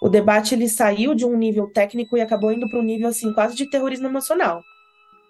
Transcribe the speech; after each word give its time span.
O 0.00 0.08
debate 0.08 0.54
ele 0.54 0.68
saiu 0.68 1.14
de 1.14 1.24
um 1.24 1.36
nível 1.36 1.68
técnico 1.68 2.16
e 2.16 2.20
acabou 2.20 2.52
indo 2.52 2.68
para 2.68 2.78
um 2.78 2.82
nível 2.82 3.08
assim 3.08 3.32
quase 3.32 3.56
de 3.56 3.68
terrorismo 3.68 4.06
emocional. 4.06 4.62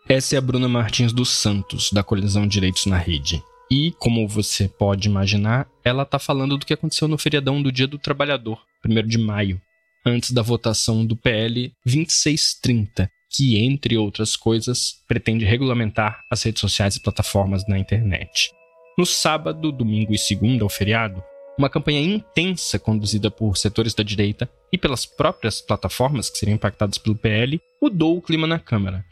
Essa 0.09 0.37
é 0.37 0.39
a 0.39 0.41
Bruna 0.41 0.69
Martins 0.69 1.13
dos 1.13 1.31
Santos, 1.31 1.91
da 1.93 2.03
Colisão 2.03 2.47
Direitos 2.47 2.87
na 2.87 2.97
Rede. 2.97 3.43
E, 3.71 3.93
como 3.99 4.29
você 4.29 4.69
pode 4.69 5.09
imaginar, 5.09 5.69
ela 5.85 6.05
está 6.05 6.19
falando 6.19 6.57
do 6.57 6.65
que 6.65 6.73
aconteceu 6.73 7.09
no 7.09 7.19
feriadão 7.19 7.61
do 7.61 7.73
Dia 7.73 7.89
do 7.89 7.99
Trabalhador, 7.99 8.61
1 8.85 9.07
de 9.07 9.19
maio, 9.19 9.61
antes 10.05 10.31
da 10.31 10.43
votação 10.43 11.05
do 11.05 11.17
PL 11.17 11.73
2630, 11.85 13.11
que, 13.29 13.59
entre 13.59 13.97
outras 13.97 14.37
coisas, 14.37 14.95
pretende 15.09 15.45
regulamentar 15.45 16.21
as 16.31 16.43
redes 16.45 16.61
sociais 16.61 16.95
e 16.95 17.03
plataformas 17.03 17.67
na 17.67 17.77
internet. 17.77 18.53
No 18.97 19.05
sábado, 19.05 19.73
domingo 19.73 20.15
e 20.15 20.19
segunda, 20.19 20.63
ao 20.63 20.69
feriado, 20.69 21.23
uma 21.59 21.71
campanha 21.71 22.01
intensa 22.01 22.79
conduzida 22.79 23.31
por 23.31 23.57
setores 23.57 23.95
da 23.95 24.03
direita 24.03 24.49
e 24.73 24.79
pelas 24.79 25.07
próprias 25.07 25.61
plataformas 25.61 26.29
que 26.29 26.39
seriam 26.39 26.57
impactadas 26.57 26.99
pelo 26.99 27.17
PL 27.17 27.61
mudou 27.81 28.17
o 28.17 28.23
clima 28.23 28.47
na 28.47 28.59
Câmara. 28.59 29.05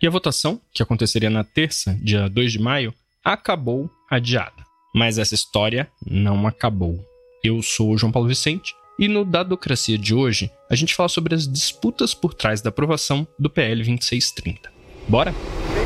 E 0.00 0.06
a 0.06 0.10
votação, 0.10 0.60
que 0.74 0.82
aconteceria 0.82 1.30
na 1.30 1.44
terça, 1.44 1.96
dia 2.02 2.28
2 2.28 2.52
de 2.52 2.58
maio, 2.58 2.92
acabou 3.24 3.88
adiada. 4.10 4.64
Mas 4.94 5.16
essa 5.16 5.34
história 5.34 5.88
não 6.04 6.46
acabou. 6.46 6.98
Eu 7.42 7.62
sou 7.62 7.92
o 7.92 7.98
João 7.98 8.12
Paulo 8.12 8.28
Vicente 8.28 8.74
e 8.98 9.08
no 9.08 9.24
Dadocracia 9.24 9.96
de 9.96 10.14
hoje 10.14 10.50
a 10.68 10.74
gente 10.74 10.94
fala 10.94 11.08
sobre 11.08 11.34
as 11.34 11.46
disputas 11.46 12.14
por 12.14 12.34
trás 12.34 12.60
da 12.60 12.68
aprovação 12.68 13.26
do 13.38 13.48
PL 13.48 13.76
2630. 13.82 14.70
Bora? 15.08 15.32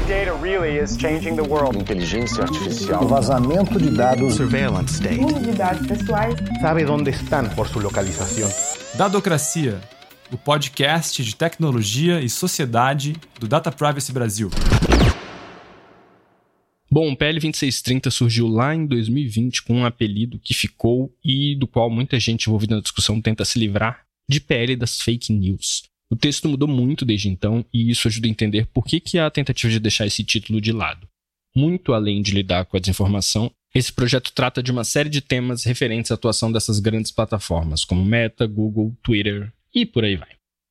Data 0.06 0.34
really 0.40 0.78
is 0.78 0.96
changing 0.96 1.34
the 1.34 1.42
world. 1.42 1.76
Inteligência 1.76 2.44
artificial. 2.44 3.02
O 3.02 3.08
vazamento 3.08 3.76
de 3.76 3.90
dados. 3.90 4.34
Surveillance 4.36 4.94
state. 4.94 5.18
Uso 5.18 5.40
de 5.40 5.50
dados 5.50 5.84
pessoais. 5.84 6.36
Sabe 6.60 6.84
onde 6.86 7.10
estão 7.10 7.48
por 7.56 7.66
sua 7.66 7.82
localização. 7.82 8.48
Dadocracia, 8.96 9.80
o 10.30 10.38
podcast 10.38 11.24
de 11.24 11.34
tecnologia 11.34 12.20
e 12.20 12.28
sociedade 12.28 13.16
do 13.40 13.48
Data 13.48 13.72
Privacy 13.72 14.12
Brasil. 14.12 14.48
Bom, 16.88 17.10
o 17.10 17.16
PL 17.16 17.40
2630 17.40 18.08
surgiu 18.12 18.46
lá 18.46 18.72
em 18.72 18.86
2020 18.86 19.64
com 19.64 19.74
um 19.74 19.84
apelido 19.84 20.38
que 20.38 20.54
ficou 20.54 21.12
e 21.24 21.56
do 21.56 21.66
qual 21.66 21.90
muita 21.90 22.20
gente 22.20 22.46
envolvida 22.46 22.76
na 22.76 22.80
discussão 22.80 23.20
tenta 23.20 23.44
se 23.44 23.58
livrar 23.58 24.04
de 24.28 24.40
PL 24.40 24.76
das 24.76 25.00
fake 25.00 25.32
news. 25.32 25.82
O 26.10 26.16
texto 26.16 26.48
mudou 26.48 26.68
muito 26.68 27.04
desde 27.04 27.28
então 27.28 27.64
e 27.72 27.90
isso 27.90 28.06
ajuda 28.06 28.28
a 28.28 28.30
entender 28.30 28.66
por 28.66 28.84
que, 28.84 29.00
que 29.00 29.18
há 29.18 29.26
a 29.26 29.30
tentativa 29.30 29.72
de 29.72 29.80
deixar 29.80 30.06
esse 30.06 30.22
título 30.22 30.60
de 30.60 30.72
lado. 30.72 31.08
Muito 31.54 31.92
além 31.92 32.22
de 32.22 32.32
lidar 32.32 32.64
com 32.66 32.76
a 32.76 32.80
desinformação, 32.80 33.50
esse 33.74 33.92
projeto 33.92 34.32
trata 34.32 34.62
de 34.62 34.70
uma 34.70 34.84
série 34.84 35.08
de 35.08 35.20
temas 35.20 35.64
referentes 35.64 36.10
à 36.10 36.14
atuação 36.14 36.52
dessas 36.52 36.78
grandes 36.78 37.10
plataformas, 37.10 37.84
como 37.84 38.04
Meta, 38.04 38.46
Google, 38.46 38.96
Twitter 39.02 39.52
e 39.74 39.84
por 39.84 40.04
aí 40.04 40.16
vai. 40.16 40.28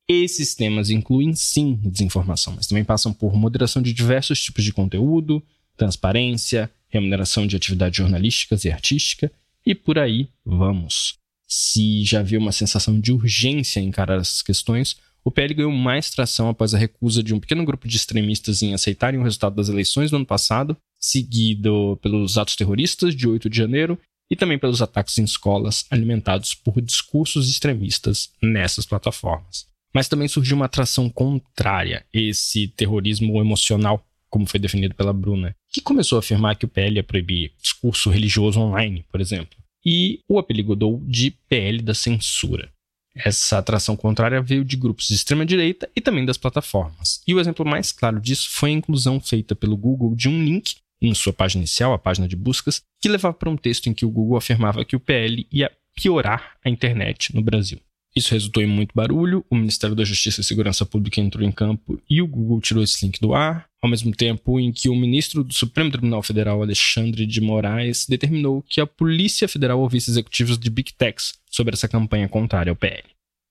Esses 0.08 0.54
temas 0.54 0.88
incluem 0.88 1.34
sim 1.34 1.74
desinformação, 1.82 2.54
mas 2.54 2.66
também 2.66 2.84
passam 2.84 3.12
por 3.12 3.34
moderação 3.34 3.82
de 3.82 3.92
diversos 3.92 4.40
tipos 4.40 4.64
de 4.64 4.72
conteúdo, 4.72 5.42
transparência, 5.76 6.70
remuneração 6.88 7.46
de 7.46 7.56
atividades 7.56 7.96
jornalísticas 7.96 8.64
e 8.64 8.70
artística, 8.70 9.30
e 9.64 9.74
por 9.74 9.98
aí 9.98 10.28
vamos. 10.44 11.14
Se 11.46 12.04
já 12.04 12.20
havia 12.20 12.38
uma 12.38 12.52
sensação 12.52 12.98
de 12.98 13.12
urgência 13.12 13.80
em 13.80 13.88
encarar 13.88 14.20
essas 14.20 14.42
questões, 14.42 14.96
o 15.26 15.30
PL 15.32 15.54
ganhou 15.54 15.72
mais 15.72 16.08
tração 16.08 16.48
após 16.48 16.72
a 16.72 16.78
recusa 16.78 17.20
de 17.20 17.34
um 17.34 17.40
pequeno 17.40 17.64
grupo 17.64 17.88
de 17.88 17.96
extremistas 17.96 18.62
em 18.62 18.72
aceitarem 18.72 19.18
o 19.18 19.24
resultado 19.24 19.56
das 19.56 19.68
eleições 19.68 20.08
do 20.08 20.16
ano 20.18 20.24
passado, 20.24 20.76
seguido 21.00 21.98
pelos 22.00 22.38
atos 22.38 22.54
terroristas 22.54 23.12
de 23.12 23.26
8 23.26 23.50
de 23.50 23.56
janeiro 23.56 23.98
e 24.30 24.36
também 24.36 24.56
pelos 24.56 24.80
ataques 24.80 25.18
em 25.18 25.24
escolas 25.24 25.84
alimentados 25.90 26.54
por 26.54 26.80
discursos 26.80 27.50
extremistas 27.50 28.30
nessas 28.40 28.86
plataformas. 28.86 29.66
Mas 29.92 30.06
também 30.06 30.28
surgiu 30.28 30.54
uma 30.54 30.66
atração 30.66 31.10
contrária, 31.10 32.06
esse 32.12 32.68
terrorismo 32.68 33.40
emocional 33.40 34.06
como 34.30 34.46
foi 34.46 34.60
definido 34.60 34.94
pela 34.94 35.12
Bruna, 35.12 35.56
que 35.72 35.80
começou 35.80 36.16
a 36.16 36.20
afirmar 36.20 36.54
que 36.54 36.66
o 36.66 36.68
PL 36.68 36.96
ia 36.96 37.02
proibir 37.02 37.50
discurso 37.60 38.10
religioso 38.10 38.60
online, 38.60 39.04
por 39.10 39.20
exemplo, 39.20 39.58
e 39.84 40.20
o 40.28 40.38
apelidou 40.38 41.02
de 41.04 41.32
PL 41.48 41.82
da 41.82 41.94
censura. 41.94 42.70
Essa 43.16 43.58
atração 43.58 43.96
contrária 43.96 44.42
veio 44.42 44.64
de 44.64 44.76
grupos 44.76 45.08
de 45.08 45.14
extrema-direita 45.14 45.88
e 45.96 46.00
também 46.00 46.24
das 46.24 46.36
plataformas. 46.36 47.22
E 47.26 47.34
o 47.34 47.40
exemplo 47.40 47.64
mais 47.64 47.90
claro 47.90 48.20
disso 48.20 48.48
foi 48.50 48.70
a 48.70 48.74
inclusão 48.74 49.20
feita 49.20 49.54
pelo 49.54 49.76
Google 49.76 50.14
de 50.14 50.28
um 50.28 50.44
link 50.44 50.76
em 51.00 51.14
sua 51.14 51.32
página 51.32 51.60
inicial, 51.60 51.92
a 51.92 51.98
página 51.98 52.28
de 52.28 52.36
buscas, 52.36 52.82
que 53.00 53.08
levava 53.08 53.34
para 53.34 53.50
um 53.50 53.56
texto 53.56 53.88
em 53.88 53.94
que 53.94 54.04
o 54.04 54.10
Google 54.10 54.36
afirmava 54.36 54.84
que 54.84 54.96
o 54.96 55.00
PL 55.00 55.46
ia 55.50 55.70
piorar 55.94 56.56
a 56.64 56.68
internet 56.68 57.34
no 57.34 57.42
Brasil. 57.42 57.80
Isso 58.16 58.32
resultou 58.32 58.62
em 58.62 58.66
muito 58.66 58.92
barulho, 58.94 59.44
o 59.50 59.54
Ministério 59.54 59.94
da 59.94 60.02
Justiça 60.02 60.40
e 60.40 60.44
Segurança 60.44 60.86
Pública 60.86 61.20
entrou 61.20 61.46
em 61.46 61.52
campo 61.52 62.00
e 62.08 62.22
o 62.22 62.26
Google 62.26 62.62
tirou 62.62 62.82
esse 62.82 63.04
link 63.04 63.20
do 63.20 63.34
ar, 63.34 63.68
ao 63.82 63.90
mesmo 63.90 64.10
tempo 64.10 64.58
em 64.58 64.72
que 64.72 64.88
o 64.88 64.96
ministro 64.96 65.44
do 65.44 65.52
Supremo 65.52 65.90
Tribunal 65.90 66.22
Federal, 66.22 66.62
Alexandre 66.62 67.26
de 67.26 67.42
Moraes, 67.42 68.06
determinou 68.08 68.62
que 68.62 68.80
a 68.80 68.86
Polícia 68.86 69.46
Federal 69.46 69.78
ouvisse 69.78 70.10
executivos 70.10 70.58
de 70.58 70.70
Big 70.70 70.94
Techs 70.94 71.34
sobre 71.50 71.74
essa 71.74 71.86
campanha 71.86 72.26
contrária 72.26 72.70
ao 72.70 72.76
PL. 72.76 73.04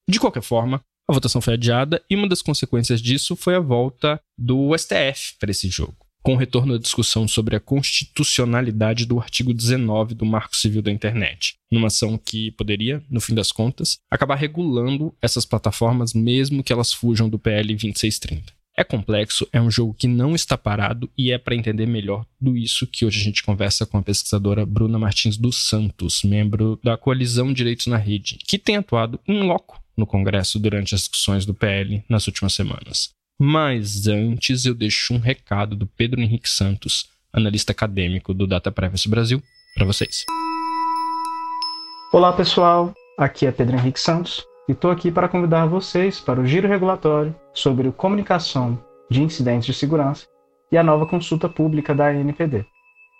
De 0.09 0.19
qualquer 0.19 0.41
forma, 0.41 0.81
a 1.07 1.13
votação 1.13 1.41
foi 1.41 1.53
adiada 1.53 2.03
e 2.09 2.15
uma 2.15 2.27
das 2.27 2.41
consequências 2.41 2.99
disso 2.99 3.35
foi 3.35 3.53
a 3.53 3.59
volta 3.59 4.19
do 4.35 4.75
STF 4.75 5.35
para 5.39 5.51
esse 5.51 5.69
jogo 5.69 6.04
com 6.25 6.35
retorno 6.35 6.73
à 6.73 6.79
discussão 6.79 7.27
sobre 7.27 7.55
a 7.55 7.59
constitucionalidade 7.59 9.05
do 9.05 9.19
artigo 9.19 9.53
19 9.53 10.15
do 10.15 10.25
Marco 10.25 10.55
Civil 10.55 10.81
da 10.81 10.91
Internet, 10.91 11.53
numa 11.71 11.85
ação 11.85 12.17
que 12.17 12.49
poderia, 12.53 13.03
no 13.07 13.21
fim 13.21 13.35
das 13.35 13.51
contas, 13.51 13.99
acabar 14.09 14.33
regulando 14.33 15.15
essas 15.21 15.45
plataformas 15.45 16.15
mesmo 16.15 16.63
que 16.63 16.73
elas 16.73 16.91
fujam 16.91 17.29
do 17.29 17.37
PL 17.37 17.75
2630. 17.75 18.51
É 18.75 18.83
complexo, 18.83 19.47
é 19.53 19.61
um 19.61 19.69
jogo 19.69 19.93
que 19.93 20.07
não 20.07 20.33
está 20.33 20.57
parado 20.57 21.07
e 21.15 21.31
é 21.31 21.37
para 21.37 21.55
entender 21.55 21.85
melhor 21.85 22.25
tudo 22.39 22.57
isso 22.57 22.87
que 22.87 23.05
hoje 23.05 23.21
a 23.21 23.23
gente 23.23 23.43
conversa 23.43 23.85
com 23.85 23.99
a 23.99 24.01
pesquisadora 24.01 24.65
Bruna 24.65 24.97
Martins 24.97 25.37
dos 25.37 25.67
Santos, 25.69 26.23
membro 26.23 26.79
da 26.83 26.97
Coalizão 26.97 27.53
Direitos 27.53 27.85
na 27.85 27.97
Rede, 27.97 28.39
que 28.47 28.57
tem 28.57 28.77
atuado 28.77 29.19
em 29.27 29.43
loco 29.43 29.79
no 29.95 30.07
Congresso 30.07 30.59
durante 30.59 30.95
as 30.95 31.01
discussões 31.01 31.45
do 31.45 31.53
PL 31.53 32.03
nas 32.09 32.27
últimas 32.27 32.53
semanas. 32.53 33.14
Mas 33.37 34.07
antes 34.07 34.65
eu 34.65 34.73
deixo 34.73 35.13
um 35.13 35.19
recado 35.19 35.75
do 35.75 35.85
Pedro 35.85 36.21
Henrique 36.21 36.49
Santos, 36.49 37.11
analista 37.33 37.73
acadêmico 37.73 38.33
do 38.33 38.47
Data 38.47 38.71
Privacy 38.71 39.09
Brasil, 39.09 39.43
para 39.73 39.85
vocês. 39.85 40.23
Olá 42.13 42.31
pessoal, 42.31 42.93
aqui 43.19 43.45
é 43.45 43.51
Pedro 43.51 43.75
Henrique 43.75 43.99
Santos 43.99 44.41
e 44.69 44.71
estou 44.71 44.89
aqui 44.89 45.11
para 45.11 45.27
convidar 45.27 45.65
vocês 45.65 46.17
para 46.17 46.39
o 46.39 46.45
giro 46.45 46.69
regulatório 46.69 47.35
sobre 47.53 47.91
comunicação 47.91 48.81
de 49.11 49.21
incidentes 49.21 49.65
de 49.65 49.73
segurança 49.73 50.25
e 50.71 50.77
a 50.77 50.83
nova 50.83 51.05
consulta 51.05 51.49
pública 51.49 51.93
da 51.93 52.07
ANPD. 52.07 52.65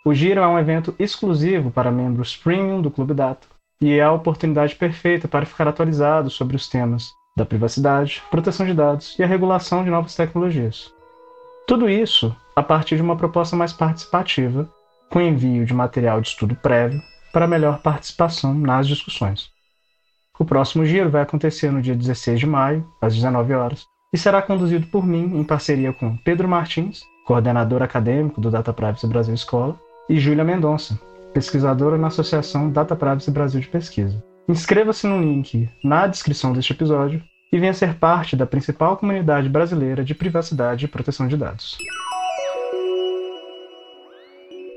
O 0.06 0.14
giro 0.14 0.40
é 0.40 0.48
um 0.48 0.58
evento 0.58 0.96
exclusivo 0.98 1.72
para 1.72 1.92
membros 1.92 2.38
premium 2.38 2.82
do 2.82 2.90
Clube 2.90 3.14
Data 3.14 3.46
e 3.82 3.92
é 3.92 4.02
a 4.02 4.14
oportunidade 4.14 4.76
perfeita 4.76 5.28
para 5.28 5.46
ficar 5.46 5.68
atualizado 5.68 6.30
sobre 6.30 6.56
os 6.56 6.70
temas 6.70 7.10
da 7.36 7.46
privacidade, 7.46 8.24
proteção 8.32 8.66
de 8.66 8.74
dados 8.74 9.18
e 9.20 9.24
a 9.24 9.28
regulação 9.28 9.84
de 9.84 9.90
novas 9.90 10.16
tecnologias. 10.16 10.94
Tudo 11.68 11.90
isso 11.90 12.36
a 12.56 12.64
partir 12.64 12.96
de 12.96 13.02
uma 13.02 13.18
proposta 13.18 13.56
mais 13.56 13.74
participativa, 13.74 14.70
com 15.12 15.20
envio 15.20 15.66
de 15.66 15.74
material 15.74 16.22
de 16.22 16.30
estudo 16.30 16.56
prévio 16.56 17.02
para 17.34 17.48
melhor 17.48 17.82
participação 17.82 18.54
nas 18.54 18.88
discussões. 18.88 19.50
O 20.40 20.46
próximo 20.46 20.86
giro 20.86 21.10
vai 21.10 21.22
acontecer 21.22 21.72
no 21.72 21.82
dia 21.82 21.96
16 21.96 22.40
de 22.40 22.46
maio, 22.46 22.88
às 23.02 23.14
19 23.14 23.54
horas, 23.54 23.86
e 24.14 24.18
será 24.18 24.42
conduzido 24.42 24.88
por 24.88 25.06
mim 25.06 25.38
em 25.38 25.44
parceria 25.44 25.92
com 25.92 26.16
Pedro 26.18 26.48
Martins, 26.48 27.02
coordenador 27.26 27.82
acadêmico 27.82 28.40
do 28.40 28.50
Data 28.50 28.72
Privacy 28.72 29.08
Brasil 29.08 29.34
Escola, 29.34 29.78
e 30.08 30.18
Júlia 30.18 30.44
Mendonça, 30.44 30.98
pesquisadora 31.34 31.98
na 31.98 32.08
Associação 32.08 32.70
Data 32.70 32.96
Privacy 32.96 33.32
Brasil 33.32 33.60
de 33.60 33.68
Pesquisa. 33.68 34.24
Inscreva-se 34.48 35.08
no 35.08 35.20
link 35.20 35.68
na 35.84 36.06
descrição 36.06 36.54
deste 36.54 36.72
episódio 36.72 37.24
e 37.52 37.58
venha 37.58 37.74
ser 37.74 37.96
parte 37.96 38.36
da 38.36 38.46
principal 38.46 38.96
comunidade 38.96 39.50
brasileira 39.50 40.04
de 40.04 40.14
privacidade 40.14 40.86
e 40.86 40.88
proteção 40.88 41.28
de 41.28 41.36
dados. 41.36 41.76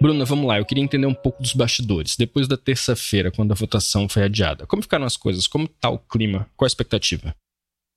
Bruna, 0.00 0.24
vamos 0.24 0.46
lá. 0.46 0.58
Eu 0.58 0.64
queria 0.64 0.82
entender 0.82 1.06
um 1.06 1.14
pouco 1.14 1.42
dos 1.42 1.52
bastidores. 1.52 2.16
Depois 2.16 2.48
da 2.48 2.56
terça-feira, 2.56 3.30
quando 3.30 3.52
a 3.52 3.54
votação 3.54 4.08
foi 4.08 4.22
adiada, 4.22 4.66
como 4.66 4.80
ficaram 4.80 5.04
as 5.04 5.16
coisas? 5.16 5.46
Como 5.46 5.64
está 5.64 5.90
o 5.90 5.98
clima? 5.98 6.48
Qual 6.56 6.64
a 6.64 6.68
expectativa? 6.68 7.34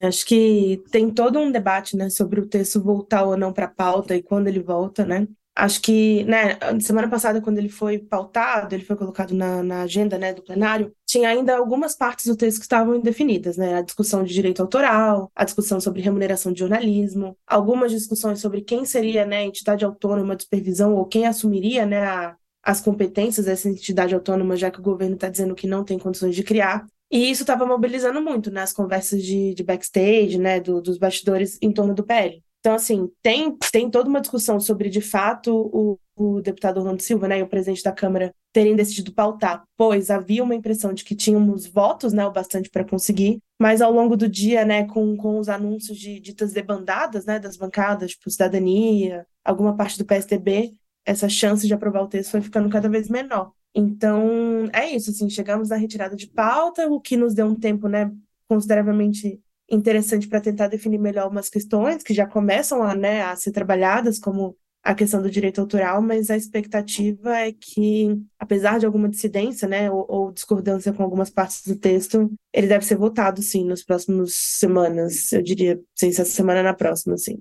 Acho 0.02 0.26
que 0.26 0.84
tem 0.92 1.10
todo 1.12 1.40
um 1.40 1.52
debate, 1.52 1.96
né, 1.96 2.10
sobre 2.10 2.42
o 2.42 2.48
texto 2.48 2.82
voltar 2.82 3.24
ou 3.24 3.38
não 3.38 3.54
para 3.54 3.66
a 3.66 3.70
pauta 3.70 4.16
e 4.16 4.24
quando 4.24 4.48
ele 4.48 4.60
volta, 4.60 5.06
né? 5.06 5.28
Acho 5.62 5.80
que, 5.80 6.24
né, 6.24 6.58
semana 6.80 7.08
passada, 7.08 7.40
quando 7.40 7.60
ele 7.60 7.70
foi 7.70 8.00
pautado, 8.00 8.74
ele 8.74 8.84
foi 8.84 8.96
colocado 8.96 9.36
na, 9.36 9.62
na 9.62 9.84
agenda, 9.84 10.18
né, 10.18 10.34
do 10.34 10.42
plenário, 10.42 10.92
tinha 11.06 11.30
ainda 11.30 11.56
algumas 11.56 11.96
partes 11.96 12.26
do 12.26 12.36
texto 12.36 12.58
que 12.58 12.64
estavam 12.64 12.96
indefinidas, 12.96 13.58
né? 13.58 13.76
A 13.76 13.84
discussão 13.84 14.24
de 14.24 14.34
direito 14.34 14.60
autoral, 14.60 15.32
a 15.36 15.44
discussão 15.44 15.80
sobre 15.80 16.02
remuneração 16.02 16.52
de 16.52 16.62
jornalismo, 16.62 17.38
algumas 17.46 17.92
discussões 17.92 18.40
sobre 18.40 18.62
quem 18.62 18.86
seria, 18.86 19.24
né, 19.24 19.44
entidade 19.46 19.86
autônoma 19.86 20.36
de 20.36 20.44
supervisão 20.46 20.96
ou 20.96 21.06
quem 21.06 21.28
assumiria, 21.28 21.86
né, 21.86 22.08
a, 22.08 22.36
as 22.64 22.82
competências 22.82 23.46
dessa 23.46 23.70
entidade 23.70 24.16
autônoma, 24.16 24.58
já 24.58 24.72
que 24.72 24.80
o 24.80 24.84
governo 24.84 25.14
está 25.14 25.30
dizendo 25.30 25.54
que 25.54 25.68
não 25.68 25.84
tem 25.84 26.00
condições 26.00 26.36
de 26.36 26.42
criar. 26.42 26.88
E 27.12 27.30
isso 27.30 27.44
estava 27.44 27.68
mobilizando 27.68 28.20
muito 28.20 28.50
nas 28.50 28.74
conversas 28.74 29.22
de, 29.22 29.54
de 29.54 29.64
backstage, 29.64 30.40
né, 30.40 30.60
do, 30.60 30.82
dos 30.82 30.98
bastidores 30.98 31.60
em 31.62 31.72
torno 31.72 31.94
do 31.94 32.04
PL. 32.04 32.42
Então, 32.62 32.76
assim, 32.76 33.10
tem, 33.24 33.58
tem 33.72 33.90
toda 33.90 34.08
uma 34.08 34.22
discussão 34.22 34.60
sobre, 34.60 34.88
de 34.88 35.02
fato, 35.02 35.52
o, 35.74 36.00
o 36.16 36.42
deputado 36.42 36.78
Orlando 36.78 37.02
Silva 37.02 37.28
né, 37.28 37.40
e 37.40 37.44
o 37.44 37.48
presidente 37.48 37.84
da 37.84 37.92
Câmara 37.92 38.34
terem 38.54 38.76
decidido 38.76 39.12
pautar, 39.12 39.64
pois 39.76 40.12
havia 40.12 40.44
uma 40.44 40.54
impressão 40.54 40.94
de 40.94 41.04
que 41.04 41.16
tínhamos 41.16 41.66
votos 41.66 42.14
né, 42.14 42.24
o 42.24 42.32
bastante 42.32 42.70
para 42.70 42.86
conseguir, 42.86 43.40
mas 43.60 43.82
ao 43.82 43.92
longo 43.92 44.16
do 44.16 44.30
dia, 44.30 44.64
né, 44.64 44.86
com, 44.86 45.18
com 45.18 45.40
os 45.40 45.50
anúncios 45.50 45.98
de 45.98 46.20
ditas 46.20 46.54
debandadas 46.54 47.26
né, 47.26 47.40
das 47.40 47.58
bancadas, 47.58 48.12
tipo 48.12 48.30
Cidadania, 48.30 49.26
alguma 49.44 49.76
parte 49.76 49.98
do 49.98 50.06
PSDB, 50.06 50.76
essa 51.04 51.28
chance 51.28 51.66
de 51.66 51.74
aprovar 51.74 52.04
o 52.04 52.08
texto 52.08 52.30
foi 52.30 52.42
ficando 52.42 52.70
cada 52.70 52.88
vez 52.88 53.10
menor. 53.10 53.54
Então, 53.74 54.70
é 54.72 54.88
isso, 54.92 55.10
assim, 55.10 55.30
chegamos 55.32 55.70
na 55.70 55.78
retirada 55.78 56.16
de 56.16 56.28
pauta, 56.28 56.88
o 56.88 57.02
que 57.02 57.18
nos 57.18 57.34
deu 57.34 57.48
um 57.48 57.56
tempo, 57.56 57.88
né, 57.88 58.12
consideravelmente 58.48 59.42
interessante 59.72 60.28
para 60.28 60.42
tentar 60.42 60.68
definir 60.68 61.00
melhor 61.00 61.30
umas 61.32 61.50
questões 61.50 62.04
que 62.04 62.14
já 62.14 62.28
começam 62.28 62.84
a, 62.84 62.94
né, 62.94 63.24
a 63.24 63.36
ser 63.36 63.52
trabalhadas, 63.52 64.20
como 64.20 64.56
a 64.84 64.96
questão 64.96 65.22
do 65.22 65.30
direito 65.30 65.62
autoral, 65.62 66.02
mas 66.02 66.30
a 66.30 66.36
expectativa 66.36 67.38
é 67.38 67.52
que, 67.52 68.20
apesar 68.40 68.80
de 68.80 68.86
alguma 68.86 69.08
dissidência, 69.08 69.68
né, 69.68 69.92
ou, 69.92 70.06
ou, 70.10 70.32
discordância 70.32 70.92
com 70.92 71.04
algumas 71.04 71.30
partes 71.30 71.66
do 71.66 71.76
texto, 71.76 72.32
ele 72.52 72.68
deve 72.68 72.84
ser 72.84 72.98
votado, 72.98 73.42
sim, 73.42 73.64
nos 73.64 73.84
próximos 73.84 74.34
semanas, 74.34 75.32
eu 75.32 75.42
diria, 75.42 75.80
sem 75.96 76.12
se 76.12 76.22
essa 76.22 76.32
semana 76.32 76.64
na 76.64 76.74
próxima, 76.74 77.16
sim. 77.18 77.38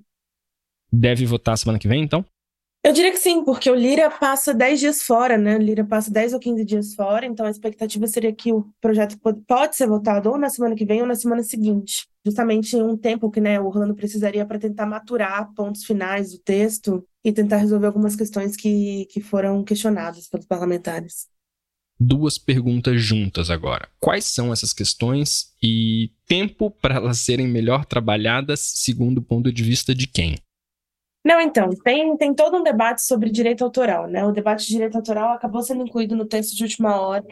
Deve 0.93 1.25
votar 1.25 1.57
semana 1.57 1.79
que 1.79 1.87
vem, 1.87 2.03
então? 2.03 2.23
Eu 2.83 2.93
diria 2.93 3.11
que 3.11 3.19
sim, 3.19 3.43
porque 3.43 3.69
o 3.69 3.75
Lira 3.75 4.09
passa 4.09 4.55
10 4.55 4.79
dias 4.79 5.03
fora, 5.03 5.37
né? 5.37 5.55
O 5.55 5.61
Lira 5.61 5.85
passa 5.85 6.09
10 6.09 6.33
ou 6.33 6.39
15 6.39 6.65
dias 6.65 6.95
fora, 6.95 7.27
então 7.27 7.45
a 7.45 7.49
expectativa 7.51 8.07
seria 8.07 8.33
que 8.33 8.51
o 8.51 8.67
projeto 8.81 9.19
pode 9.47 9.75
ser 9.75 9.85
votado 9.87 10.31
ou 10.31 10.37
na 10.37 10.49
semana 10.49 10.75
que 10.75 10.83
vem 10.83 10.99
ou 10.99 11.07
na 11.07 11.13
semana 11.13 11.43
seguinte. 11.43 12.07
Justamente 12.25 12.75
um 12.75 12.97
tempo 12.97 13.29
que 13.29 13.39
né, 13.39 13.59
o 13.59 13.67
Orlando 13.67 13.93
precisaria 13.93 14.43
para 14.47 14.57
tentar 14.57 14.87
maturar 14.87 15.53
pontos 15.53 15.83
finais 15.83 16.31
do 16.31 16.39
texto 16.39 17.05
e 17.23 17.31
tentar 17.31 17.57
resolver 17.57 17.85
algumas 17.85 18.15
questões 18.15 18.55
que, 18.55 19.05
que 19.11 19.21
foram 19.21 19.63
questionadas 19.63 20.27
pelos 20.27 20.47
parlamentares. 20.47 21.27
Duas 21.99 22.39
perguntas 22.39 22.99
juntas 22.99 23.51
agora. 23.51 23.87
Quais 23.99 24.25
são 24.25 24.51
essas 24.51 24.73
questões 24.73 25.53
e 25.61 26.11
tempo 26.25 26.71
para 26.71 26.95
elas 26.95 27.19
serem 27.19 27.47
melhor 27.47 27.85
trabalhadas 27.85 28.59
segundo 28.59 29.19
o 29.19 29.23
ponto 29.23 29.53
de 29.53 29.61
vista 29.61 29.93
de 29.93 30.07
quem? 30.07 30.35
Não, 31.23 31.39
então, 31.39 31.69
tem, 31.83 32.17
tem 32.17 32.33
todo 32.33 32.57
um 32.57 32.63
debate 32.63 33.03
sobre 33.03 33.29
direito 33.29 33.63
autoral, 33.63 34.07
né? 34.07 34.25
O 34.25 34.31
debate 34.31 34.65
de 34.65 34.71
direito 34.73 34.95
autoral 34.95 35.33
acabou 35.33 35.61
sendo 35.61 35.83
incluído 35.83 36.15
no 36.15 36.25
texto 36.25 36.55
de 36.55 36.63
última 36.63 36.99
hora, 36.99 37.23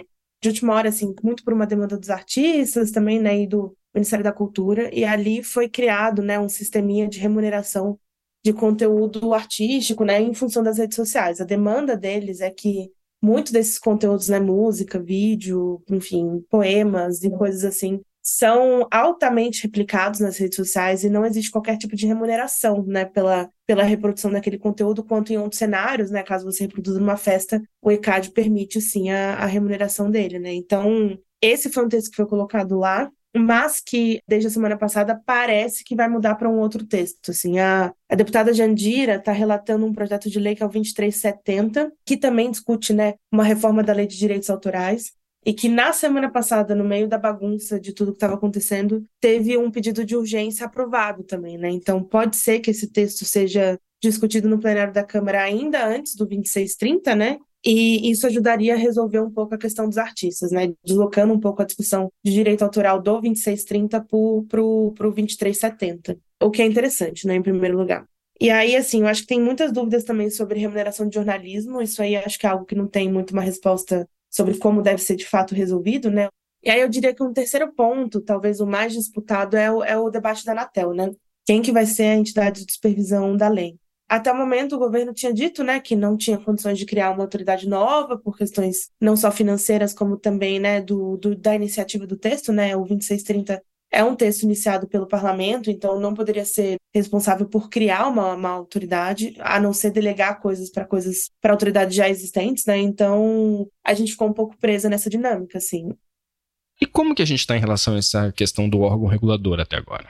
de 0.42 0.50
última 0.50 0.76
hora, 0.76 0.90
assim, 0.90 1.14
muito 1.24 1.44
por 1.44 1.54
uma 1.54 1.66
demanda 1.66 1.98
dos 1.98 2.10
artistas 2.10 2.92
também, 2.92 3.20
né, 3.20 3.42
e 3.42 3.48
do 3.48 3.76
Ministério 3.94 4.24
da 4.24 4.32
Cultura, 4.32 4.94
e 4.94 5.04
ali 5.04 5.44
foi 5.44 5.68
criado, 5.68 6.22
né, 6.22 6.40
um 6.40 6.48
sisteminha 6.48 7.08
de 7.08 7.20
remuneração 7.20 8.00
de 8.46 8.54
conteúdo 8.54 9.34
artístico, 9.34 10.06
né, 10.06 10.22
em 10.22 10.34
função 10.34 10.64
das 10.64 10.78
redes 10.78 10.96
sociais. 10.96 11.42
A 11.42 11.46
demanda 11.46 11.98
deles 11.98 12.40
é 12.42 12.50
que 12.52 12.92
muitos 13.22 13.52
desses 13.52 13.78
conteúdos, 13.80 14.30
né, 14.30 14.40
música, 14.40 15.00
vídeo, 15.00 15.84
enfim, 15.90 16.46
poemas 16.50 17.24
e 17.24 17.30
coisas 17.32 17.66
assim, 17.66 18.00
são 18.22 18.88
altamente 18.92 19.64
replicados 19.64 20.20
nas 20.20 20.38
redes 20.38 20.56
sociais 20.56 21.04
e 21.04 21.10
não 21.10 21.26
existe 21.26 21.52
qualquer 21.52 21.78
tipo 21.78 21.96
de 21.96 22.06
remuneração, 22.06 22.84
né, 22.86 23.06
pela, 23.06 23.50
pela 23.66 23.84
reprodução 23.84 24.32
daquele 24.32 24.58
conteúdo, 24.58 25.04
quanto 25.04 25.32
em 25.32 25.38
outros 25.38 25.60
cenários, 25.60 26.12
né, 26.12 26.24
caso 26.24 26.46
você 26.46 26.64
reproduza 26.64 27.00
numa 27.00 27.18
festa, 27.18 27.62
o 27.82 27.92
ECAD 27.92 28.32
permite, 28.32 28.82
sim, 28.82 29.10
a, 29.10 29.36
a 29.36 29.46
remuneração 29.46 30.12
dele, 30.12 30.40
né, 30.40 30.54
então 30.54 31.18
esse 31.42 31.70
foi 31.70 31.86
um 31.86 31.90
texto 31.90 32.12
que 32.12 32.18
foi 32.18 32.28
colocado 32.28 32.78
lá, 32.78 33.10
mas 33.36 33.80
que 33.80 34.20
desde 34.28 34.48
a 34.48 34.52
semana 34.52 34.78
passada 34.78 35.20
parece 35.26 35.84
que 35.84 35.96
vai 35.96 36.10
mudar 36.10 36.36
para 36.36 36.50
um 36.50 36.60
outro 36.60 36.84
texto. 36.84 37.30
Assim, 37.30 37.60
a, 37.60 37.94
a 38.10 38.16
deputada 38.16 38.52
Jandira 38.52 39.16
está 39.16 39.32
relatando 39.32 39.86
um 39.86 39.94
projeto 39.94 40.30
de 40.30 40.40
lei 40.40 40.56
que 40.56 40.64
é 40.64 40.66
o 40.66 40.70
2370, 40.70 41.92
que 42.04 42.18
também 42.18 42.50
discute 42.50 42.92
né, 42.92 43.14
uma 43.32 43.44
reforma 43.44 43.84
da 43.84 43.94
lei 43.94 44.08
de 44.08 44.18
direitos 44.18 44.50
autorais 44.50 45.12
e 45.46 45.54
que 45.54 45.70
na 45.70 45.94
semana 45.94 46.30
passada, 46.30 46.76
no 46.76 46.84
meio 46.84 47.08
da 47.08 47.18
bagunça 47.18 47.80
de 47.80 47.94
tudo 47.94 48.12
que 48.12 48.18
estava 48.18 48.36
acontecendo, 48.36 49.06
teve 49.20 49.58
um 49.58 49.72
pedido 49.72 50.04
de 50.06 50.16
urgência 50.16 50.66
aprovado 50.66 51.24
também, 51.24 51.58
né? 51.58 51.70
Então 51.70 52.04
pode 52.04 52.36
ser 52.36 52.60
que 52.60 52.72
esse 52.72 52.88
texto 52.88 53.26
seja 53.26 53.80
discutido 54.02 54.48
no 54.48 54.60
plenário 54.60 54.94
da 54.94 55.04
Câmara 55.04 55.42
ainda 55.42 55.86
antes 55.86 56.16
do 56.16 56.26
2630, 56.26 57.16
né? 57.16 57.38
E 57.66 58.10
isso 58.10 58.26
ajudaria 58.26 58.74
a 58.74 58.78
resolver 58.78 59.20
um 59.20 59.32
pouco 59.32 59.54
a 59.54 59.58
questão 59.58 59.88
dos 59.88 59.98
artistas, 59.98 60.52
né? 60.52 60.74
Deslocando 60.84 61.34
um 61.34 61.40
pouco 61.40 61.62
a 61.62 61.66
discussão 61.66 62.12
de 62.24 62.32
direito 62.32 62.64
autoral 62.64 63.02
do 63.02 63.20
2630 63.20 64.02
para 64.02 64.62
o 64.62 64.94
2370. 64.98 66.18
O 66.42 66.50
que 66.50 66.62
é 66.62 66.66
interessante, 66.66 67.28
né? 67.28 67.36
Em 67.36 67.42
primeiro 67.42 67.78
lugar. 67.78 68.06
E 68.40 68.50
aí, 68.50 68.78
assim, 68.78 69.02
eu 69.02 69.08
acho 69.08 69.22
que 69.24 69.28
tem 69.28 69.42
muitas 69.42 69.74
dúvidas 69.74 70.06
também 70.06 70.30
sobre 70.30 70.60
remuneração 70.60 71.10
de 71.10 71.16
jornalismo. 71.16 71.82
Isso 71.82 72.02
aí 72.02 72.16
acho 72.16 72.40
que 72.40 72.48
é 72.48 72.50
algo 72.50 72.64
que 72.64 72.76
não 72.76 72.88
tem 72.88 73.12
muito 73.12 73.32
uma 73.32 73.42
resposta 73.42 74.08
sobre 74.30 74.58
como 74.58 74.82
deve 74.82 75.02
ser 75.02 75.16
de 75.16 75.26
fato 75.26 75.56
resolvido, 75.56 76.10
né? 76.10 76.30
E 76.64 76.70
aí 76.70 76.82
eu 76.82 76.90
diria 76.90 77.14
que 77.14 77.24
um 77.24 77.34
terceiro 77.34 77.74
ponto, 77.74 78.22
talvez 78.22 78.60
o 78.60 78.68
mais 78.68 78.94
disputado, 78.94 79.56
é 79.56 79.72
o, 79.72 79.84
é 79.84 79.98
o 79.98 80.10
debate 80.10 80.46
da 80.46 80.52
Anatel, 80.52 80.94
né? 80.94 81.12
Quem 81.46 81.62
que 81.62 81.72
vai 81.72 81.86
ser 81.86 82.04
a 82.04 82.16
entidade 82.16 82.66
de 82.66 82.74
supervisão 82.74 83.36
da 83.36 83.48
lei? 83.48 83.78
Até 84.08 84.32
o 84.32 84.36
momento, 84.36 84.76
o 84.76 84.80
governo 84.80 85.14
tinha 85.14 85.32
dito 85.32 85.64
né, 85.64 85.80
que 85.80 85.96
não 85.96 86.18
tinha 86.18 86.40
condições 86.40 86.80
de 86.80 86.86
criar 86.86 87.12
uma 87.12 87.24
autoridade 87.24 87.70
nova, 87.70 88.18
por 88.18 88.36
questões 88.36 88.90
não 89.00 89.16
só 89.16 89.32
financeiras, 89.32 89.94
como 89.94 90.18
também 90.18 90.60
né, 90.60 90.82
do, 90.82 91.16
do, 91.18 91.36
da 91.36 91.54
iniciativa 91.54 92.08
do 92.08 92.18
texto, 92.18 92.52
né, 92.52 92.76
o 92.76 92.80
2630 92.86 93.64
é 93.92 94.04
um 94.04 94.16
texto 94.16 94.44
iniciado 94.44 94.88
pelo 94.88 95.08
parlamento, 95.08 95.72
então 95.72 96.00
não 96.00 96.14
poderia 96.14 96.46
ser 96.46 96.78
responsável 96.94 97.48
por 97.48 97.70
criar 97.70 98.08
uma, 98.08 98.36
uma 98.36 98.50
autoridade, 98.50 99.36
a 99.40 99.60
não 99.60 99.74
ser 99.74 99.92
delegar 99.92 100.40
coisas 100.40 100.70
para 100.70 100.86
coisas 100.86 101.32
para 101.42 101.52
autoridades 101.52 101.96
já 101.96 102.08
existentes, 102.08 102.66
né? 102.66 102.78
Então 102.78 103.68
a 103.84 103.94
gente 103.94 104.12
ficou 104.12 104.28
um 104.28 104.34
pouco 104.34 104.58
presa 104.58 104.90
nessa 104.90 105.10
dinâmica, 105.10 105.58
assim. 105.58 105.92
E 106.82 106.86
como 106.86 107.14
que 107.14 107.22
a 107.22 107.26
gente 107.26 107.40
está 107.40 107.58
em 107.58 107.60
relação 107.60 107.96
a 107.96 107.98
essa 107.98 108.32
questão 108.32 108.70
do 108.70 108.82
órgão 108.82 109.08
regulador 109.08 109.60
até 109.60 109.76
agora? 109.76 110.08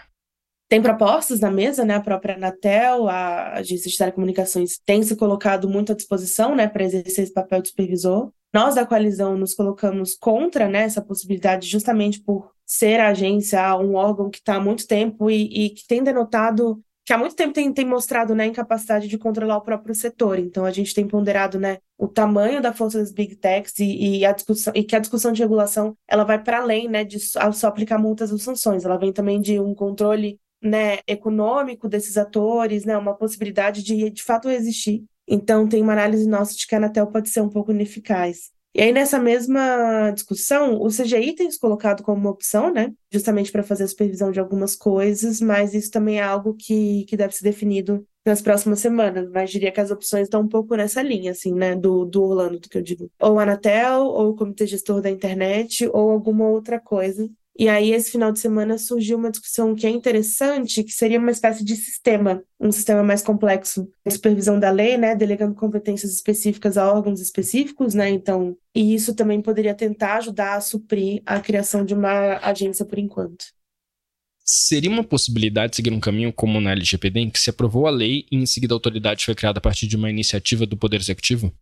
Tem 0.67 0.79
propostas 0.79 1.39
na 1.39 1.49
mesa, 1.49 1.83
né? 1.83 1.95
A 1.95 2.01
própria 2.01 2.35
Anatel, 2.35 3.07
a 3.07 3.53
Agência 3.55 3.89
de 3.89 3.97
Telecomunicações 3.97 4.77
tem 4.85 5.01
se 5.01 5.15
colocado 5.15 5.67
muito 5.67 5.91
à 5.91 5.95
disposição, 5.95 6.55
né, 6.55 6.67
para 6.67 6.83
exercer 6.83 7.23
esse 7.23 7.33
papel 7.33 7.59
de 7.61 7.69
supervisor. 7.69 8.31
Nós 8.53 8.75
da 8.75 8.85
coalizão 8.85 9.35
nos 9.35 9.55
colocamos 9.55 10.15
contra 10.15 10.67
né, 10.67 10.83
essa 10.83 11.01
possibilidade, 11.01 11.67
justamente 11.67 12.21
por 12.21 12.51
ser 12.69 12.99
a 12.99 13.09
agência 13.09 13.75
um 13.77 13.95
órgão 13.95 14.29
que 14.29 14.37
está 14.37 14.57
há 14.57 14.59
muito 14.59 14.85
tempo 14.85 15.29
e, 15.31 15.65
e, 15.65 15.69
que 15.71 15.87
tem 15.87 16.03
denotado, 16.03 16.79
que 17.03 17.11
há 17.11 17.17
muito 17.17 17.35
tempo 17.35 17.51
tem, 17.51 17.73
tem 17.73 17.83
mostrado 17.83 18.35
né, 18.35 18.45
incapacidade 18.45 19.07
de 19.07 19.17
controlar 19.17 19.57
o 19.57 19.61
próprio 19.61 19.95
setor. 19.95 20.37
Então, 20.37 20.65
a 20.65 20.71
gente 20.71 20.93
tem 20.93 21.07
ponderado 21.07 21.57
né, 21.57 21.79
o 21.97 22.07
tamanho 22.07 22.61
da 22.61 22.71
força 22.71 22.99
das 22.99 23.11
big 23.11 23.35
techs 23.37 23.79
e, 23.79 24.19
e, 24.19 24.25
a 24.25 24.31
discussão, 24.31 24.71
e 24.75 24.83
que 24.83 24.95
a 24.95 24.99
discussão 24.99 25.31
de 25.31 25.41
regulação 25.41 25.97
ela 26.07 26.23
vai 26.23 26.41
para 26.43 26.59
além 26.59 26.87
né, 26.87 27.03
de 27.03 27.19
só, 27.19 27.51
só 27.51 27.67
aplicar 27.67 27.97
multas 27.97 28.31
ou 28.31 28.37
sanções, 28.37 28.85
ela 28.85 28.97
vem 28.97 29.11
também 29.11 29.41
de 29.41 29.59
um 29.59 29.73
controle 29.73 30.39
né, 30.61 30.99
econômico 31.07 31.89
desses 31.89 32.17
atores, 32.17 32.85
né, 32.85 32.95
uma 32.95 33.15
possibilidade 33.15 33.81
de 33.81 34.11
de 34.11 34.23
fato 34.23 34.47
existir. 34.47 35.03
Então, 35.27 35.67
tem 35.67 35.81
uma 35.81 35.93
análise 35.93 36.27
nossa 36.27 36.55
de 36.55 36.67
que 36.67 36.75
a 36.75 36.77
Anatel 36.77 37.07
pode 37.07 37.29
ser 37.29 37.41
um 37.41 37.49
pouco 37.49 37.71
ineficaz. 37.71 38.51
E 38.73 38.81
aí, 38.81 38.91
nessa 38.91 39.19
mesma 39.19 40.11
discussão, 40.11 40.79
o 40.79 40.89
CGI 40.89 41.33
tem 41.33 41.49
se 41.49 41.59
colocado 41.59 42.03
como 42.03 42.19
uma 42.19 42.29
opção, 42.29 42.71
né? 42.71 42.93
Justamente 43.11 43.51
para 43.51 43.63
fazer 43.63 43.83
a 43.83 43.87
supervisão 43.87 44.31
de 44.31 44.39
algumas 44.39 44.75
coisas, 44.75 45.41
mas 45.41 45.73
isso 45.73 45.89
também 45.89 46.19
é 46.19 46.23
algo 46.23 46.53
que, 46.53 47.03
que 47.05 47.17
deve 47.17 47.35
ser 47.35 47.43
definido 47.43 48.05
nas 48.25 48.41
próximas 48.41 48.79
semanas. 48.79 49.27
Mas 49.31 49.49
diria 49.49 49.71
que 49.71 49.81
as 49.81 49.89
opções 49.89 50.23
estão 50.23 50.41
um 50.41 50.47
pouco 50.47 50.75
nessa 50.75 51.01
linha, 51.01 51.31
assim, 51.31 51.53
né? 51.53 51.75
Do, 51.75 52.05
do 52.05 52.23
Orlando, 52.23 52.59
do 52.59 52.69
que 52.69 52.77
eu 52.77 52.81
digo. 52.83 53.11
Ou 53.19 53.39
a 53.39 53.43
Anatel, 53.43 54.03
ou 54.03 54.29
o 54.29 54.35
Comitê 54.35 54.67
Gestor 54.67 55.01
da 55.01 55.09
Internet, 55.09 55.89
ou 55.91 56.11
alguma 56.11 56.47
outra 56.47 56.79
coisa 56.79 57.27
e 57.59 57.67
aí, 57.67 57.91
esse 57.91 58.09
final 58.09 58.31
de 58.31 58.39
semana, 58.39 58.77
surgiu 58.77 59.17
uma 59.17 59.29
discussão 59.29 59.75
que 59.75 59.85
é 59.85 59.89
interessante, 59.89 60.81
que 60.81 60.93
seria 60.93 61.19
uma 61.19 61.29
espécie 61.29 61.61
de 61.61 61.75
sistema, 61.75 62.41
um 62.57 62.71
sistema 62.71 63.03
mais 63.03 63.21
complexo 63.21 63.91
de 64.07 64.13
supervisão 64.13 64.57
da 64.57 64.71
lei, 64.71 64.97
né, 64.97 65.13
delegando 65.13 65.53
competências 65.53 66.13
específicas 66.13 66.77
a 66.77 66.89
órgãos 66.89 67.19
específicos, 67.19 67.93
né, 67.93 68.09
então, 68.09 68.55
e 68.73 68.95
isso 68.95 69.13
também 69.13 69.41
poderia 69.41 69.75
tentar 69.75 70.19
ajudar 70.19 70.55
a 70.55 70.61
suprir 70.61 71.21
a 71.25 71.41
criação 71.41 71.83
de 71.83 71.93
uma 71.93 72.37
agência 72.37 72.85
por 72.85 72.97
enquanto. 72.97 73.47
Seria 74.45 74.89
uma 74.89 75.03
possibilidade 75.03 75.75
seguir 75.75 75.91
um 75.91 75.99
caminho 75.99 76.31
como 76.31 76.61
na 76.61 76.71
LGPD, 76.71 77.19
em 77.19 77.29
que 77.29 77.41
se 77.41 77.49
aprovou 77.49 77.87
a 77.87 77.91
lei 77.91 78.25
e 78.31 78.37
em 78.37 78.45
seguida 78.45 78.73
a 78.73 78.77
autoridade 78.77 79.25
foi 79.25 79.35
criada 79.35 79.59
a 79.59 79.61
partir 79.61 79.85
de 79.85 79.97
uma 79.97 80.09
iniciativa 80.09 80.65
do 80.65 80.77
Poder 80.77 81.01
Executivo? 81.01 81.53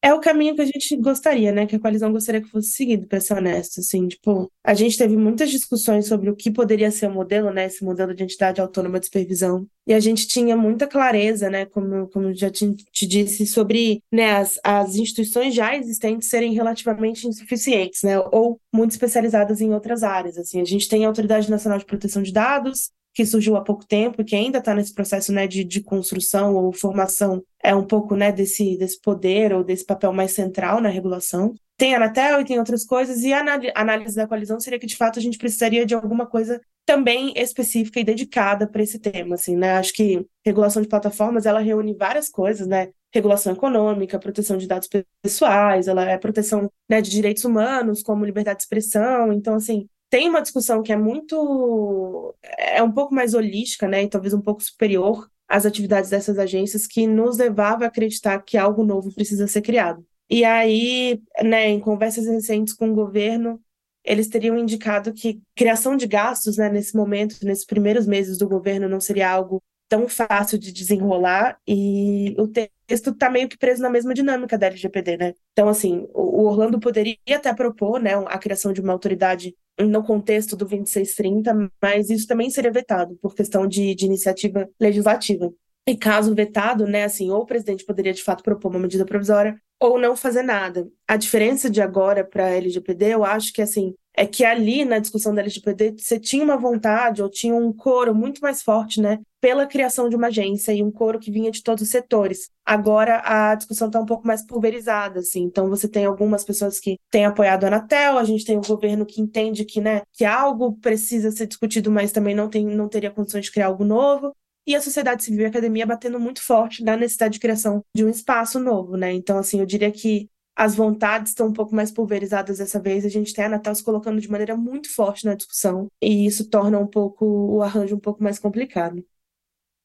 É 0.00 0.14
o 0.14 0.20
caminho 0.20 0.54
que 0.54 0.62
a 0.62 0.66
gente 0.66 0.96
gostaria, 0.96 1.50
né? 1.50 1.66
Que 1.66 1.76
a 1.76 1.80
coalizão 1.80 2.12
gostaria 2.12 2.40
que 2.40 2.48
fosse 2.48 2.70
seguido, 2.70 3.06
para 3.06 3.20
ser 3.20 3.34
honesto. 3.34 3.80
Assim, 3.80 4.06
tipo, 4.06 4.50
a 4.62 4.72
gente 4.74 4.96
teve 4.96 5.16
muitas 5.16 5.50
discussões 5.50 6.06
sobre 6.06 6.30
o 6.30 6.36
que 6.36 6.50
poderia 6.50 6.90
ser 6.90 7.08
o 7.08 7.12
modelo, 7.12 7.52
né? 7.52 7.66
Esse 7.66 7.84
modelo 7.84 8.14
de 8.14 8.22
entidade 8.22 8.60
autônoma 8.60 9.00
de 9.00 9.06
supervisão. 9.06 9.66
E 9.86 9.92
a 9.92 10.00
gente 10.00 10.28
tinha 10.28 10.56
muita 10.56 10.86
clareza, 10.86 11.50
né? 11.50 11.66
Como, 11.66 12.06
como 12.08 12.32
já 12.32 12.50
te, 12.50 12.74
te 12.92 13.06
disse, 13.06 13.44
sobre 13.46 14.02
né, 14.12 14.32
as, 14.32 14.60
as 14.62 14.94
instituições 14.94 15.54
já 15.54 15.76
existentes 15.76 16.28
serem 16.28 16.52
relativamente 16.52 17.26
insuficientes, 17.26 18.02
né? 18.02 18.18
Ou 18.32 18.60
muito 18.72 18.92
especializadas 18.92 19.60
em 19.60 19.74
outras 19.74 20.02
áreas. 20.02 20.38
Assim, 20.38 20.60
a 20.60 20.64
gente 20.64 20.88
tem 20.88 21.04
a 21.04 21.08
Autoridade 21.08 21.50
Nacional 21.50 21.78
de 21.78 21.86
Proteção 21.86 22.22
de 22.22 22.32
Dados, 22.32 22.90
que 23.18 23.26
surgiu 23.26 23.56
há 23.56 23.60
pouco 23.60 23.84
tempo 23.84 24.24
que 24.24 24.36
ainda 24.36 24.58
está 24.58 24.72
nesse 24.72 24.94
processo 24.94 25.32
né, 25.32 25.48
de, 25.48 25.64
de 25.64 25.80
construção 25.80 26.54
ou 26.54 26.72
formação 26.72 27.42
é 27.60 27.74
um 27.74 27.84
pouco 27.84 28.14
né, 28.14 28.30
desse, 28.30 28.76
desse 28.78 29.00
poder 29.00 29.52
ou 29.52 29.64
desse 29.64 29.84
papel 29.84 30.12
mais 30.12 30.30
central 30.30 30.80
na 30.80 30.88
regulação. 30.88 31.52
Tem 31.76 31.94
a 31.94 31.96
Anatel 31.96 32.40
e 32.40 32.44
tem 32.44 32.60
outras 32.60 32.86
coisas, 32.86 33.24
e 33.24 33.32
a 33.32 33.42
análise 33.74 34.14
da 34.14 34.28
coalizão 34.28 34.60
seria 34.60 34.78
que, 34.78 34.86
de 34.86 34.96
fato, 34.96 35.18
a 35.18 35.22
gente 35.22 35.36
precisaria 35.36 35.84
de 35.84 35.96
alguma 35.96 36.26
coisa 36.26 36.60
também 36.86 37.32
específica 37.34 37.98
e 37.98 38.04
dedicada 38.04 38.68
para 38.68 38.84
esse 38.84 39.00
tema, 39.00 39.34
assim, 39.34 39.56
né? 39.56 39.72
Acho 39.72 39.94
que 39.94 40.24
regulação 40.46 40.80
de 40.80 40.86
plataformas, 40.86 41.44
ela 41.44 41.58
reúne 41.58 41.94
várias 41.94 42.28
coisas, 42.28 42.68
né? 42.68 42.90
Regulação 43.12 43.52
econômica, 43.52 44.18
proteção 44.20 44.56
de 44.56 44.68
dados 44.68 44.88
pessoais, 45.20 45.88
ela 45.88 46.04
é 46.08 46.16
proteção 46.16 46.70
né, 46.88 47.00
de 47.00 47.10
direitos 47.10 47.44
humanos, 47.44 48.00
como 48.00 48.24
liberdade 48.24 48.58
de 48.58 48.62
expressão, 48.62 49.32
então, 49.32 49.56
assim, 49.56 49.88
tem 50.10 50.28
uma 50.28 50.40
discussão 50.42 50.82
que 50.82 50.92
é 50.92 50.96
muito 50.96 52.34
é 52.56 52.82
um 52.82 52.92
pouco 52.92 53.14
mais 53.14 53.34
holística, 53.34 53.86
né, 53.88 54.04
e 54.04 54.08
talvez 54.08 54.34
um 54.34 54.40
pouco 54.40 54.62
superior 54.62 55.28
às 55.48 55.64
atividades 55.66 56.10
dessas 56.10 56.38
agências 56.38 56.86
que 56.86 57.06
nos 57.06 57.38
levava 57.38 57.84
a 57.84 57.88
acreditar 57.88 58.40
que 58.42 58.56
algo 58.56 58.84
novo 58.84 59.12
precisa 59.14 59.46
ser 59.46 59.62
criado. 59.62 60.04
E 60.30 60.44
aí, 60.44 61.22
né, 61.42 61.68
em 61.68 61.80
conversas 61.80 62.26
recentes 62.26 62.74
com 62.74 62.90
o 62.90 62.94
governo, 62.94 63.60
eles 64.04 64.28
teriam 64.28 64.58
indicado 64.58 65.12
que 65.12 65.40
criação 65.54 65.96
de 65.96 66.06
gastos, 66.06 66.56
né, 66.58 66.68
nesse 66.68 66.96
momento, 66.96 67.36
nesses 67.44 67.64
primeiros 67.64 68.06
meses 68.06 68.38
do 68.38 68.48
governo, 68.48 68.88
não 68.88 69.00
seria 69.00 69.30
algo 69.30 69.62
tão 69.88 70.06
fácil 70.06 70.58
de 70.58 70.70
desenrolar 70.70 71.58
e 71.66 72.34
o 72.38 72.46
texto 72.46 73.10
está 73.10 73.30
meio 73.30 73.48
que 73.48 73.56
preso 73.56 73.82
na 73.82 73.88
mesma 73.88 74.12
dinâmica 74.12 74.58
da 74.58 74.66
LGPD, 74.66 75.16
né? 75.16 75.34
Então, 75.52 75.66
assim, 75.66 76.06
o 76.12 76.44
Orlando 76.44 76.78
poderia 76.78 77.16
até 77.32 77.54
propor, 77.54 77.98
né, 77.98 78.12
a 78.26 78.38
criação 78.38 78.72
de 78.72 78.82
uma 78.82 78.92
autoridade 78.92 79.54
no 79.80 80.02
contexto 80.02 80.56
do 80.56 80.64
2630, 80.64 81.70
mas 81.80 82.10
isso 82.10 82.26
também 82.26 82.50
seria 82.50 82.70
vetado 82.70 83.16
por 83.22 83.34
questão 83.34 83.66
de, 83.66 83.94
de 83.94 84.06
iniciativa 84.06 84.68
legislativa. 84.80 85.52
E 85.86 85.96
caso 85.96 86.34
vetado, 86.34 86.86
né, 86.86 87.04
assim, 87.04 87.30
ou 87.30 87.42
o 87.42 87.46
presidente 87.46 87.84
poderia 87.84 88.12
de 88.12 88.22
fato 88.22 88.42
propor 88.42 88.70
uma 88.70 88.80
medida 88.80 89.06
provisória 89.06 89.58
ou 89.80 89.98
não 89.98 90.16
fazer 90.16 90.42
nada. 90.42 90.88
A 91.06 91.16
diferença 91.16 91.70
de 91.70 91.80
agora 91.80 92.24
para 92.24 92.46
a 92.46 92.50
LGPD, 92.50 93.14
eu 93.14 93.24
acho 93.24 93.52
que 93.52 93.62
assim, 93.62 93.94
é 94.14 94.26
que 94.26 94.44
ali 94.44 94.84
na 94.84 94.98
discussão 94.98 95.34
da 95.34 95.40
LGPD 95.40 95.94
você 95.96 96.18
tinha 96.18 96.44
uma 96.44 96.56
vontade 96.56 97.22
ou 97.22 97.30
tinha 97.30 97.54
um 97.54 97.72
coro 97.72 98.14
muito 98.14 98.40
mais 98.40 98.62
forte, 98.62 99.00
né, 99.00 99.20
pela 99.40 99.66
criação 99.66 100.08
de 100.08 100.16
uma 100.16 100.28
agência 100.28 100.72
e 100.72 100.82
um 100.82 100.90
coro 100.90 101.18
que 101.18 101.30
vinha 101.30 101.50
de 101.50 101.62
todos 101.62 101.82
os 101.82 101.90
setores. 101.90 102.50
Agora 102.64 103.22
a 103.24 103.54
discussão 103.54 103.88
está 103.88 104.00
um 104.00 104.06
pouco 104.06 104.26
mais 104.26 104.44
pulverizada, 104.44 105.20
assim. 105.20 105.42
Então 105.42 105.68
você 105.68 105.88
tem 105.88 106.04
algumas 106.04 106.44
pessoas 106.44 106.80
que 106.80 106.98
têm 107.10 107.24
apoiado 107.24 107.64
a 107.64 107.68
Anatel, 107.68 108.18
a 108.18 108.24
gente 108.24 108.44
tem 108.44 108.56
o 108.56 108.60
um 108.60 108.62
governo 108.62 109.06
que 109.06 109.20
entende 109.20 109.64
que, 109.64 109.80
né, 109.80 110.02
que 110.12 110.24
algo 110.24 110.76
precisa 110.78 111.30
ser 111.30 111.46
discutido, 111.46 111.90
mas 111.90 112.12
também 112.12 112.34
não 112.34 112.48
tem 112.48 112.66
não 112.66 112.88
teria 112.88 113.10
condições 113.10 113.46
de 113.46 113.52
criar 113.52 113.66
algo 113.66 113.84
novo 113.84 114.32
e 114.68 114.74
a 114.76 114.82
sociedade 114.82 115.24
civil 115.24 115.42
e 115.42 115.44
a 115.46 115.48
academia 115.48 115.86
batendo 115.86 116.20
muito 116.20 116.42
forte 116.42 116.84
na 116.84 116.94
necessidade 116.94 117.34
de 117.34 117.40
criação 117.40 117.82
de 117.96 118.04
um 118.04 118.08
espaço 118.10 118.58
novo, 118.60 118.96
né? 118.98 119.12
Então, 119.14 119.38
assim, 119.38 119.60
eu 119.60 119.66
diria 119.66 119.90
que 119.90 120.28
as 120.54 120.74
vontades 120.74 121.30
estão 121.30 121.46
um 121.46 121.52
pouco 121.52 121.74
mais 121.74 121.90
pulverizadas 121.90 122.58
dessa 122.58 122.78
vez. 122.78 123.04
A 123.06 123.08
gente 123.08 123.32
tem 123.32 123.44
a 123.46 123.48
Natal 123.48 123.74
se 123.74 123.82
colocando 123.82 124.20
de 124.20 124.30
maneira 124.30 124.56
muito 124.56 124.92
forte 124.94 125.24
na 125.24 125.34
discussão, 125.34 125.86
e 126.02 126.26
isso 126.26 126.50
torna 126.50 126.78
um 126.78 126.86
pouco 126.86 127.24
o 127.24 127.62
arranjo 127.62 127.96
um 127.96 128.00
pouco 128.00 128.22
mais 128.22 128.38
complicado. 128.38 129.02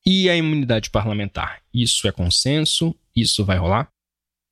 E 0.06 0.30
a 0.30 0.36
imunidade 0.36 0.90
parlamentar? 0.90 1.62
Isso 1.74 2.08
é 2.08 2.12
consenso? 2.12 2.96
Isso 3.16 3.46
vai 3.46 3.58
rolar? 3.58 3.90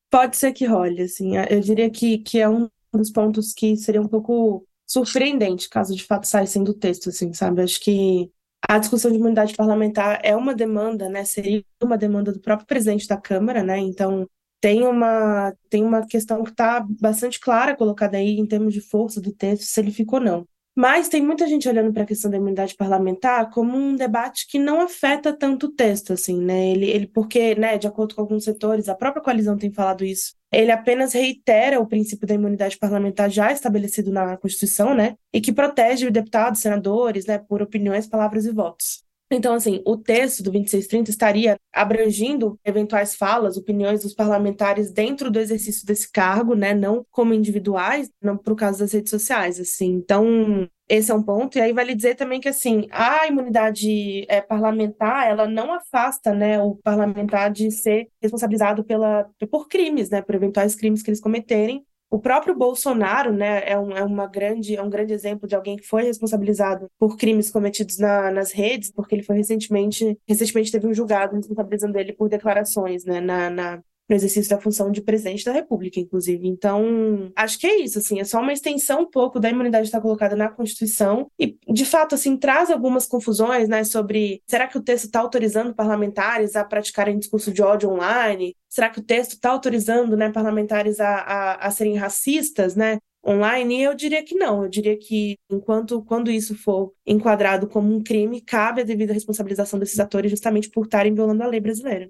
Pode 0.10 0.38
ser 0.38 0.53
que 0.53 0.65
role, 0.65 1.01
assim. 1.01 1.38
Eu 1.50 1.60
diria 1.60 1.89
que, 1.89 2.17
que 2.20 2.39
é 2.39 2.50
um 2.50 2.70
dos 2.93 3.12
pontos 3.12 3.53
que 3.53 3.75
seria 3.77 4.01
um 4.01 4.08
pouco 4.08 4.65
surpreendente 4.86 5.70
caso 5.70 5.96
de 5.96 6.03
fato 6.03 6.27
saíssem 6.27 6.63
do 6.63 6.74
texto, 6.74 7.10
assim, 7.10 7.34
sabe? 7.34 7.62
Acho 7.62 7.79
que 7.79 8.29
a 8.67 8.77
discussão 8.77 9.10
de 9.10 9.17
imunidade 9.17 9.55
parlamentar 9.55 10.20
é 10.24 10.36
uma 10.36 10.53
demanda, 10.53 11.10
né? 11.10 11.24
Seria 11.24 11.63
uma 11.81 11.98
demanda 11.98 12.31
do 12.31 12.39
próprio 12.39 12.67
presidente 12.67 13.08
da 13.08 13.17
Câmara, 13.17 13.63
né? 13.63 13.77
Então 13.79 14.27
tem 14.60 14.84
uma 14.84 15.53
tem 15.70 15.84
uma 15.84 16.05
questão 16.05 16.43
que 16.43 16.51
está 16.51 16.86
bastante 17.00 17.39
clara 17.39 17.75
colocada 17.75 18.17
aí 18.17 18.38
em 18.38 18.46
termos 18.46 18.74
de 18.74 18.81
força 18.81 19.20
do 19.22 19.31
texto, 19.31 19.63
se 19.63 19.79
ele 19.79 19.91
ficou 19.91 20.20
ou 20.20 20.25
não. 20.25 20.48
Mas 20.81 21.07
tem 21.07 21.21
muita 21.23 21.45
gente 21.45 21.69
olhando 21.69 21.93
para 21.93 22.01
a 22.01 22.05
questão 22.07 22.31
da 22.31 22.38
imunidade 22.38 22.73
parlamentar 22.75 23.51
como 23.51 23.77
um 23.77 23.95
debate 23.95 24.47
que 24.47 24.57
não 24.57 24.81
afeta 24.81 25.31
tanto 25.31 25.67
o 25.67 25.71
texto, 25.71 26.11
assim, 26.11 26.41
né? 26.43 26.71
Ele, 26.71 26.89
ele 26.89 27.05
porque, 27.05 27.53
né, 27.53 27.77
de 27.77 27.85
acordo 27.85 28.15
com 28.15 28.21
alguns 28.21 28.45
setores, 28.45 28.89
a 28.89 28.95
própria 28.95 29.21
coalizão 29.21 29.55
tem 29.55 29.71
falado 29.71 30.03
isso. 30.03 30.33
Ele 30.51 30.71
apenas 30.71 31.13
reitera 31.13 31.79
o 31.79 31.85
princípio 31.85 32.27
da 32.27 32.33
imunidade 32.33 32.79
parlamentar 32.79 33.29
já 33.29 33.51
estabelecido 33.51 34.11
na 34.11 34.35
Constituição, 34.38 34.95
né? 34.95 35.17
E 35.31 35.39
que 35.39 35.53
protege 35.53 36.09
deputados, 36.09 36.61
senadores, 36.61 37.27
né, 37.27 37.38
por 37.38 37.61
opiniões, 37.61 38.07
palavras 38.07 38.47
e 38.47 38.51
votos. 38.51 39.03
Então, 39.35 39.53
assim, 39.53 39.81
o 39.85 39.97
texto 39.97 40.43
do 40.43 40.51
2630 40.51 41.09
estaria 41.09 41.57
abrangindo 41.73 42.59
eventuais 42.65 43.15
falas, 43.15 43.57
opiniões 43.57 44.03
dos 44.03 44.13
parlamentares 44.13 44.91
dentro 44.91 45.31
do 45.31 45.39
exercício 45.39 45.85
desse 45.85 46.11
cargo, 46.11 46.53
né, 46.53 46.73
não 46.73 47.05
como 47.09 47.33
individuais, 47.33 48.09
não 48.21 48.38
por 48.38 48.55
causa 48.55 48.79
das 48.79 48.91
redes 48.93 49.09
sociais, 49.09 49.59
assim. 49.59 49.91
Então, 49.93 50.67
esse 50.89 51.09
é 51.09 51.15
um 51.15 51.23
ponto. 51.23 51.57
E 51.57 51.61
aí 51.61 51.71
vale 51.71 51.95
dizer 51.95 52.15
também 52.15 52.41
que, 52.41 52.50
assim, 52.50 52.88
a 52.91 53.25
imunidade 53.25 54.25
é, 54.27 54.41
parlamentar, 54.41 55.29
ela 55.29 55.47
não 55.47 55.73
afasta, 55.73 56.33
né, 56.33 56.61
o 56.61 56.75
parlamentar 56.75 57.50
de 57.51 57.71
ser 57.71 58.09
responsabilizado 58.21 58.83
pela, 58.83 59.29
por 59.50 59.69
crimes, 59.69 60.09
né, 60.09 60.21
por 60.21 60.35
eventuais 60.35 60.75
crimes 60.75 61.01
que 61.01 61.09
eles 61.09 61.21
cometerem, 61.21 61.85
o 62.12 62.20
próprio 62.20 62.53
Bolsonaro, 62.53 63.32
né, 63.32 63.63
é, 63.65 63.80
um, 63.80 63.91
é, 63.96 64.03
uma 64.03 64.27
grande, 64.27 64.75
é 64.75 64.84
um 64.84 64.89
grande 64.89 65.13
exemplo 65.13 65.48
de 65.48 65.56
alguém 65.56 65.77
que 65.77 65.88
foi 65.88 66.03
responsabilizado 66.03 66.91
por 67.00 67.15
crimes 67.15 67.50
cometidos 67.50 67.98
na, 67.98 68.30
nas 68.30 68.51
redes, 68.51 68.91
porque 68.91 69.15
ele 69.15 69.24
foi 69.24 69.38
recentemente, 69.38 70.20
recentemente 70.27 70.74
teve 70.74 70.86
um 70.88 70.94
julgado 70.94 71.38
responsabilizando 71.38 71.98
ele 71.98 72.12
por 72.12 72.27
declarações, 72.27 73.06
né, 73.06 73.22
na, 73.22 73.50
na 73.50 73.84
no 74.12 74.18
exercício 74.18 74.50
da 74.50 74.62
função 74.62 74.91
de 74.91 75.01
presidente 75.01 75.46
da 75.46 75.53
República, 75.53 76.00
inclusive. 76.00 76.46
Então, 76.46 77.32
acho 77.34 77.58
que 77.58 77.65
é 77.65 77.80
isso, 77.80 77.98
assim, 77.98 78.20
é 78.20 78.25
só 78.25 78.41
uma 78.41 78.51
extensão 78.51 79.03
um 79.03 79.10
pouco 79.10 79.39
da 79.39 79.50
imunidade 79.50 79.86
estar 79.88 80.01
colocada 80.01 80.36
na 80.36 80.50
Constituição 80.50 81.32
e, 81.39 81.58
de 81.70 81.86
fato, 81.86 82.13
assim, 82.13 82.36
traz 82.36 82.70
algumas 82.70 83.08
confusões, 83.08 83.70
né, 83.70 83.86
sobre 83.86 84.44
será 84.46 84.68
que 84.68 84.77
o 84.77 84.82
texto 84.82 85.06
está 85.06 85.22
autorizando 85.22 85.74
parlamentares 85.74 86.58
a 86.58 86.65
praticarem 86.65 87.18
discurso 87.18 87.53
de 87.53 87.62
ódio 87.62 87.89
online? 87.89 88.56
Será 88.68 88.89
que 88.89 89.00
o 89.00 89.03
texto 89.03 89.34
está 89.34 89.50
autorizando, 89.50 90.18
né, 90.18 90.30
parlamentares 90.30 91.00
a, 91.00 91.15
a, 91.15 91.68
a 91.68 91.72
serem 91.72 91.96
racistas, 91.96 92.75
né? 92.75 93.00
online, 93.25 93.84
eu 93.84 93.94
diria 93.94 94.24
que 94.24 94.34
não. 94.34 94.63
Eu 94.63 94.70
diria 94.70 94.98
que 94.98 95.38
enquanto 95.50 96.03
quando 96.03 96.32
isso 96.32 96.56
for 96.56 96.91
enquadrado 97.06 97.68
como 97.68 97.94
um 97.94 98.01
crime, 98.01 98.41
cabe 98.41 98.82
a 98.82 98.84
devida 98.84 99.13
responsabilização 99.13 99.77
desses 99.80 100.00
atores 100.00 100.32
justamente 100.32 100.72
por 100.72 100.86
estarem 100.86 101.13
violando 101.13 101.44
a 101.44 101.48
lei 101.48 101.60
brasileira. 101.60 102.10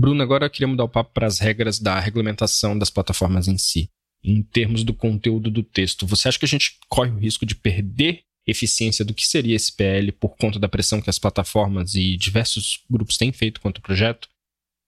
Bruno, 0.00 0.22
agora 0.22 0.46
eu 0.46 0.50
queria 0.50 0.66
mudar 0.66 0.84
o 0.84 0.88
papo 0.88 1.10
para 1.12 1.26
as 1.26 1.38
regras 1.38 1.78
da 1.78 2.00
regulamentação 2.00 2.76
das 2.76 2.88
plataformas 2.88 3.46
em 3.48 3.58
si. 3.58 3.90
Em 4.24 4.42
termos 4.42 4.82
do 4.82 4.94
conteúdo 4.94 5.50
do 5.50 5.62
texto, 5.62 6.06
você 6.06 6.26
acha 6.26 6.38
que 6.38 6.46
a 6.46 6.48
gente 6.48 6.78
corre 6.88 7.10
o 7.10 7.18
risco 7.18 7.44
de 7.44 7.54
perder 7.54 8.22
eficiência 8.46 9.04
do 9.04 9.12
que 9.12 9.26
seria 9.26 9.54
esse 9.54 9.70
PL 9.76 10.10
por 10.12 10.38
conta 10.38 10.58
da 10.58 10.70
pressão 10.70 11.02
que 11.02 11.10
as 11.10 11.18
plataformas 11.18 11.94
e 11.94 12.16
diversos 12.16 12.82
grupos 12.90 13.18
têm 13.18 13.30
feito 13.30 13.60
contra 13.60 13.78
o 13.78 13.82
projeto? 13.82 14.26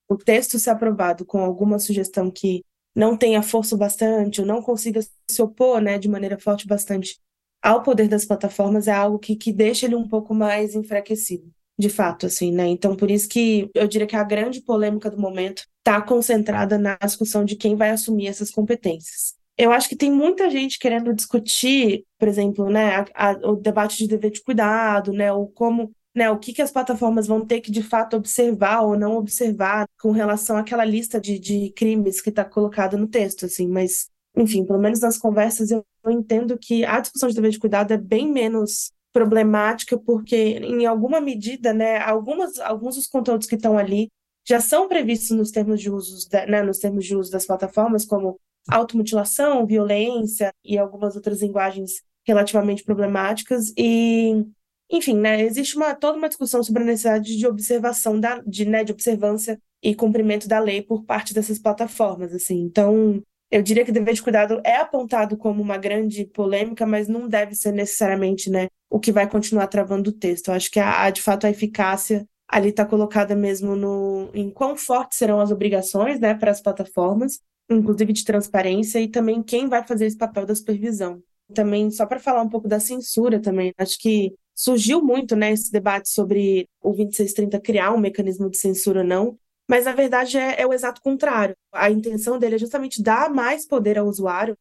O 0.08 0.16
texto 0.16 0.58
ser 0.58 0.70
aprovado 0.70 1.26
com 1.26 1.40
alguma 1.40 1.78
sugestão 1.78 2.30
que 2.30 2.62
não 2.96 3.14
tenha 3.14 3.42
força 3.42 3.76
bastante 3.76 4.40
ou 4.40 4.46
não 4.46 4.62
consiga 4.62 5.00
se 5.30 5.42
opor 5.42 5.82
né, 5.82 5.98
de 5.98 6.08
maneira 6.08 6.38
forte 6.38 6.66
bastante 6.66 7.18
ao 7.62 7.82
poder 7.82 8.08
das 8.08 8.24
plataformas 8.24 8.88
é 8.88 8.92
algo 8.92 9.18
que, 9.18 9.36
que 9.36 9.52
deixa 9.52 9.84
ele 9.84 9.94
um 9.94 10.08
pouco 10.08 10.34
mais 10.34 10.74
enfraquecido 10.74 11.52
de 11.78 11.88
fato, 11.88 12.26
assim, 12.26 12.52
né? 12.52 12.66
Então, 12.66 12.94
por 12.96 13.10
isso 13.10 13.28
que 13.28 13.70
eu 13.74 13.88
diria 13.88 14.06
que 14.06 14.16
a 14.16 14.24
grande 14.24 14.60
polêmica 14.60 15.10
do 15.10 15.18
momento 15.18 15.64
está 15.78 16.00
concentrada 16.00 16.78
na 16.78 16.96
discussão 16.96 17.44
de 17.44 17.56
quem 17.56 17.76
vai 17.76 17.90
assumir 17.90 18.28
essas 18.28 18.50
competências. 18.50 19.34
Eu 19.56 19.70
acho 19.72 19.88
que 19.88 19.96
tem 19.96 20.10
muita 20.10 20.50
gente 20.50 20.78
querendo 20.78 21.14
discutir, 21.14 22.04
por 22.18 22.28
exemplo, 22.28 22.70
né, 22.70 22.96
a, 23.14 23.30
a, 23.30 23.32
o 23.50 23.56
debate 23.56 23.98
de 23.98 24.08
dever 24.08 24.30
de 24.30 24.42
cuidado, 24.42 25.12
né, 25.12 25.32
o 25.32 25.46
como, 25.46 25.92
né, 26.14 26.30
o 26.30 26.38
que, 26.38 26.52
que 26.52 26.62
as 26.62 26.70
plataformas 26.70 27.26
vão 27.26 27.44
ter 27.44 27.60
que 27.60 27.70
de 27.70 27.82
fato 27.82 28.16
observar 28.16 28.82
ou 28.82 28.98
não 28.98 29.16
observar 29.16 29.86
com 30.00 30.10
relação 30.10 30.56
àquela 30.56 30.84
lista 30.84 31.20
de, 31.20 31.38
de 31.38 31.70
crimes 31.76 32.20
que 32.20 32.30
está 32.30 32.44
colocada 32.44 32.96
no 32.96 33.06
texto, 33.06 33.44
assim, 33.44 33.68
mas, 33.68 34.08
enfim, 34.36 34.64
pelo 34.64 34.78
menos 34.78 35.00
nas 35.00 35.18
conversas 35.18 35.70
eu 35.70 35.84
entendo 36.08 36.58
que 36.58 36.84
a 36.84 37.00
discussão 37.00 37.28
de 37.28 37.34
dever 37.34 37.50
de 37.50 37.58
cuidado 37.58 37.92
é 37.92 37.98
bem 37.98 38.30
menos 38.32 38.92
problemática, 39.12 39.98
porque 39.98 40.36
em 40.36 40.86
alguma 40.86 41.20
medida, 41.20 41.72
né, 41.72 41.98
algumas, 41.98 42.58
alguns 42.58 42.96
dos 42.96 43.06
conteúdos 43.06 43.46
que 43.46 43.54
estão 43.54 43.76
ali 43.76 44.10
já 44.46 44.60
são 44.60 44.88
previstos 44.88 45.36
nos 45.36 45.50
termos 45.50 45.80
de 45.80 45.90
uso, 45.90 46.28
né, 46.48 46.62
nos 46.62 46.78
termos 46.78 47.04
de 47.04 47.14
uso 47.14 47.30
das 47.30 47.46
plataformas, 47.46 48.04
como 48.04 48.40
automutilação, 48.68 49.66
violência 49.66 50.52
e 50.64 50.78
algumas 50.78 51.14
outras 51.16 51.42
linguagens 51.42 52.02
relativamente 52.26 52.84
problemáticas. 52.84 53.72
E, 53.76 54.44
enfim, 54.90 55.16
né, 55.16 55.42
existe 55.42 55.76
uma, 55.76 55.94
toda 55.94 56.18
uma 56.18 56.28
discussão 56.28 56.62
sobre 56.62 56.82
a 56.82 56.86
necessidade 56.86 57.36
de 57.36 57.46
observação, 57.46 58.18
da, 58.18 58.40
de, 58.40 58.64
né, 58.64 58.84
de 58.84 58.92
observância 58.92 59.60
e 59.82 59.94
cumprimento 59.94 60.48
da 60.48 60.58
lei 60.58 60.82
por 60.82 61.04
parte 61.04 61.34
dessas 61.34 61.58
plataformas. 61.58 62.32
Assim. 62.32 62.60
Então, 62.60 63.22
eu 63.52 63.62
diria 63.62 63.84
que 63.84 63.90
o 63.90 63.94
dever 63.94 64.14
de 64.14 64.22
cuidado 64.22 64.62
é 64.64 64.76
apontado 64.76 65.36
como 65.36 65.60
uma 65.62 65.76
grande 65.76 66.24
polêmica, 66.24 66.86
mas 66.86 67.06
não 67.06 67.28
deve 67.28 67.54
ser 67.54 67.70
necessariamente 67.70 68.48
né, 68.48 68.68
o 68.88 68.98
que 68.98 69.12
vai 69.12 69.28
continuar 69.28 69.66
travando 69.66 70.08
o 70.08 70.12
texto. 70.12 70.48
Eu 70.48 70.54
acho 70.54 70.70
que, 70.70 70.80
a, 70.80 71.02
a 71.02 71.10
de 71.10 71.20
fato, 71.20 71.46
a 71.46 71.50
eficácia 71.50 72.26
ali 72.48 72.70
está 72.70 72.86
colocada 72.86 73.36
mesmo 73.36 73.76
no 73.76 74.30
em 74.32 74.50
quão 74.50 74.74
fortes 74.74 75.18
serão 75.18 75.38
as 75.38 75.50
obrigações 75.50 76.18
né, 76.18 76.32
para 76.34 76.50
as 76.50 76.62
plataformas, 76.62 77.40
inclusive 77.70 78.14
de 78.14 78.24
transparência, 78.24 78.98
e 78.98 79.08
também 79.08 79.42
quem 79.42 79.68
vai 79.68 79.86
fazer 79.86 80.06
esse 80.06 80.16
papel 80.16 80.46
da 80.46 80.54
supervisão. 80.54 81.22
Também, 81.54 81.90
só 81.90 82.06
para 82.06 82.18
falar 82.18 82.40
um 82.40 82.48
pouco 82.48 82.66
da 82.66 82.80
censura 82.80 83.38
também, 83.38 83.74
acho 83.76 83.98
que 83.98 84.32
surgiu 84.54 85.02
muito 85.02 85.36
né, 85.36 85.52
esse 85.52 85.70
debate 85.70 86.08
sobre 86.08 86.66
o 86.80 86.92
2630 86.92 87.60
criar 87.60 87.92
um 87.92 87.98
mecanismo 87.98 88.48
de 88.48 88.56
censura 88.56 89.00
ou 89.00 89.06
não, 89.06 89.38
mas 89.68 89.84
na 89.84 89.92
verdade 89.92 90.38
é, 90.38 90.60
é 90.60 90.66
o 90.66 90.72
exato 90.72 91.00
contrário. 91.00 91.56
A 91.72 91.90
intenção 91.90 92.38
dele 92.38 92.56
é 92.56 92.58
justamente 92.58 93.02
dar 93.02 93.30
mais 93.30 93.66
poder 93.66 93.98
ao 93.98 94.06
usuário, 94.06 94.56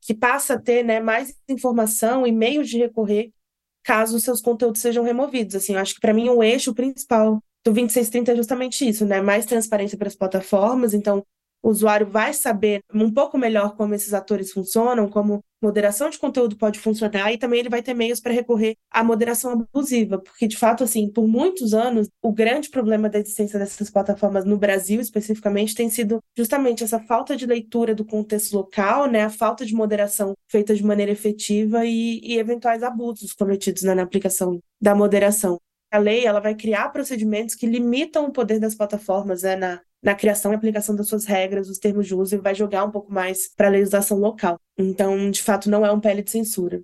que 0.00 0.14
passa 0.14 0.54
a 0.54 0.58
ter 0.58 0.82
né, 0.82 1.00
mais 1.00 1.34
informação 1.48 2.26
e 2.26 2.32
meios 2.32 2.68
de 2.68 2.78
recorrer 2.78 3.30
caso 3.84 4.16
os 4.16 4.24
seus 4.24 4.40
conteúdos 4.40 4.80
sejam 4.80 5.04
removidos. 5.04 5.54
Assim, 5.54 5.74
eu 5.74 5.78
acho 5.78 5.94
que 5.94 6.00
para 6.00 6.14
mim 6.14 6.28
o 6.28 6.42
eixo 6.42 6.74
principal 6.74 7.42
do 7.64 7.72
2630 7.72 8.32
é 8.32 8.36
justamente 8.36 8.88
isso, 8.88 9.04
né? 9.04 9.20
Mais 9.20 9.46
transparência 9.46 9.96
para 9.96 10.08
as 10.08 10.16
plataformas, 10.16 10.94
então 10.94 11.24
o 11.62 11.68
usuário 11.70 12.06
vai 12.06 12.34
saber 12.34 12.82
um 12.92 13.12
pouco 13.12 13.38
melhor 13.38 13.76
como 13.76 13.94
esses 13.94 14.12
atores 14.12 14.50
funcionam, 14.52 15.08
como 15.08 15.44
moderação 15.62 16.10
de 16.10 16.18
conteúdo 16.18 16.56
pode 16.56 16.78
funcionar 16.78 17.32
e 17.32 17.38
também 17.38 17.60
ele 17.60 17.68
vai 17.68 17.82
ter 17.82 17.94
meios 17.94 18.20
para 18.20 18.32
recorrer 18.32 18.76
à 18.90 19.04
moderação 19.04 19.52
abusiva, 19.52 20.18
porque 20.18 20.46
de 20.46 20.56
fato 20.56 20.82
assim, 20.82 21.08
por 21.08 21.26
muitos 21.26 21.72
anos, 21.72 22.08
o 22.20 22.32
grande 22.32 22.68
problema 22.68 23.08
da 23.08 23.18
existência 23.18 23.58
dessas 23.58 23.90
plataformas 23.90 24.44
no 24.44 24.58
Brasil 24.58 25.00
especificamente 25.00 25.74
tem 25.74 25.88
sido 25.88 26.20
justamente 26.36 26.82
essa 26.82 26.98
falta 26.98 27.36
de 27.36 27.46
leitura 27.46 27.94
do 27.94 28.04
contexto 28.04 28.54
local, 28.54 29.06
né, 29.10 29.22
a 29.22 29.30
falta 29.30 29.64
de 29.64 29.74
moderação 29.74 30.34
feita 30.48 30.74
de 30.74 30.84
maneira 30.84 31.12
efetiva 31.12 31.86
e, 31.86 32.20
e 32.22 32.38
eventuais 32.38 32.82
abusos 32.82 33.32
cometidos 33.32 33.82
né, 33.82 33.94
na 33.94 34.02
aplicação 34.02 34.60
da 34.80 34.94
moderação. 34.94 35.58
A 35.90 35.98
lei 35.98 36.24
ela 36.24 36.40
vai 36.40 36.54
criar 36.54 36.88
procedimentos 36.88 37.54
que 37.54 37.66
limitam 37.66 38.26
o 38.26 38.32
poder 38.32 38.58
das 38.58 38.74
plataformas 38.74 39.42
né, 39.42 39.56
na, 39.56 39.80
na 40.02 40.14
criação 40.14 40.52
e 40.52 40.54
aplicação 40.54 40.96
das 40.96 41.08
suas 41.08 41.24
regras, 41.24 41.68
os 41.68 41.78
termos 41.78 42.06
de 42.06 42.14
uso, 42.14 42.34
e 42.34 42.38
vai 42.38 42.54
jogar 42.54 42.84
um 42.84 42.90
pouco 42.90 43.12
mais 43.12 43.48
para 43.54 43.68
a 43.68 43.70
legislação 43.70 44.18
local. 44.18 44.58
Então, 44.76 45.30
de 45.30 45.40
fato, 45.40 45.70
não 45.70 45.86
é 45.86 45.92
um 45.92 46.00
PL 46.00 46.22
de 46.22 46.30
censura. 46.30 46.82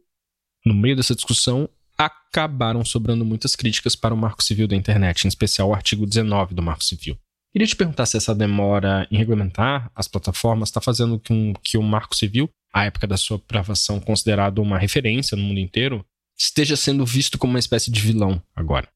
No 0.65 0.75
meio 0.75 0.97
dessa 0.97 1.15
discussão, 1.15 1.69
acabaram 1.97 2.85
sobrando 2.85 3.25
muitas 3.25 3.57
críticas 3.57 3.97
para 3.97 4.15
o 4.15 4.17
Marco 4.17 4.43
Civil 4.43 4.69
da 4.69 4.77
Internet, 4.77 5.25
em 5.25 5.29
especial 5.29 5.71
o 5.71 5.75
artigo 5.75 6.07
19 6.07 6.55
do 6.55 6.63
Marco 6.63 6.85
Civil. 6.85 7.19
Queria 7.53 7.67
te 7.67 7.75
perguntar 7.75 8.07
se 8.07 8.17
essa 8.17 8.35
demora 8.35 9.09
em 9.11 9.17
regulamentar 9.17 9.91
as 9.95 10.07
plataformas 10.07 10.69
está 10.69 10.81
fazendo 10.81 11.19
com 11.19 11.55
que 11.63 11.77
o 11.77 11.83
Marco 11.83 12.15
Civil, 12.15 12.49
à 12.73 12.85
época 12.85 13.07
da 13.07 13.17
sua 13.17 13.39
aprovação 13.39 13.99
considerado 13.99 14.59
uma 14.61 14.79
referência 14.79 15.37
no 15.37 15.43
mundo 15.43 15.59
inteiro, 15.59 16.05
esteja 16.39 16.77
sendo 16.77 17.05
visto 17.05 17.37
como 17.37 17.55
uma 17.55 17.59
espécie 17.59 17.91
de 17.91 18.01
vilão 18.01 18.41
agora. 18.55 18.89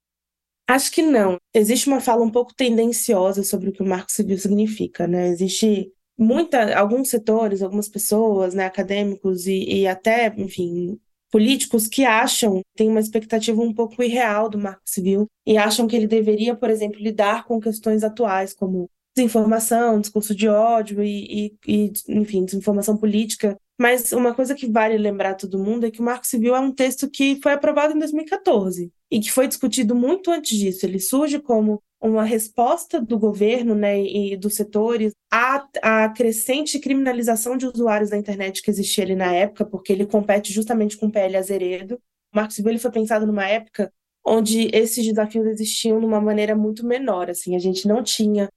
Acho 0.67 0.91
que 0.93 1.03
não. 1.03 1.39
Existe 1.53 1.89
uma 1.89 2.01
fala 2.01 2.23
um 2.25 2.31
pouco 2.31 2.55
tendenciosa 2.55 3.43
sobre 3.43 3.69
o 3.69 3.73
que 3.73 3.83
o 3.83 3.87
marco 3.87 4.11
civil 4.11 4.39
significa, 4.39 5.07
né? 5.07 5.29
Existe 5.29 5.93
muita, 6.17 6.77
alguns 6.79 7.11
setores, 7.11 7.63
algumas 7.63 7.89
pessoas, 7.89 8.55
né, 8.55 8.65
acadêmicos 8.67 9.47
e, 9.47 9.65
e 9.83 9.87
até, 9.87 10.33
enfim, 10.37 10.99
políticos 11.31 11.89
que 11.89 12.05
acham, 12.05 12.61
têm 12.77 12.89
uma 12.89 13.01
expectativa 13.01 13.61
um 13.61 13.75
pouco 13.75 14.03
irreal 14.03 14.49
do 14.49 14.59
marco 14.59 14.83
civil 14.85 15.27
e 15.47 15.57
acham 15.57 15.87
que 15.89 15.97
ele 15.97 16.07
deveria, 16.07 16.55
por 16.55 16.71
exemplo, 16.71 17.01
lidar 17.01 17.45
com 17.47 17.61
questões 17.61 18.05
atuais 18.05 18.55
como 18.55 18.89
desinformação, 19.17 20.01
discurso 20.01 20.35
de 20.35 20.49
ódio 20.49 21.03
e, 21.03 21.55
e, 21.67 21.87
e, 21.89 21.93
enfim, 22.09 22.45
desinformação 22.45 22.97
política. 22.97 23.59
Mas 23.81 24.13
uma 24.13 24.35
coisa 24.35 24.55
que 24.55 24.71
vale 24.71 24.97
lembrar 24.97 25.35
todo 25.35 25.59
mundo 25.59 25.87
é 25.87 25.91
que 25.91 26.01
o 26.01 26.05
Marco 26.05 26.27
Civil 26.27 26.55
é 26.55 26.61
um 26.61 26.73
texto 26.73 27.11
que 27.11 27.41
foi 27.43 27.53
aprovado 27.53 27.95
em 27.95 27.99
2014 27.99 28.93
e 29.11 29.21
que 29.21 29.33
foi 29.33 29.49
discutido 29.49 29.95
muito 29.95 30.31
antes 30.31 30.57
disso. 30.57 30.87
Ele 30.87 31.01
surge 31.01 31.39
como 31.39 31.83
uma 32.01 32.25
resposta 32.25 33.01
do 33.01 33.19
governo 33.19 33.75
né, 33.75 34.03
e 34.03 34.37
dos 34.37 34.55
setores 34.57 35.13
à, 35.31 35.67
à 35.81 36.09
crescente 36.09 36.79
criminalização 36.79 37.57
de 37.57 37.67
usuários 37.67 38.11
da 38.11 38.19
internet 38.19 38.61
que 38.61 38.71
existia 38.71 39.05
ali 39.05 39.15
na 39.15 39.33
época, 39.33 39.65
porque 39.65 39.93
ele 39.93 40.05
compete 40.05 40.53
justamente 40.53 40.97
com 40.97 41.07
o 41.07 41.13
PL 41.13 41.37
Azeredo. 41.37 41.95
O 42.33 42.37
Marco 42.37 42.53
Civil 42.53 42.73
ele 42.73 42.79
foi 42.79 42.91
pensado 42.91 43.27
numa 43.27 43.47
época 43.47 43.93
onde 44.25 44.69
esses 44.73 45.05
desafios 45.05 45.47
existiam 45.47 45.99
de 45.99 46.07
uma 46.07 46.21
maneira 46.21 46.55
muito 46.57 46.87
menor. 46.87 47.31
Assim, 47.31 47.55
a 47.55 47.59
gente 47.59 47.87
não 47.87 48.03
tinha 48.03 48.49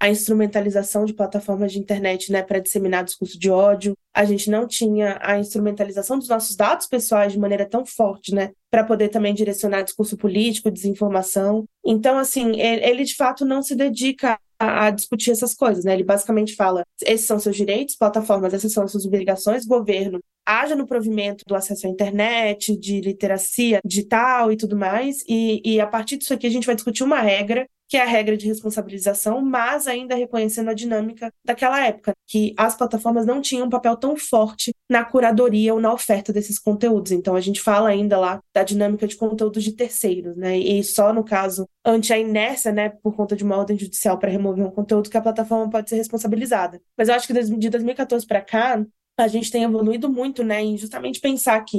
a 0.00 0.08
instrumentalização 0.08 1.04
de 1.04 1.14
plataformas 1.14 1.72
de 1.72 1.78
internet 1.78 2.32
né, 2.32 2.42
para 2.42 2.58
disseminar 2.58 3.04
discurso 3.04 3.38
de 3.38 3.50
ódio. 3.50 3.96
A 4.12 4.24
gente 4.24 4.50
não 4.50 4.66
tinha 4.66 5.18
a 5.22 5.38
instrumentalização 5.38 6.18
dos 6.18 6.28
nossos 6.28 6.56
dados 6.56 6.86
pessoais 6.86 7.32
de 7.32 7.38
maneira 7.38 7.64
tão 7.64 7.86
forte, 7.86 8.34
né, 8.34 8.52
para 8.70 8.84
poder 8.84 9.08
também 9.08 9.34
direcionar 9.34 9.82
discurso 9.82 10.16
político, 10.16 10.70
desinformação. 10.70 11.64
Então, 11.84 12.18
assim, 12.18 12.60
ele 12.60 13.04
de 13.04 13.14
fato 13.14 13.44
não 13.44 13.62
se 13.62 13.74
dedica 13.74 14.38
a, 14.58 14.86
a, 14.86 14.90
discutir 14.90 15.30
essas 15.30 15.54
coisas, 15.54 15.84
né? 15.84 15.94
Ele 15.94 16.04
basicamente 16.04 16.54
fala: 16.54 16.84
esses 17.02 17.26
são 17.26 17.38
seus 17.38 17.56
direitos, 17.56 17.96
plataformas, 17.96 18.54
essas 18.54 18.72
são 18.72 18.86
suas 18.86 19.04
obrigações, 19.04 19.66
governo, 19.66 20.20
haja 20.46 20.76
no 20.76 20.86
provimento 20.86 21.44
do 21.46 21.54
acesso 21.54 21.86
à 21.86 21.90
internet, 21.90 22.76
de 22.78 23.00
literacia 23.00 23.80
digital 23.84 24.52
e 24.52 24.56
tudo 24.56 24.76
mais, 24.76 25.22
e, 25.28 25.60
e 25.64 25.80
a 25.80 25.86
partir 25.86 26.16
disso 26.16 26.34
aqui 26.34 26.46
a 26.46 26.50
gente 26.50 26.66
vai 26.66 26.74
discutir 26.74 27.02
uma 27.02 27.20
regra 27.20 27.66
que 27.88 27.96
é 27.96 28.02
a 28.02 28.06
regra 28.06 28.36
de 28.36 28.46
responsabilização, 28.46 29.40
mas 29.42 29.86
ainda 29.86 30.14
reconhecendo 30.14 30.70
a 30.70 30.74
dinâmica 30.74 31.32
daquela 31.44 31.84
época, 31.86 32.12
que 32.26 32.54
as 32.56 32.74
plataformas 32.74 33.26
não 33.26 33.40
tinham 33.40 33.66
um 33.66 33.70
papel 33.70 33.96
tão 33.96 34.16
forte 34.16 34.74
na 34.88 35.04
curadoria 35.04 35.74
ou 35.74 35.80
na 35.80 35.92
oferta 35.92 36.32
desses 36.32 36.58
conteúdos. 36.58 37.12
Então 37.12 37.36
a 37.36 37.40
gente 37.40 37.60
fala 37.60 37.90
ainda 37.90 38.18
lá 38.18 38.40
da 38.52 38.62
dinâmica 38.62 39.06
de 39.06 39.16
conteúdos 39.16 39.62
de 39.62 39.72
terceiros, 39.72 40.36
né? 40.36 40.58
E 40.58 40.82
só 40.82 41.12
no 41.12 41.24
caso 41.24 41.68
ante 41.84 42.12
a 42.12 42.18
inércia, 42.18 42.72
né, 42.72 42.88
por 42.88 43.14
conta 43.14 43.36
de 43.36 43.44
uma 43.44 43.56
ordem 43.56 43.78
judicial 43.78 44.18
para 44.18 44.30
remover 44.30 44.64
um 44.64 44.70
conteúdo 44.70 45.10
que 45.10 45.16
a 45.16 45.22
plataforma 45.22 45.70
pode 45.70 45.90
ser 45.90 45.96
responsabilizada. 45.96 46.80
Mas 46.96 47.08
eu 47.08 47.14
acho 47.14 47.26
que 47.26 47.32
de 47.34 47.70
2014 47.70 48.26
para 48.26 48.40
cá, 48.40 48.84
a 49.18 49.28
gente 49.28 49.50
tem 49.50 49.62
evoluído 49.62 50.08
muito, 50.08 50.42
né, 50.42 50.62
em 50.62 50.76
justamente 50.76 51.20
pensar 51.20 51.60
que 51.64 51.78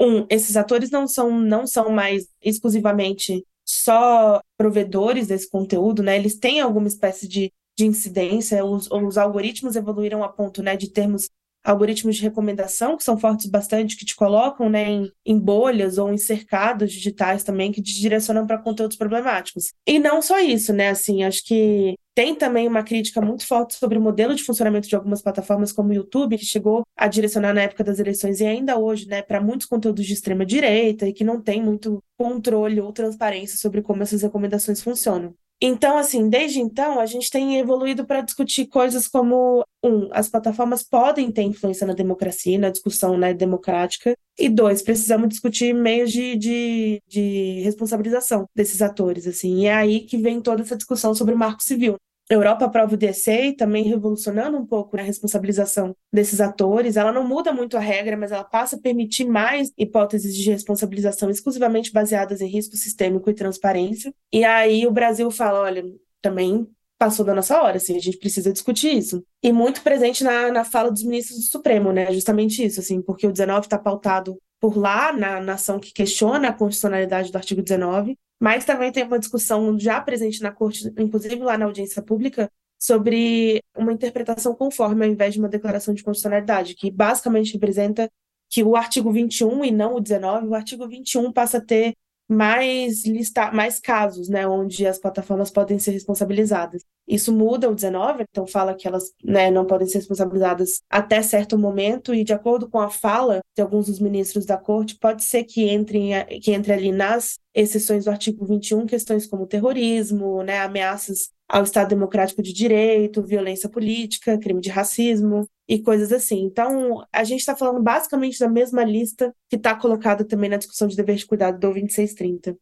um, 0.00 0.26
esses 0.30 0.56
atores 0.56 0.90
não 0.90 1.08
são 1.08 1.40
não 1.40 1.66
são 1.66 1.90
mais 1.90 2.28
exclusivamente 2.42 3.44
só 3.68 4.40
provedores 4.56 5.26
desse 5.26 5.48
conteúdo, 5.50 6.02
né? 6.02 6.16
Eles 6.16 6.38
têm 6.38 6.60
alguma 6.60 6.88
espécie 6.88 7.28
de, 7.28 7.52
de 7.76 7.84
incidência, 7.84 8.64
os, 8.64 8.90
os 8.90 9.18
algoritmos 9.18 9.76
evoluíram 9.76 10.24
a 10.24 10.28
ponto, 10.28 10.62
né, 10.62 10.74
de 10.74 10.90
termos 10.90 11.28
algoritmos 11.70 12.16
de 12.16 12.22
recomendação 12.22 12.96
que 12.96 13.04
são 13.04 13.18
fortes 13.18 13.46
bastante, 13.46 13.96
que 13.96 14.04
te 14.04 14.16
colocam 14.16 14.70
né, 14.70 14.88
em, 14.88 15.12
em 15.24 15.38
bolhas 15.38 15.98
ou 15.98 16.10
em 16.10 16.16
cercados 16.16 16.90
digitais 16.90 17.44
também, 17.44 17.70
que 17.70 17.82
te 17.82 18.00
direcionam 18.00 18.46
para 18.46 18.58
conteúdos 18.58 18.96
problemáticos. 18.96 19.72
E 19.86 19.98
não 19.98 20.22
só 20.22 20.40
isso, 20.40 20.72
né? 20.72 20.88
Assim, 20.88 21.24
acho 21.24 21.44
que 21.44 21.94
tem 22.14 22.34
também 22.34 22.66
uma 22.66 22.82
crítica 22.82 23.20
muito 23.20 23.46
forte 23.46 23.74
sobre 23.74 23.98
o 23.98 24.00
modelo 24.00 24.34
de 24.34 24.42
funcionamento 24.42 24.88
de 24.88 24.96
algumas 24.96 25.22
plataformas 25.22 25.70
como 25.70 25.90
o 25.90 25.94
YouTube, 25.94 26.38
que 26.38 26.44
chegou 26.44 26.82
a 26.96 27.06
direcionar 27.06 27.54
na 27.54 27.62
época 27.62 27.84
das 27.84 27.98
eleições 27.98 28.40
e 28.40 28.46
ainda 28.46 28.76
hoje, 28.76 29.06
né, 29.06 29.22
para 29.22 29.40
muitos 29.40 29.66
conteúdos 29.66 30.04
de 30.06 30.14
extrema 30.14 30.44
direita 30.44 31.06
e 31.06 31.12
que 31.12 31.22
não 31.22 31.40
tem 31.40 31.62
muito 31.62 32.02
controle 32.16 32.80
ou 32.80 32.92
transparência 32.92 33.58
sobre 33.58 33.82
como 33.82 34.02
essas 34.02 34.22
recomendações 34.22 34.82
funcionam. 34.82 35.34
Então, 35.60 35.98
assim, 35.98 36.28
desde 36.28 36.60
então, 36.60 37.00
a 37.00 37.06
gente 37.06 37.30
tem 37.30 37.58
evoluído 37.58 38.06
para 38.06 38.20
discutir 38.20 38.66
coisas 38.66 39.08
como, 39.08 39.64
um, 39.82 40.08
as 40.12 40.28
plataformas 40.28 40.84
podem 40.84 41.32
ter 41.32 41.42
influência 41.42 41.84
na 41.84 41.94
democracia, 41.94 42.56
na 42.56 42.70
discussão 42.70 43.18
né, 43.18 43.34
democrática, 43.34 44.16
e 44.38 44.48
dois, 44.48 44.82
precisamos 44.82 45.28
discutir 45.28 45.74
meios 45.74 46.12
de, 46.12 46.36
de, 46.36 47.02
de 47.08 47.60
responsabilização 47.62 48.48
desses 48.54 48.80
atores, 48.80 49.26
assim, 49.26 49.62
e 49.62 49.66
é 49.66 49.74
aí 49.74 50.00
que 50.00 50.16
vem 50.16 50.40
toda 50.40 50.62
essa 50.62 50.76
discussão 50.76 51.12
sobre 51.12 51.34
o 51.34 51.38
marco 51.38 51.62
civil. 51.62 51.96
Europa 52.30 52.66
aprova 52.66 52.94
o 52.94 52.96
DSA, 52.96 53.54
também 53.56 53.84
revolucionando 53.84 54.58
um 54.58 54.66
pouco 54.66 54.98
a 54.98 55.02
responsabilização 55.02 55.96
desses 56.12 56.40
atores. 56.40 56.96
Ela 56.96 57.12
não 57.12 57.26
muda 57.26 57.52
muito 57.52 57.76
a 57.76 57.80
regra, 57.80 58.16
mas 58.16 58.32
ela 58.32 58.44
passa 58.44 58.76
a 58.76 58.80
permitir 58.80 59.24
mais 59.24 59.72
hipóteses 59.78 60.36
de 60.36 60.50
responsabilização 60.50 61.30
exclusivamente 61.30 61.92
baseadas 61.92 62.40
em 62.40 62.46
risco 62.46 62.76
sistêmico 62.76 63.30
e 63.30 63.34
transparência. 63.34 64.12
E 64.32 64.44
aí 64.44 64.86
o 64.86 64.90
Brasil 64.90 65.30
fala, 65.30 65.60
olha, 65.60 65.84
também 66.20 66.66
passou 66.98 67.24
da 67.24 67.32
nossa 67.32 67.62
hora, 67.62 67.76
assim, 67.76 67.96
a 67.96 68.00
gente 68.00 68.18
precisa 68.18 68.52
discutir 68.52 68.96
isso. 68.96 69.24
E 69.42 69.52
muito 69.52 69.82
presente 69.82 70.24
na, 70.24 70.50
na 70.50 70.64
fala 70.64 70.90
dos 70.90 71.04
ministros 71.04 71.38
do 71.38 71.44
Supremo, 71.44 71.92
né, 71.92 72.12
justamente 72.12 72.64
isso, 72.64 72.80
assim, 72.80 73.00
porque 73.00 73.26
o 73.26 73.32
19 73.32 73.66
está 73.66 73.78
pautado 73.78 74.36
por 74.60 74.76
lá, 74.76 75.12
na 75.12 75.40
nação 75.40 75.78
que 75.78 75.92
questiona 75.92 76.48
a 76.48 76.52
constitucionalidade 76.52 77.30
do 77.30 77.36
artigo 77.36 77.62
19, 77.62 78.18
Mas 78.40 78.64
também 78.64 78.92
tem 78.92 79.04
uma 79.04 79.18
discussão 79.18 79.78
já 79.78 80.00
presente 80.00 80.40
na 80.42 80.52
corte, 80.52 80.92
inclusive 80.98 81.36
lá 81.36 81.58
na 81.58 81.64
audiência 81.66 82.02
pública, 82.02 82.50
sobre 82.78 83.62
uma 83.76 83.92
interpretação 83.92 84.54
conforme 84.54 85.04
ao 85.04 85.10
invés 85.10 85.34
de 85.34 85.40
uma 85.40 85.48
declaração 85.48 85.92
de 85.92 86.02
constitucionalidade, 86.02 86.74
que 86.74 86.90
basicamente 86.90 87.52
representa 87.52 88.10
que 88.48 88.62
o 88.62 88.76
artigo 88.76 89.12
21 89.12 89.64
e 89.64 89.70
não 89.70 89.96
o 89.96 90.00
19, 90.00 90.46
o 90.46 90.54
artigo 90.54 90.88
21 90.88 91.32
passa 91.32 91.58
a 91.58 91.60
ter 91.60 91.94
mais 92.28 93.06
lista, 93.06 93.50
mais 93.50 93.80
casos, 93.80 94.28
né, 94.28 94.46
onde 94.46 94.86
as 94.86 94.98
plataformas 94.98 95.50
podem 95.50 95.78
ser 95.78 95.92
responsabilizadas. 95.92 96.84
Isso 97.06 97.32
muda 97.32 97.70
o 97.70 97.74
19, 97.74 98.24
então 98.30 98.46
fala 98.46 98.74
que 98.74 98.86
elas 98.86 99.12
né, 99.24 99.50
não 99.50 99.64
podem 99.64 99.86
ser 99.88 99.98
responsabilizadas 99.98 100.82
até 100.90 101.22
certo 101.22 101.56
momento, 101.56 102.14
e 102.14 102.22
de 102.22 102.34
acordo 102.34 102.68
com 102.68 102.78
a 102.78 102.90
fala 102.90 103.40
de 103.56 103.62
alguns 103.62 103.86
dos 103.86 103.98
ministros 103.98 104.44
da 104.44 104.58
corte, 104.58 104.98
pode 104.98 105.24
ser 105.24 105.44
que 105.44 105.62
entre, 105.68 106.10
que 106.42 106.52
entre 106.52 106.72
ali 106.72 106.92
nas 106.92 107.38
exceções 107.54 108.04
do 108.04 108.10
artigo 108.10 108.44
21 108.44 108.84
questões 108.84 109.26
como 109.26 109.46
terrorismo, 109.46 110.42
né, 110.42 110.60
ameaças 110.60 111.30
ao 111.48 111.62
Estado 111.62 111.88
Democrático 111.88 112.42
de 112.42 112.52
Direito, 112.52 113.22
violência 113.22 113.68
política, 113.68 114.38
crime 114.38 114.60
de 114.60 114.68
racismo 114.68 115.48
e 115.66 115.78
coisas 115.78 116.12
assim. 116.12 116.44
Então, 116.44 117.04
a 117.12 117.24
gente 117.24 117.40
está 117.40 117.56
falando 117.56 117.82
basicamente 117.82 118.38
da 118.38 118.48
mesma 118.48 118.84
lista 118.84 119.34
que 119.48 119.56
está 119.56 119.74
colocada 119.74 120.24
também 120.24 120.50
na 120.50 120.58
discussão 120.58 120.86
de 120.86 120.96
dever 120.96 121.16
de 121.16 121.26
cuidado 121.26 121.58
do 121.58 121.72
2630. 121.72 122.56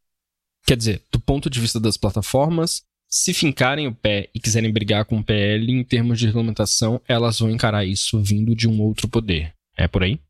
Quer 0.64 0.77
dizer, 0.77 1.03
do 1.12 1.20
ponto 1.20 1.51
de 1.51 1.61
vista 1.61 1.81
das 1.81 1.96
plataformas, 1.96 2.83
se 3.09 3.33
fincarem 3.33 3.87
o 3.87 3.94
pé 3.94 4.29
e 4.35 4.40
quiserem 4.40 4.72
brigar 4.72 5.05
com 5.05 5.18
o 5.18 5.25
PL 5.25 5.72
em 5.72 5.85
termos 5.85 6.18
de 6.18 6.27
regulamentação, 6.27 7.01
elas 7.09 7.38
vão 7.38 7.51
encarar 7.51 7.85
isso 7.85 8.20
vindo 8.20 8.55
de 8.55 8.68
um 8.68 8.81
outro 8.83 9.09
poder. 9.09 9.53
É 9.77 9.87
por 9.87 10.03
aí? 10.03 10.20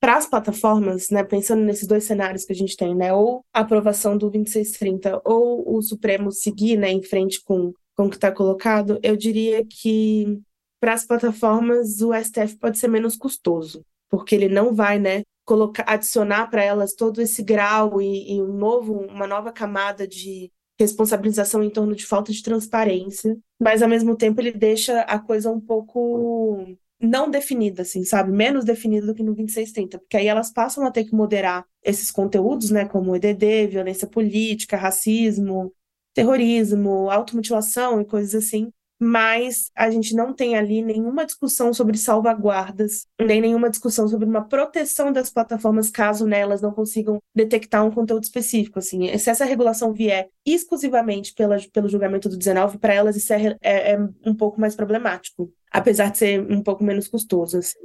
Para 0.00 0.16
as 0.16 0.26
plataformas, 0.26 1.10
né, 1.10 1.24
pensando 1.24 1.62
nesses 1.62 1.86
dois 1.86 2.04
cenários 2.04 2.44
que 2.44 2.52
a 2.52 2.56
gente 2.56 2.76
tem, 2.76 2.94
né, 2.94 3.12
ou 3.12 3.44
a 3.52 3.60
aprovação 3.60 4.16
do 4.16 4.30
2630 4.30 5.20
ou 5.24 5.76
o 5.76 5.82
Supremo 5.82 6.30
seguir 6.30 6.76
né, 6.76 6.90
em 6.90 7.02
frente 7.02 7.42
com, 7.42 7.72
com 7.96 8.06
o 8.06 8.10
que 8.10 8.16
está 8.16 8.30
colocado, 8.30 9.00
eu 9.02 9.16
diria 9.16 9.64
que 9.64 10.40
para 10.80 10.94
as 10.94 11.04
plataformas 11.04 12.00
o 12.00 12.14
STF 12.14 12.56
pode 12.58 12.78
ser 12.78 12.86
menos 12.86 13.16
custoso, 13.16 13.84
porque 14.08 14.34
ele 14.34 14.48
não 14.48 14.72
vai 14.72 15.00
né, 15.00 15.22
colocar, 15.44 15.84
adicionar 15.86 16.48
para 16.48 16.62
elas 16.62 16.94
todo 16.94 17.20
esse 17.20 17.42
grau 17.42 18.00
e, 18.00 18.36
e 18.36 18.42
um 18.42 18.52
novo, 18.52 18.92
uma 18.92 19.26
nova 19.26 19.50
camada 19.50 20.06
de 20.06 20.52
responsabilização 20.78 21.62
em 21.62 21.70
torno 21.70 21.96
de 21.96 22.06
falta 22.06 22.30
de 22.30 22.42
transparência, 22.42 23.36
mas 23.60 23.82
ao 23.82 23.88
mesmo 23.88 24.14
tempo 24.16 24.40
ele 24.40 24.52
deixa 24.52 25.00
a 25.00 25.18
coisa 25.18 25.50
um 25.50 25.60
pouco 25.60 26.64
não 27.00 27.30
definida, 27.30 27.82
assim, 27.82 28.04
sabe? 28.04 28.32
Menos 28.32 28.64
definida 28.64 29.06
do 29.06 29.14
que 29.14 29.22
no 29.22 29.34
2630, 29.34 29.98
porque 29.98 30.16
aí 30.16 30.26
elas 30.26 30.50
passam 30.52 30.84
a 30.86 30.90
ter 30.90 31.04
que 31.04 31.14
moderar 31.14 31.64
esses 31.82 32.10
conteúdos, 32.10 32.70
né, 32.70 32.84
como 32.86 33.14
EDD, 33.14 33.66
violência 33.68 34.08
política, 34.08 34.76
racismo, 34.76 35.72
terrorismo, 36.12 37.10
automutilação 37.10 38.00
e 38.00 38.04
coisas 38.04 38.34
assim, 38.34 38.72
mas 39.00 39.70
a 39.76 39.90
gente 39.90 40.14
não 40.14 40.32
tem 40.32 40.56
ali 40.56 40.82
nenhuma 40.82 41.24
discussão 41.24 41.72
sobre 41.72 41.96
salvaguardas, 41.96 43.06
nem 43.20 43.40
nenhuma 43.40 43.70
discussão 43.70 44.08
sobre 44.08 44.26
uma 44.26 44.48
proteção 44.48 45.12
das 45.12 45.30
plataformas 45.30 45.90
caso 45.90 46.26
nelas 46.26 46.60
não 46.60 46.72
consigam 46.72 47.22
detectar 47.34 47.84
um 47.84 47.90
conteúdo 47.90 48.24
específico. 48.24 48.80
Assim, 48.80 49.16
se 49.16 49.30
essa 49.30 49.44
regulação 49.44 49.92
vier 49.92 50.28
exclusivamente 50.44 51.32
pela, 51.34 51.56
pelo 51.72 51.88
julgamento 51.88 52.28
do 52.28 52.36
19, 52.36 52.78
para 52.78 52.94
elas 52.94 53.16
isso 53.16 53.32
é, 53.32 53.56
é, 53.62 53.92
é, 53.92 53.98
um 54.26 54.34
pouco 54.34 54.60
mais 54.60 54.74
problemático, 54.74 55.52
apesar 55.70 56.10
de 56.10 56.18
ser 56.18 56.52
um 56.52 56.62
pouco 56.62 56.82
menos 56.82 57.06
custoso. 57.06 57.58
Assim. 57.58 57.78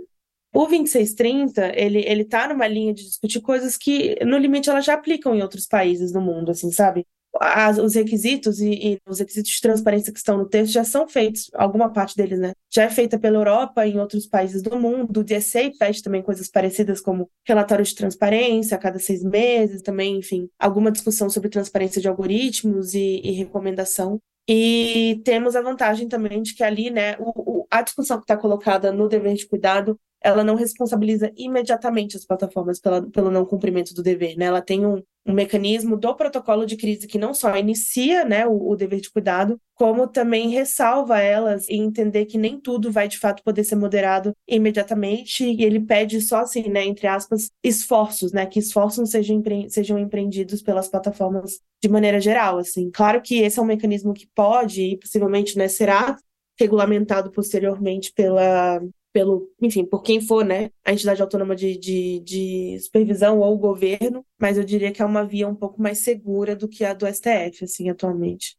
O 0.52 0.68
2630, 0.68 1.74
ele, 1.76 2.04
ele 2.06 2.26
tá 2.26 2.48
numa 2.48 2.68
linha 2.68 2.94
de 2.94 3.04
discutir 3.04 3.42
coisas 3.42 3.78
que, 3.78 4.18
no 4.24 4.38
limite, 4.38 4.70
elas 4.70 4.86
já 4.86 4.94
aplicam 4.94 5.36
em 5.36 5.42
outros 5.42 5.68
países 5.68 6.12
do 6.12 6.22
mundo, 6.22 6.52
assim, 6.52 6.72
sabe? 6.72 7.06
As, 7.40 7.78
os 7.78 7.96
requisitos 7.96 8.60
e, 8.60 8.72
e, 8.72 9.02
os 9.08 9.20
requisitos 9.20 9.52
de 9.52 9.62
transparência 9.62 10.12
que 10.12 10.20
estão 10.20 10.38
no 10.38 10.48
texto 10.48 10.74
já 10.74 10.84
são 10.84 11.08
feitos, 11.08 11.50
alguma 11.54 11.92
parte 11.92 12.16
deles, 12.16 12.40
né? 12.40 12.54
Já 12.72 12.84
é 12.84 12.90
feita 12.90 13.18
pela 13.18 13.38
Europa 13.38 13.86
e 13.86 13.94
em 13.94 14.00
outros 14.00 14.28
países 14.28 14.62
do 14.62 14.78
mundo. 14.80 15.20
O 15.20 15.24
DSA 15.24 15.72
pede 15.78 16.02
também 16.02 16.22
coisas 16.22 16.50
parecidas 16.50 17.02
como 17.02 17.30
relatórios 17.46 17.90
de 17.90 17.96
transparência 17.96 18.76
a 18.76 18.80
cada 18.80 19.00
seis 19.00 19.24
meses, 19.24 19.82
também, 19.82 20.18
enfim, 20.18 20.50
alguma 20.60 20.92
discussão 20.92 21.30
sobre 21.30 21.50
transparência 21.50 22.02
de 22.02 22.08
algoritmos 22.08 22.94
e, 22.94 23.22
e 23.24 23.32
recomendação. 23.32 24.20
E 24.48 25.22
temos 25.24 25.56
a 25.56 25.62
vantagem 25.62 26.08
também 26.08 26.42
de 26.42 26.54
que 26.54 26.64
ali, 26.64 26.90
né, 26.90 27.16
o, 27.18 27.62
o, 27.62 27.68
a 27.72 27.82
discussão 27.82 28.18
que 28.18 28.24
está 28.24 28.36
colocada 28.36 28.92
no 28.92 29.08
dever 29.08 29.36
de 29.36 29.48
cuidado 29.48 29.98
ela 30.24 30.44
não 30.44 30.56
responsabiliza 30.56 31.32
imediatamente 31.36 32.16
as 32.16 32.26
plataformas 32.26 32.80
pela, 32.80 33.02
pelo 33.12 33.30
não 33.30 33.46
cumprimento 33.46 33.94
do 33.94 34.02
dever, 34.02 34.38
né? 34.38 34.46
Ela 34.46 34.62
tem 34.62 34.86
um, 34.86 35.02
um 35.26 35.34
mecanismo 35.34 35.98
do 35.98 36.16
protocolo 36.16 36.66
de 36.66 36.78
crise 36.78 37.08
que 37.08 37.18
não 37.18 37.34
só 37.34 37.56
inicia 37.58 38.24
né, 38.24 38.46
o, 38.46 38.70
o, 38.70 38.76
dever 38.76 39.02
de 39.02 39.12
cuidado, 39.12 39.60
como 39.74 40.08
também 40.08 40.50
ressalva 40.50 41.20
elas 41.20 41.68
e 41.68 41.76
entender 41.76 42.26
que 42.26 42.38
nem 42.38 42.60
tudo 42.60 42.92
vai 42.92 43.08
de 43.08 43.18
fato 43.18 43.44
poder 43.44 43.64
ser 43.64 43.76
moderado 43.76 44.34
imediatamente, 44.48 45.44
e 45.44 45.64
ele 45.64 45.80
pede 45.80 46.22
só 46.22 46.40
assim, 46.40 46.70
né, 46.70 46.86
entre 46.86 47.08
aspas, 47.08 47.52
esforços, 47.64 48.32
né, 48.32 48.46
que 48.46 48.60
esforços 48.60 49.10
sejam, 49.10 49.38
empre 49.38 49.70
sejam 49.70 50.00
empreendidos 50.00 50.62
pelas 50.62 50.88
plataformas 50.88 51.60
de 51.82 51.90
maneira 51.90 52.20
geral, 52.20 52.58
assim. 52.58 52.90
Claro 52.92 53.22
que 53.22 53.40
esse 53.40 53.60
é 53.60 53.62
um 53.62 53.66
mecanismo 53.66 54.14
que 54.14 54.28
pode 54.34 54.82
e 54.82 54.98
possivelmente, 54.98 55.58
né, 55.58 55.68
será 55.68 56.18
regulamentado 56.60 57.32
posteriormente 57.32 58.14
pela, 58.14 58.80
pelo, 59.14 59.48
enfim, 59.62 59.86
por 59.86 60.02
quem 60.02 60.20
for, 60.20 60.44
né, 60.44 60.72
a 60.84 60.92
entidade 60.92 61.22
autônoma 61.22 61.56
de, 61.56 61.78
de, 61.78 62.20
de, 62.22 62.80
supervisão 62.82 63.40
ou 63.40 63.54
o 63.54 63.60
governo, 63.60 64.26
mas 64.42 64.58
eu 64.58 64.64
diria 64.64 64.92
que 64.92 65.02
é 65.02 65.06
uma 65.06 65.24
via 65.24 65.48
um 65.48 65.56
pouco 65.56 65.80
mais 65.80 66.00
segura 66.00 66.56
do 66.56 66.68
que 66.68 66.84
a 66.84 66.94
do 66.94 67.06
STF, 67.08 67.64
assim, 67.64 67.90
atualmente. 67.90 68.58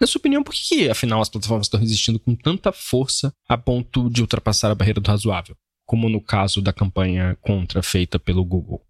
Na 0.00 0.06
sua 0.06 0.18
opinião, 0.18 0.42
por 0.42 0.54
que, 0.54 0.88
afinal, 0.88 1.20
as 1.20 1.28
plataformas 1.28 1.66
estão 1.66 1.78
resistindo 1.78 2.18
com 2.18 2.34
tanta 2.34 2.72
força 2.72 3.32
a 3.46 3.56
ponto 3.56 4.10
de 4.10 4.22
ultrapassar 4.22 4.70
a 4.70 4.74
barreira 4.74 5.00
do 5.00 5.08
razoável, 5.08 5.54
como 5.86 6.08
no 6.08 6.20
caso 6.20 6.62
da 6.62 6.72
campanha 6.72 7.36
contra 7.42 7.82
feita 7.82 8.18
pelo 8.18 8.44
Google? 8.44 8.82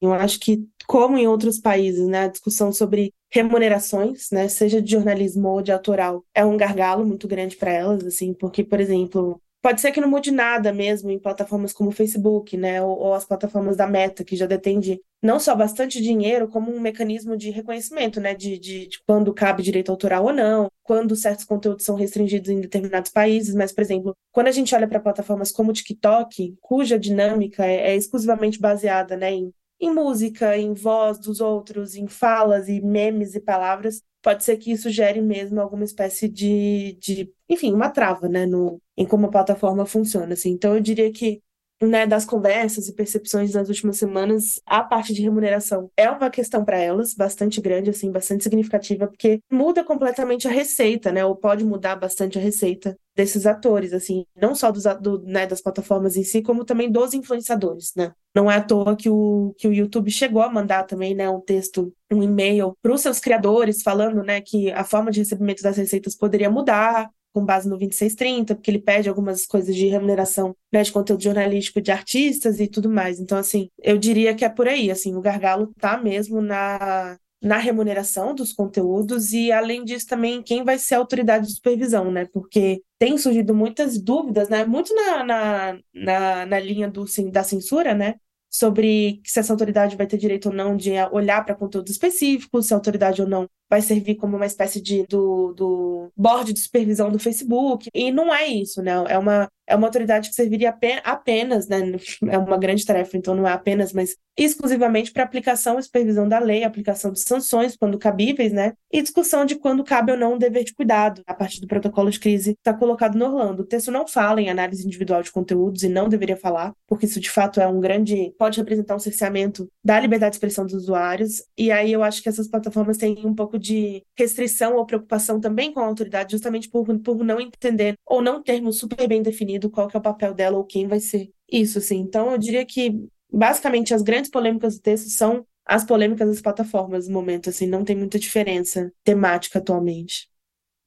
Eu 0.00 0.12
acho 0.12 0.38
que, 0.38 0.68
como 0.86 1.16
em 1.16 1.26
outros 1.26 1.58
países, 1.58 2.06
né, 2.06 2.24
a 2.24 2.28
discussão 2.28 2.70
sobre 2.70 3.14
remunerações, 3.30 4.28
né, 4.30 4.46
seja 4.46 4.82
de 4.82 4.90
jornalismo 4.90 5.48
ou 5.48 5.62
de 5.62 5.72
autoral, 5.72 6.22
é 6.34 6.44
um 6.44 6.56
gargalo 6.56 7.06
muito 7.06 7.26
grande 7.26 7.56
para 7.56 7.72
elas, 7.72 8.04
assim, 8.04 8.34
porque, 8.34 8.62
por 8.62 8.78
exemplo, 8.78 9.40
Pode 9.62 9.80
ser 9.80 9.90
que 9.90 10.00
não 10.00 10.08
mude 10.08 10.30
nada 10.30 10.72
mesmo 10.72 11.10
em 11.10 11.18
plataformas 11.18 11.72
como 11.72 11.90
o 11.90 11.92
Facebook, 11.92 12.56
né, 12.56 12.80
ou, 12.82 12.96
ou, 12.98 13.14
as 13.14 13.24
plataformas 13.24 13.76
da 13.76 13.86
Meta, 13.86 14.22
que 14.22 14.36
já 14.36 14.46
detende 14.46 15.00
não 15.20 15.40
só 15.40 15.56
bastante 15.56 16.00
dinheiro, 16.00 16.46
como 16.46 16.72
um 16.72 16.78
mecanismo 16.80 17.36
de 17.36 17.50
reconhecimento, 17.50 18.20
né, 18.20 18.34
de, 18.34 18.58
de, 18.58 18.86
de, 18.86 19.00
quando 19.06 19.34
cabe 19.34 19.62
direito 19.62 19.90
autoral 19.90 20.24
ou 20.24 20.32
não, 20.32 20.70
quando 20.84 21.16
certos 21.16 21.44
conteúdos 21.44 21.84
são 21.84 21.96
restringidos 21.96 22.48
em 22.48 22.60
determinados 22.60 23.10
países. 23.10 23.54
Mas, 23.54 23.72
por 23.72 23.80
exemplo, 23.80 24.16
quando 24.30 24.46
a 24.48 24.52
gente 24.52 24.74
olha 24.74 24.86
para 24.86 25.00
plataformas 25.00 25.50
como 25.50 25.70
o 25.70 25.74
TikTok, 25.74 26.56
cuja 26.60 26.98
dinâmica 26.98 27.66
é, 27.66 27.90
é 27.90 27.96
exclusivamente 27.96 28.60
baseada, 28.60 29.16
né, 29.16 29.32
em, 29.32 29.52
em 29.80 29.92
música, 29.94 30.56
em 30.56 30.74
voz 30.74 31.18
dos 31.18 31.40
outros, 31.40 31.94
em 31.94 32.06
falas 32.08 32.68
e 32.68 32.80
memes 32.80 33.34
e 33.34 33.40
palavras, 33.40 34.02
pode 34.22 34.44
ser 34.44 34.56
que 34.56 34.72
isso 34.72 34.90
gere 34.90 35.20
mesmo 35.20 35.60
alguma 35.60 35.84
espécie 35.84 36.28
de, 36.28 36.94
de 37.00 37.32
enfim, 37.48 37.72
uma 37.72 37.90
trava, 37.90 38.28
né, 38.28 38.46
no, 38.46 38.80
em 38.96 39.06
como 39.06 39.26
a 39.26 39.30
plataforma 39.30 39.86
funciona, 39.86 40.32
assim. 40.34 40.50
Então, 40.50 40.74
eu 40.74 40.80
diria 40.80 41.12
que 41.12 41.42
né, 41.80 42.06
das 42.06 42.24
conversas 42.24 42.88
e 42.88 42.94
percepções 42.94 43.52
das 43.52 43.68
últimas 43.68 43.98
semanas, 43.98 44.60
a 44.64 44.82
parte 44.82 45.12
de 45.12 45.22
remuneração 45.22 45.90
é 45.96 46.10
uma 46.10 46.30
questão 46.30 46.64
para 46.64 46.78
elas 46.78 47.14
bastante 47.14 47.60
grande, 47.60 47.90
assim, 47.90 48.10
bastante 48.10 48.44
significativa, 48.44 49.06
porque 49.06 49.40
muda 49.50 49.84
completamente 49.84 50.48
a 50.48 50.50
receita, 50.50 51.12
né, 51.12 51.24
ou 51.24 51.36
pode 51.36 51.64
mudar 51.64 51.96
bastante 51.96 52.38
a 52.38 52.40
receita 52.40 52.96
desses 53.14 53.46
atores, 53.46 53.92
assim, 53.92 54.24
não 54.36 54.54
só 54.54 54.70
dos, 54.70 54.84
do, 55.00 55.22
né, 55.22 55.46
das 55.46 55.60
plataformas 55.60 56.16
em 56.16 56.24
si, 56.24 56.42
como 56.42 56.64
também 56.64 56.90
dos 56.90 57.14
influenciadores, 57.14 57.92
né. 57.96 58.12
Não 58.34 58.50
é 58.50 58.56
à 58.56 58.60
toa 58.62 58.94
que 58.94 59.08
o, 59.08 59.54
que 59.58 59.66
o 59.66 59.72
YouTube 59.72 60.10
chegou 60.10 60.42
a 60.42 60.52
mandar 60.52 60.84
também, 60.84 61.14
né, 61.14 61.28
um 61.28 61.40
texto, 61.40 61.92
um 62.12 62.22
e-mail 62.22 62.76
para 62.82 62.92
os 62.92 63.00
seus 63.00 63.18
criadores, 63.18 63.82
falando, 63.82 64.22
né, 64.22 64.40
que 64.40 64.70
a 64.72 64.84
forma 64.84 65.10
de 65.10 65.20
recebimento 65.20 65.62
das 65.62 65.76
receitas 65.76 66.14
poderia 66.14 66.50
mudar, 66.50 67.10
com 67.36 67.44
base 67.44 67.68
no 67.68 67.76
2630, 67.76 68.54
porque 68.54 68.70
ele 68.70 68.78
pede 68.78 69.10
algumas 69.10 69.44
coisas 69.44 69.76
de 69.76 69.88
remuneração 69.88 70.56
né, 70.72 70.82
de 70.82 70.90
conteúdo 70.90 71.22
jornalístico 71.22 71.82
de 71.82 71.92
artistas 71.92 72.58
e 72.58 72.66
tudo 72.66 72.88
mais. 72.88 73.20
Então, 73.20 73.36
assim, 73.36 73.68
eu 73.82 73.98
diria 73.98 74.34
que 74.34 74.42
é 74.42 74.48
por 74.48 74.66
aí, 74.66 74.90
assim, 74.90 75.14
o 75.14 75.20
gargalo 75.20 75.70
tá 75.78 75.98
mesmo 75.98 76.40
na, 76.40 77.18
na 77.42 77.58
remuneração 77.58 78.34
dos 78.34 78.54
conteúdos 78.54 79.34
e, 79.34 79.52
além 79.52 79.84
disso, 79.84 80.06
também 80.06 80.42
quem 80.42 80.64
vai 80.64 80.78
ser 80.78 80.94
a 80.94 80.98
autoridade 80.98 81.46
de 81.46 81.56
supervisão, 81.56 82.10
né? 82.10 82.26
Porque 82.32 82.82
tem 82.98 83.18
surgido 83.18 83.54
muitas 83.54 84.00
dúvidas, 84.00 84.48
né? 84.48 84.64
Muito 84.64 84.94
na, 84.94 85.22
na, 85.22 85.78
na, 85.92 86.46
na 86.46 86.58
linha 86.58 86.88
do, 86.88 87.04
da 87.30 87.44
censura, 87.44 87.92
né? 87.92 88.14
Sobre 88.58 89.20
se 89.24 89.38
essa 89.38 89.52
autoridade 89.52 89.96
vai 89.96 90.06
ter 90.06 90.16
direito 90.16 90.48
ou 90.48 90.54
não 90.54 90.76
de 90.76 90.92
olhar 91.12 91.44
para 91.44 91.54
conteúdos 91.54 91.92
específicos, 91.92 92.66
se 92.66 92.74
a 92.74 92.76
autoridade 92.76 93.20
ou 93.20 93.28
não 93.28 93.48
vai 93.68 93.82
servir 93.82 94.14
como 94.16 94.36
uma 94.36 94.46
espécie 94.46 94.80
de 94.80 95.06
do, 95.06 95.52
do 95.54 96.12
board 96.16 96.52
de 96.52 96.60
supervisão 96.60 97.10
do 97.10 97.18
Facebook. 97.18 97.88
E 97.92 98.10
não 98.10 98.32
é 98.34 98.46
isso, 98.46 98.82
né? 98.82 98.92
É 99.08 99.18
uma 99.18 99.50
é 99.66 99.74
uma 99.74 99.86
autoridade 99.86 100.28
que 100.28 100.34
serviria 100.34 100.74
apenas, 101.04 101.68
né, 101.68 101.80
é 102.28 102.38
uma 102.38 102.56
grande 102.56 102.84
tarefa, 102.84 103.16
então 103.16 103.34
não 103.34 103.46
é 103.46 103.52
apenas, 103.52 103.92
mas 103.92 104.16
exclusivamente 104.38 105.12
para 105.12 105.22
aplicação 105.22 105.78
e 105.78 105.82
supervisão 105.82 106.28
da 106.28 106.38
lei, 106.38 106.62
aplicação 106.62 107.10
de 107.10 107.20
sanções 107.20 107.76
quando 107.76 107.98
cabíveis, 107.98 108.52
né, 108.52 108.74
e 108.92 109.02
discussão 109.02 109.44
de 109.44 109.56
quando 109.56 109.82
cabe 109.82 110.12
ou 110.12 110.18
não 110.18 110.34
um 110.34 110.38
dever 110.38 110.64
de 110.64 110.74
cuidado, 110.74 111.22
a 111.26 111.34
partir 111.34 111.60
do 111.60 111.66
protocolo 111.66 112.10
de 112.10 112.20
crise 112.20 112.54
que 112.54 112.60
está 112.60 112.74
colocado 112.74 113.16
no 113.16 113.24
Orlando. 113.24 113.62
O 113.62 113.66
texto 113.66 113.90
não 113.90 114.06
fala 114.06 114.40
em 114.40 114.50
análise 114.50 114.86
individual 114.86 115.22
de 115.22 115.32
conteúdos 115.32 115.82
e 115.82 115.88
não 115.88 116.08
deveria 116.08 116.36
falar, 116.36 116.72
porque 116.86 117.06
isso 117.06 117.18
de 117.18 117.30
fato 117.30 117.60
é 117.60 117.66
um 117.66 117.80
grande, 117.80 118.32
pode 118.38 118.58
representar 118.58 118.94
um 118.94 119.00
cerceamento 119.00 119.68
da 119.82 119.98
liberdade 119.98 120.32
de 120.32 120.36
expressão 120.36 120.64
dos 120.64 120.74
usuários, 120.74 121.42
e 121.56 121.72
aí 121.72 121.92
eu 121.92 122.02
acho 122.02 122.22
que 122.22 122.28
essas 122.28 122.48
plataformas 122.48 122.98
têm 122.98 123.24
um 123.24 123.34
pouco 123.34 123.58
de 123.58 124.02
restrição 124.16 124.76
ou 124.76 124.86
preocupação 124.86 125.40
também 125.40 125.72
com 125.72 125.80
a 125.80 125.86
autoridade, 125.86 126.32
justamente 126.32 126.68
por, 126.68 126.86
por 127.00 127.24
não 127.24 127.40
entender 127.40 127.94
ou 128.06 128.20
não 128.20 128.42
termos 128.42 128.78
super 128.78 129.08
bem 129.08 129.22
definido 129.22 129.55
qual 129.70 129.88
que 129.88 129.96
é 129.96 130.00
o 130.00 130.02
papel 130.02 130.34
dela 130.34 130.56
ou 130.56 130.64
quem 130.64 130.86
vai 130.86 131.00
ser 131.00 131.30
isso, 131.50 131.78
assim. 131.78 131.98
Então, 131.98 132.32
eu 132.32 132.38
diria 132.38 132.64
que, 132.64 133.08
basicamente, 133.32 133.94
as 133.94 134.02
grandes 134.02 134.30
polêmicas 134.30 134.76
do 134.76 134.82
texto 134.82 135.08
são 135.10 135.46
as 135.64 135.84
polêmicas 135.84 136.28
das 136.28 136.40
plataformas 136.40 137.08
no 137.08 137.14
momento, 137.14 137.50
assim, 137.50 137.66
não 137.66 137.84
tem 137.84 137.96
muita 137.96 138.18
diferença 138.18 138.92
temática 139.02 139.58
atualmente. 139.58 140.28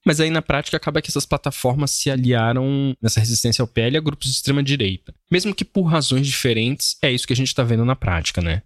Mas 0.06 0.22
aí, 0.22 0.30
na 0.30 0.42
prática, 0.42 0.78
acaba 0.78 1.02
que 1.02 1.10
essas 1.10 1.26
plataformas 1.26 1.92
se 1.92 2.10
aliaram 2.10 2.96
nessa 3.02 3.20
resistência 3.20 3.62
ao 3.62 3.68
PL 3.68 3.98
a 3.98 4.02
grupos 4.02 4.30
de 4.30 4.36
extrema-direita. 4.36 5.14
Mesmo 5.30 5.54
que 5.54 5.66
por 5.66 5.84
razões 5.84 6.26
diferentes, 6.26 6.98
é 7.02 7.12
isso 7.12 7.28
que 7.28 7.34
a 7.34 7.36
gente 7.36 7.50
está 7.50 7.64
vendo 7.64 7.84
na 7.84 7.96
prática, 7.96 8.42
né? 8.42 8.64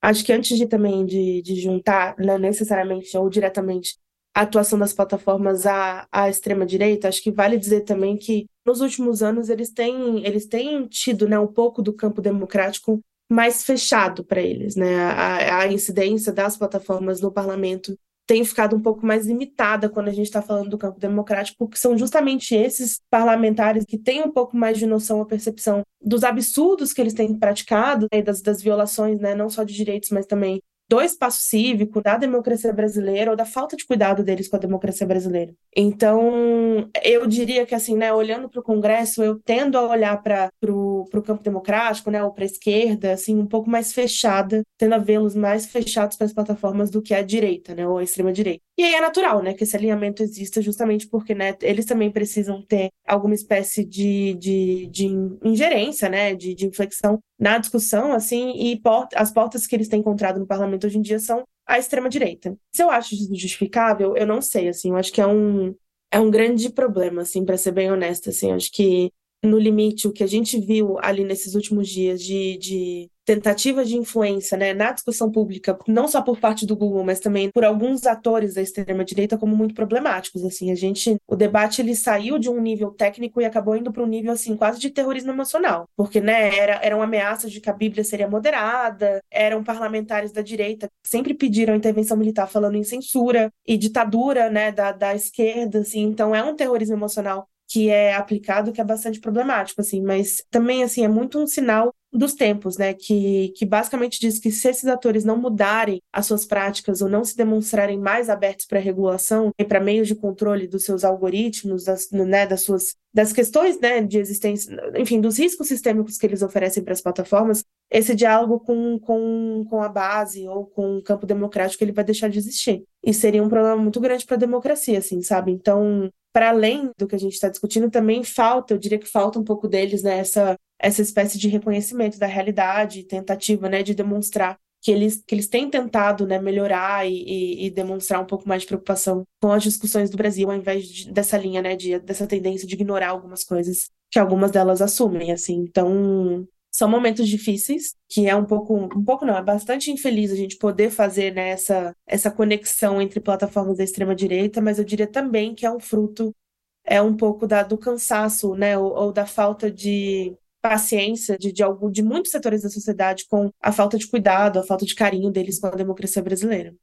Acho 0.00 0.24
que 0.24 0.32
antes 0.32 0.56
de 0.56 0.66
também 0.66 1.04
de, 1.04 1.42
de 1.42 1.60
juntar, 1.60 2.16
não 2.18 2.38
né, 2.38 2.48
necessariamente 2.48 3.16
ou 3.16 3.28
diretamente, 3.28 3.96
a 4.34 4.42
atuação 4.42 4.78
das 4.78 4.92
plataformas 4.92 5.66
à, 5.66 6.06
à 6.10 6.28
extrema-direita, 6.28 7.08
acho 7.08 7.22
que 7.22 7.30
vale 7.30 7.58
dizer 7.58 7.82
também 7.82 8.16
que 8.16 8.46
nos 8.64 8.80
últimos 8.80 9.22
anos 9.22 9.48
eles 9.48 9.70
têm, 9.70 10.24
eles 10.24 10.46
têm 10.46 10.86
tido 10.86 11.28
né, 11.28 11.38
um 11.38 11.46
pouco 11.46 11.82
do 11.82 11.92
campo 11.92 12.22
democrático 12.22 13.00
mais 13.30 13.64
fechado 13.64 14.24
para 14.24 14.40
eles. 14.40 14.76
Né? 14.76 14.96
A, 14.96 15.58
a 15.60 15.72
incidência 15.72 16.32
das 16.32 16.56
plataformas 16.56 17.20
no 17.20 17.32
parlamento 17.32 17.96
tem 18.26 18.44
ficado 18.44 18.76
um 18.76 18.80
pouco 18.80 19.04
mais 19.04 19.26
limitada 19.26 19.88
quando 19.88 20.08
a 20.08 20.12
gente 20.12 20.26
está 20.26 20.40
falando 20.40 20.70
do 20.70 20.78
campo 20.78 20.98
democrático, 20.98 21.58
porque 21.58 21.76
são 21.76 21.98
justamente 21.98 22.54
esses 22.54 23.00
parlamentares 23.10 23.84
que 23.84 23.98
têm 23.98 24.22
um 24.22 24.30
pouco 24.30 24.56
mais 24.56 24.78
de 24.78 24.86
noção 24.86 25.18
ou 25.18 25.26
percepção 25.26 25.82
dos 26.00 26.22
absurdos 26.24 26.92
que 26.92 27.00
eles 27.00 27.14
têm 27.14 27.38
praticado, 27.38 28.06
né, 28.12 28.22
das, 28.22 28.40
das 28.40 28.62
violações, 28.62 29.18
né, 29.18 29.34
não 29.34 29.50
só 29.50 29.64
de 29.64 29.74
direitos, 29.74 30.10
mas 30.10 30.24
também 30.24 30.62
do 30.92 31.00
espaço 31.00 31.40
cívico, 31.40 32.02
da 32.02 32.18
democracia 32.18 32.70
brasileira 32.70 33.30
ou 33.30 33.36
da 33.36 33.46
falta 33.46 33.74
de 33.74 33.86
cuidado 33.86 34.22
deles 34.22 34.46
com 34.46 34.56
a 34.56 34.58
democracia 34.58 35.06
brasileira. 35.06 35.54
Então, 35.74 36.86
eu 37.02 37.26
diria 37.26 37.64
que, 37.64 37.74
assim, 37.74 37.96
né, 37.96 38.12
olhando 38.12 38.46
para 38.46 38.60
o 38.60 38.62
Congresso, 38.62 39.22
eu 39.22 39.40
tendo 39.42 39.78
a 39.78 39.88
olhar 39.88 40.22
para 40.22 40.50
o 40.68 41.22
campo 41.24 41.42
democrático, 41.42 42.10
né, 42.10 42.22
ou 42.22 42.30
para 42.30 42.44
a 42.44 42.46
esquerda, 42.46 43.14
assim, 43.14 43.38
um 43.38 43.46
pouco 43.46 43.70
mais 43.70 43.90
fechada, 43.94 44.62
tendo 44.76 44.94
a 44.94 44.98
vê-los 44.98 45.34
mais 45.34 45.64
fechados 45.64 46.18
para 46.18 46.26
as 46.26 46.34
plataformas 46.34 46.90
do 46.90 47.00
que 47.00 47.14
a 47.14 47.22
direita, 47.22 47.74
né, 47.74 47.88
ou 47.88 47.96
a 47.96 48.02
extrema-direita. 48.02 48.62
E 48.82 48.84
aí 48.84 48.94
é 48.94 49.00
natural, 49.00 49.40
né, 49.40 49.54
que 49.54 49.62
esse 49.62 49.76
alinhamento 49.76 50.24
exista 50.24 50.60
justamente 50.60 51.06
porque, 51.06 51.36
né, 51.36 51.56
eles 51.62 51.84
também 51.84 52.10
precisam 52.10 52.60
ter 52.60 52.90
alguma 53.06 53.32
espécie 53.32 53.84
de, 53.84 54.34
de, 54.34 54.88
de 54.88 55.06
ingerência, 55.44 56.08
né, 56.08 56.34
de, 56.34 56.52
de 56.52 56.66
inflexão 56.66 57.20
na 57.38 57.58
discussão, 57.58 58.12
assim, 58.12 58.50
e 58.56 58.80
as 59.14 59.30
portas 59.30 59.68
que 59.68 59.76
eles 59.76 59.86
têm 59.86 60.00
encontrado 60.00 60.40
no 60.40 60.48
parlamento 60.48 60.84
hoje 60.84 60.98
em 60.98 61.00
dia 61.00 61.20
são 61.20 61.44
a 61.64 61.78
extrema-direita. 61.78 62.58
Se 62.74 62.82
eu 62.82 62.90
acho 62.90 63.14
isso 63.14 63.32
justificável, 63.36 64.16
eu 64.16 64.26
não 64.26 64.42
sei, 64.42 64.68
assim, 64.68 64.88
eu 64.90 64.96
acho 64.96 65.12
que 65.12 65.20
é 65.20 65.26
um, 65.28 65.72
é 66.10 66.18
um 66.18 66.28
grande 66.28 66.68
problema, 66.68 67.22
assim, 67.22 67.44
para 67.44 67.56
ser 67.56 67.70
bem 67.70 67.88
honesta, 67.88 68.30
assim, 68.30 68.50
eu 68.50 68.56
acho 68.56 68.72
que 68.72 69.12
no 69.44 69.60
limite, 69.60 70.08
o 70.08 70.12
que 70.12 70.24
a 70.24 70.26
gente 70.26 70.60
viu 70.60 70.96
ali 71.00 71.22
nesses 71.22 71.54
últimos 71.54 71.88
dias 71.88 72.20
de, 72.20 72.58
de 72.58 73.10
tentativa 73.24 73.84
de 73.84 73.96
influência 73.96 74.56
né, 74.56 74.74
na 74.74 74.92
discussão 74.92 75.30
pública, 75.30 75.78
não 75.86 76.08
só 76.08 76.20
por 76.22 76.38
parte 76.38 76.66
do 76.66 76.76
Google, 76.76 77.04
mas 77.04 77.20
também 77.20 77.50
por 77.50 77.64
alguns 77.64 78.06
atores 78.06 78.54
da 78.54 78.62
extrema-direita 78.62 79.38
como 79.38 79.56
muito 79.56 79.74
problemáticos. 79.74 80.44
Assim, 80.44 80.70
a 80.70 80.74
gente, 80.74 81.16
o 81.26 81.36
debate 81.36 81.80
ele 81.80 81.94
saiu 81.94 82.38
de 82.38 82.48
um 82.48 82.60
nível 82.60 82.90
técnico 82.90 83.40
e 83.40 83.44
acabou 83.44 83.76
indo 83.76 83.92
para 83.92 84.02
um 84.02 84.06
nível 84.06 84.32
assim 84.32 84.56
quase 84.56 84.80
de 84.80 84.90
terrorismo 84.90 85.30
emocional, 85.30 85.88
porque 85.96 86.20
né, 86.20 86.56
era, 86.56 86.80
eram 86.82 87.02
ameaças 87.02 87.50
de 87.52 87.60
que 87.60 87.70
a 87.70 87.72
Bíblia 87.72 88.04
seria 88.04 88.28
moderada, 88.28 89.22
eram 89.30 89.62
parlamentares 89.62 90.32
da 90.32 90.42
direita 90.42 90.88
que 91.02 91.08
sempre 91.08 91.34
pediram 91.34 91.74
intervenção 91.74 92.16
militar 92.16 92.48
falando 92.48 92.76
em 92.76 92.84
censura 92.84 93.52
e 93.66 93.76
ditadura 93.76 94.50
né, 94.50 94.72
da, 94.72 94.92
da 94.92 95.14
esquerda, 95.14 95.80
assim, 95.80 96.02
então 96.02 96.34
é 96.34 96.42
um 96.42 96.56
terrorismo 96.56 96.96
emocional 96.96 97.48
que 97.72 97.88
é 97.88 98.14
aplicado 98.14 98.70
que 98.70 98.82
é 98.82 98.84
bastante 98.84 99.18
problemático, 99.18 99.80
assim, 99.80 100.02
mas 100.02 100.44
também, 100.50 100.82
assim, 100.82 101.04
é 101.04 101.08
muito 101.08 101.38
um 101.38 101.46
sinal 101.46 101.94
dos 102.12 102.34
tempos, 102.34 102.76
né, 102.76 102.92
que, 102.92 103.54
que 103.56 103.64
basicamente 103.64 104.20
diz 104.20 104.38
que 104.38 104.50
se 104.50 104.68
esses 104.68 104.84
atores 104.84 105.24
não 105.24 105.38
mudarem 105.38 106.02
as 106.12 106.26
suas 106.26 106.44
práticas 106.44 107.00
ou 107.00 107.08
não 107.08 107.24
se 107.24 107.34
demonstrarem 107.34 107.98
mais 107.98 108.28
abertos 108.28 108.66
para 108.66 108.78
regulação 108.78 109.50
e 109.58 109.64
para 109.64 109.80
meios 109.80 110.06
de 110.06 110.14
controle 110.14 110.66
dos 110.66 110.84
seus 110.84 111.02
algoritmos, 111.02 111.84
das, 111.84 112.10
né, 112.10 112.46
das 112.46 112.62
suas 112.62 112.94
das 113.14 113.30
questões, 113.32 113.78
né, 113.78 114.00
de 114.00 114.18
existência, 114.18 114.74
enfim, 114.96 115.20
dos 115.20 115.38
riscos 115.38 115.68
sistêmicos 115.68 116.16
que 116.16 116.24
eles 116.24 116.40
oferecem 116.40 116.82
para 116.82 116.94
as 116.94 117.00
plataformas, 117.02 117.62
esse 117.92 118.14
diálogo 118.14 118.58
com, 118.58 118.98
com, 118.98 119.66
com 119.68 119.82
a 119.82 119.88
base 119.88 120.48
ou 120.48 120.64
com 120.64 120.96
o 120.96 121.02
campo 121.02 121.26
democrático 121.26 121.84
ele 121.84 121.92
vai 121.92 122.02
deixar 122.02 122.28
de 122.28 122.38
existir. 122.38 122.84
E 123.04 123.12
seria 123.12 123.42
um 123.42 123.50
problema 123.50 123.76
muito 123.76 124.00
grande 124.00 124.24
para 124.24 124.36
a 124.36 124.40
democracia, 124.40 124.98
assim, 124.98 125.20
sabe? 125.20 125.52
Então, 125.52 126.10
para 126.32 126.48
além 126.48 126.90
do 126.96 127.06
que 127.06 127.14
a 127.14 127.18
gente 127.18 127.34
está 127.34 127.50
discutindo, 127.50 127.90
também 127.90 128.24
falta, 128.24 128.72
eu 128.72 128.78
diria 128.78 128.98
que 128.98 129.06
falta 129.06 129.38
um 129.38 129.44
pouco 129.44 129.68
deles, 129.68 130.02
né, 130.02 130.18
essa, 130.18 130.56
essa 130.78 131.02
espécie 131.02 131.38
de 131.38 131.48
reconhecimento 131.48 132.18
da 132.18 132.26
realidade, 132.26 133.04
tentativa, 133.04 133.68
né, 133.68 133.82
de 133.82 133.94
demonstrar 133.94 134.58
que 134.80 134.90
eles, 134.90 135.22
que 135.24 135.34
eles 135.34 135.46
têm 135.46 135.68
tentado 135.68 136.26
né, 136.26 136.40
melhorar 136.40 137.06
e, 137.06 137.12
e, 137.12 137.66
e, 137.66 137.70
demonstrar 137.70 138.20
um 138.20 138.26
pouco 138.26 138.48
mais 138.48 138.62
de 138.62 138.68
preocupação 138.68 139.22
com 139.40 139.52
as 139.52 139.62
discussões 139.62 140.10
do 140.10 140.16
Brasil, 140.16 140.50
ao 140.50 140.56
invés 140.56 140.86
de, 140.86 141.12
dessa 141.12 141.36
linha, 141.36 141.60
né, 141.60 141.76
de, 141.76 141.98
dessa 142.00 142.26
tendência 142.26 142.66
de 142.66 142.74
ignorar 142.74 143.10
algumas 143.10 143.44
coisas 143.44 143.90
que 144.10 144.18
algumas 144.18 144.50
delas 144.50 144.82
assumem, 144.82 145.30
assim. 145.30 145.54
Então, 145.54 146.48
são 146.72 146.88
momentos 146.88 147.28
difíceis, 147.28 147.94
que 148.08 148.26
é 148.26 148.34
um 148.34 148.46
pouco, 148.46 148.74
um 148.74 149.04
pouco 149.04 149.26
não, 149.26 149.36
é 149.36 149.42
bastante 149.42 149.90
infeliz 149.90 150.32
a 150.32 150.36
gente 150.36 150.56
poder 150.56 150.90
fazer 150.90 151.34
né, 151.34 151.50
essa, 151.50 151.94
essa 152.06 152.30
conexão 152.30 153.00
entre 153.00 153.20
plataformas 153.20 153.76
da 153.76 153.84
extrema-direita, 153.84 154.62
mas 154.62 154.78
eu 154.78 154.84
diria 154.84 155.06
também 155.06 155.54
que 155.54 155.66
é 155.66 155.70
um 155.70 155.78
fruto, 155.78 156.34
é 156.82 157.00
um 157.02 157.14
pouco 157.14 157.46
da, 157.46 157.62
do 157.62 157.76
cansaço, 157.76 158.54
né, 158.54 158.78
ou, 158.78 158.90
ou 158.90 159.12
da 159.12 159.26
falta 159.26 159.70
de 159.70 160.34
paciência 160.62 161.36
de, 161.36 161.52
de, 161.52 161.62
algum, 161.62 161.90
de 161.90 162.02
muitos 162.02 162.30
setores 162.30 162.62
da 162.62 162.70
sociedade 162.70 163.26
com 163.28 163.50
a 163.60 163.70
falta 163.70 163.98
de 163.98 164.06
cuidado, 164.06 164.58
a 164.58 164.62
falta 164.62 164.86
de 164.86 164.94
carinho 164.94 165.30
deles 165.30 165.60
com 165.60 165.66
a 165.66 165.70
democracia 165.70 166.22
brasileira. 166.22 166.74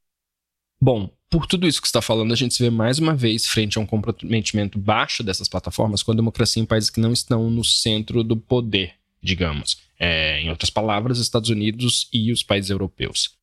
Bom, 0.79 1.09
por 1.31 1.47
tudo 1.47 1.67
isso 1.67 1.81
que 1.81 1.87
está 1.87 2.01
falando, 2.01 2.31
a 2.31 2.35
gente 2.35 2.53
se 2.53 2.61
vê 2.61 2.69
mais 2.69 2.99
uma 2.99 3.15
vez 3.15 3.47
frente 3.47 3.77
a 3.77 3.81
um 3.81 3.85
comprometimento 3.87 4.77
baixo 4.77 5.23
dessas 5.23 5.49
plataformas 5.49 6.03
com 6.03 6.11
a 6.11 6.15
democracia 6.15 6.61
em 6.61 6.65
países 6.65 6.89
que 6.91 7.01
não 7.01 7.11
estão 7.11 7.49
no 7.49 7.63
centro 7.63 8.23
do 8.23 8.37
poder 8.37 8.98
digamos. 9.21 9.81
É, 9.99 10.39
em 10.39 10.49
outras 10.49 10.69
palavras, 10.69 11.19
Estados 11.19 11.49
Unidos 11.49 12.09
e 12.13 12.31
os 12.31 12.41
países 12.41 12.69
europeus. 12.69 13.37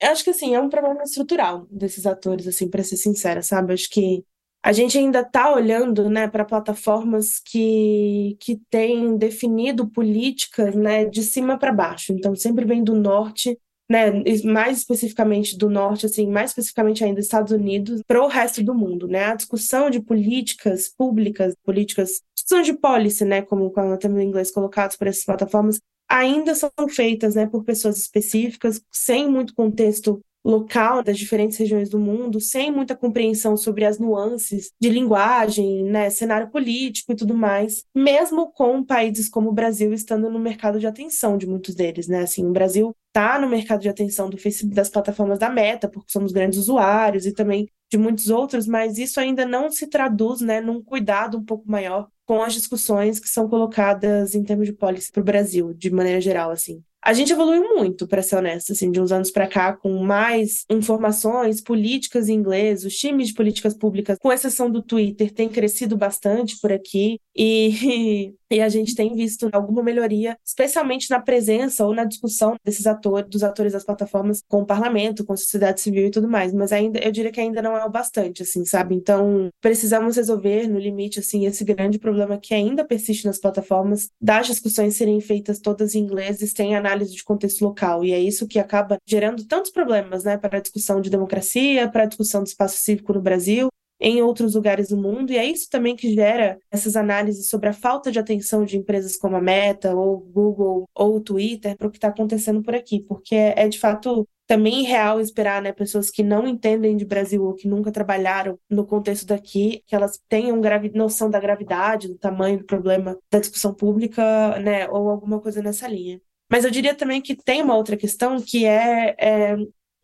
Eu 0.00 0.10
acho 0.10 0.22
que 0.22 0.30
assim, 0.30 0.54
é 0.54 0.60
um 0.60 0.68
problema 0.68 1.02
estrutural 1.02 1.66
desses 1.70 2.06
atores, 2.06 2.46
assim, 2.46 2.68
para 2.70 2.84
ser 2.84 2.96
sincera, 2.96 3.42
sabe? 3.42 3.72
Acho 3.72 3.90
que 3.90 4.24
a 4.62 4.72
gente 4.72 4.98
ainda 4.98 5.20
está 5.20 5.52
olhando 5.52 6.08
né, 6.08 6.28
para 6.28 6.44
plataformas 6.44 7.40
que, 7.40 8.36
que 8.40 8.60
têm 8.70 9.16
definido 9.16 9.88
políticas 9.88 10.74
né, 10.74 11.04
de 11.04 11.22
cima 11.22 11.58
para 11.58 11.72
baixo. 11.72 12.12
Então, 12.12 12.34
sempre 12.34 12.64
vem 12.64 12.82
do 12.82 12.94
norte, 12.94 13.58
né, 13.88 14.22
mais 14.44 14.78
especificamente 14.78 15.56
do 15.56 15.70
norte, 15.70 16.06
assim, 16.06 16.26
mais 16.26 16.50
especificamente 16.50 17.02
ainda 17.02 17.20
Estados 17.20 17.52
Unidos, 17.52 18.02
para 18.06 18.22
o 18.22 18.28
resto 18.28 18.62
do 18.62 18.74
mundo. 18.74 19.08
Né? 19.08 19.24
A 19.24 19.34
discussão 19.34 19.88
de 19.88 20.00
políticas 20.00 20.88
públicas, 20.88 21.54
políticas 21.64 22.20
discussões 22.36 22.66
de 22.66 22.74
policy, 22.74 23.24
né, 23.24 23.42
como 23.42 23.70
com 23.70 23.92
o 23.92 23.96
termo 23.96 24.18
em 24.18 24.28
inglês 24.28 24.50
colocados 24.50 24.96
por 24.96 25.06
essas 25.06 25.24
plataformas, 25.24 25.80
ainda 26.08 26.54
são 26.54 26.70
feitas, 26.88 27.34
né, 27.34 27.46
por 27.46 27.64
pessoas 27.64 27.98
específicas, 27.98 28.80
sem 28.90 29.28
muito 29.28 29.54
contexto 29.54 30.20
local 30.44 31.02
das 31.02 31.18
diferentes 31.18 31.58
regiões 31.58 31.90
do 31.90 31.98
mundo, 31.98 32.40
sem 32.40 32.70
muita 32.70 32.96
compreensão 32.96 33.56
sobre 33.56 33.84
as 33.84 33.98
nuances 33.98 34.70
de 34.80 34.88
linguagem, 34.88 35.84
né, 35.84 36.10
cenário 36.10 36.50
político 36.50 37.12
e 37.12 37.16
tudo 37.16 37.34
mais, 37.34 37.84
mesmo 37.94 38.50
com 38.52 38.82
países 38.84 39.28
como 39.28 39.50
o 39.50 39.52
Brasil 39.52 39.92
estando 39.92 40.30
no 40.30 40.38
mercado 40.38 40.78
de 40.80 40.86
atenção 40.86 41.36
de 41.36 41.46
muitos 41.46 41.74
deles, 41.74 42.08
né? 42.08 42.22
Assim, 42.22 42.46
o 42.46 42.52
Brasil 42.52 42.94
está 43.08 43.38
no 43.38 43.48
mercado 43.48 43.80
de 43.80 43.88
atenção 43.88 44.30
do 44.30 44.38
Facebook, 44.38 44.74
das 44.74 44.88
plataformas 44.88 45.38
da 45.38 45.50
Meta, 45.50 45.88
porque 45.88 46.10
somos 46.12 46.32
grandes 46.32 46.58
usuários 46.58 47.26
e 47.26 47.32
também 47.32 47.68
de 47.90 47.98
muitos 47.98 48.28
outros, 48.28 48.66
mas 48.66 48.98
isso 48.98 49.18
ainda 49.18 49.46
não 49.46 49.70
se 49.70 49.86
traduz, 49.86 50.40
né, 50.40 50.60
num 50.60 50.82
cuidado 50.82 51.38
um 51.38 51.44
pouco 51.44 51.68
maior 51.70 52.08
com 52.26 52.42
as 52.42 52.52
discussões 52.52 53.18
que 53.18 53.28
são 53.28 53.48
colocadas 53.48 54.34
em 54.34 54.44
termos 54.44 54.66
de 54.66 54.72
policy 54.74 55.10
para 55.10 55.22
o 55.22 55.24
Brasil, 55.24 55.72
de 55.72 55.90
maneira 55.90 56.20
geral, 56.20 56.50
assim. 56.50 56.82
A 57.02 57.12
gente 57.12 57.32
evoluiu 57.32 57.62
muito, 57.76 58.06
para 58.06 58.22
ser 58.22 58.36
honesta, 58.36 58.72
assim, 58.72 58.90
de 58.90 59.00
uns 59.00 59.12
anos 59.12 59.30
para 59.30 59.46
cá, 59.46 59.72
com 59.72 60.02
mais 60.02 60.64
informações 60.68 61.60
políticas 61.60 62.28
em 62.28 62.34
inglês, 62.34 62.84
os 62.84 62.96
times 62.96 63.28
de 63.28 63.34
políticas 63.34 63.74
públicas, 63.74 64.18
com 64.20 64.32
exceção 64.32 64.70
do 64.70 64.82
Twitter, 64.82 65.32
têm 65.32 65.48
crescido 65.48 65.96
bastante 65.96 66.58
por 66.60 66.72
aqui 66.72 67.20
e, 67.36 68.34
e 68.50 68.60
a 68.60 68.68
gente 68.68 68.94
tem 68.94 69.14
visto 69.14 69.48
alguma 69.52 69.82
melhoria, 69.82 70.36
especialmente 70.44 71.08
na 71.08 71.20
presença 71.20 71.86
ou 71.86 71.94
na 71.94 72.04
discussão 72.04 72.56
desses 72.64 72.86
atores, 72.86 73.30
dos 73.30 73.44
atores 73.44 73.72
das 73.72 73.84
plataformas 73.84 74.42
com 74.48 74.62
o 74.62 74.66
parlamento, 74.66 75.24
com 75.24 75.32
a 75.32 75.36
sociedade 75.36 75.80
civil 75.80 76.08
e 76.08 76.10
tudo 76.10 76.28
mais, 76.28 76.52
mas 76.52 76.72
ainda 76.72 76.98
eu 76.98 77.12
diria 77.12 77.30
que 77.30 77.40
ainda 77.40 77.62
não 77.62 77.76
é 77.76 77.84
o 77.84 77.90
bastante, 77.90 78.42
assim, 78.42 78.64
sabe? 78.64 78.94
Então, 78.94 79.48
precisamos 79.60 80.16
resolver 80.16 80.66
no 80.66 80.78
limite 80.78 81.20
assim 81.20 81.46
esse 81.46 81.64
grande 81.64 81.98
problema 81.98 82.38
que 82.38 82.54
ainda 82.54 82.84
persiste 82.84 83.24
nas 83.24 83.38
plataformas, 83.38 84.08
das 84.20 84.48
discussões 84.48 84.96
serem 84.96 85.20
feitas 85.20 85.60
todas 85.60 85.94
em 85.94 86.00
inglês, 86.00 86.38
sem 86.54 86.74
análise 86.74 86.87
de 86.96 87.24
contexto 87.24 87.62
local, 87.62 88.04
e 88.04 88.12
é 88.12 88.18
isso 88.20 88.46
que 88.46 88.58
acaba 88.58 88.98
gerando 89.06 89.46
tantos 89.46 89.70
problemas, 89.70 90.24
né, 90.24 90.36
para 90.36 90.58
a 90.58 90.60
discussão 90.62 91.00
de 91.00 91.10
democracia, 91.10 91.88
para 91.90 92.04
a 92.04 92.06
discussão 92.06 92.42
do 92.42 92.46
espaço 92.46 92.78
cívico 92.78 93.12
no 93.12 93.20
Brasil, 93.20 93.68
em 94.00 94.22
outros 94.22 94.54
lugares 94.54 94.88
do 94.88 94.96
mundo, 94.96 95.32
e 95.32 95.36
é 95.36 95.44
isso 95.44 95.68
também 95.68 95.96
que 95.96 96.14
gera 96.14 96.58
essas 96.70 96.94
análises 96.96 97.48
sobre 97.48 97.68
a 97.68 97.72
falta 97.72 98.12
de 98.12 98.18
atenção 98.18 98.64
de 98.64 98.76
empresas 98.76 99.16
como 99.16 99.36
a 99.36 99.40
Meta, 99.40 99.94
ou 99.94 100.20
Google, 100.20 100.88
ou 100.94 101.20
Twitter 101.20 101.76
para 101.76 101.88
o 101.88 101.90
que 101.90 101.98
está 101.98 102.08
acontecendo 102.08 102.62
por 102.62 102.74
aqui, 102.74 103.00
porque 103.00 103.34
é, 103.34 103.54
é 103.64 103.68
de 103.68 103.78
fato 103.78 104.26
também 104.46 104.82
real 104.82 105.20
esperar, 105.20 105.60
né, 105.60 105.72
pessoas 105.72 106.10
que 106.10 106.22
não 106.22 106.48
entendem 106.48 106.96
de 106.96 107.04
Brasil 107.04 107.44
ou 107.44 107.54
que 107.54 107.68
nunca 107.68 107.92
trabalharam 107.92 108.58
no 108.68 108.86
contexto 108.86 109.26
daqui, 109.26 109.82
que 109.86 109.94
elas 109.94 110.18
tenham 110.26 110.58
noção 110.94 111.28
da 111.28 111.38
gravidade, 111.38 112.08
do 112.08 112.16
tamanho 112.16 112.58
do 112.58 112.64
problema 112.64 113.18
da 113.30 113.38
discussão 113.40 113.74
pública, 113.74 114.58
né, 114.60 114.88
ou 114.88 115.10
alguma 115.10 115.38
coisa 115.38 115.60
nessa 115.60 115.86
linha. 115.86 116.18
Mas 116.50 116.64
eu 116.64 116.70
diria 116.70 116.94
também 116.94 117.20
que 117.20 117.36
tem 117.36 117.62
uma 117.62 117.76
outra 117.76 117.96
questão 117.96 118.40
que 118.40 118.64
é, 118.64 119.14
é 119.18 119.56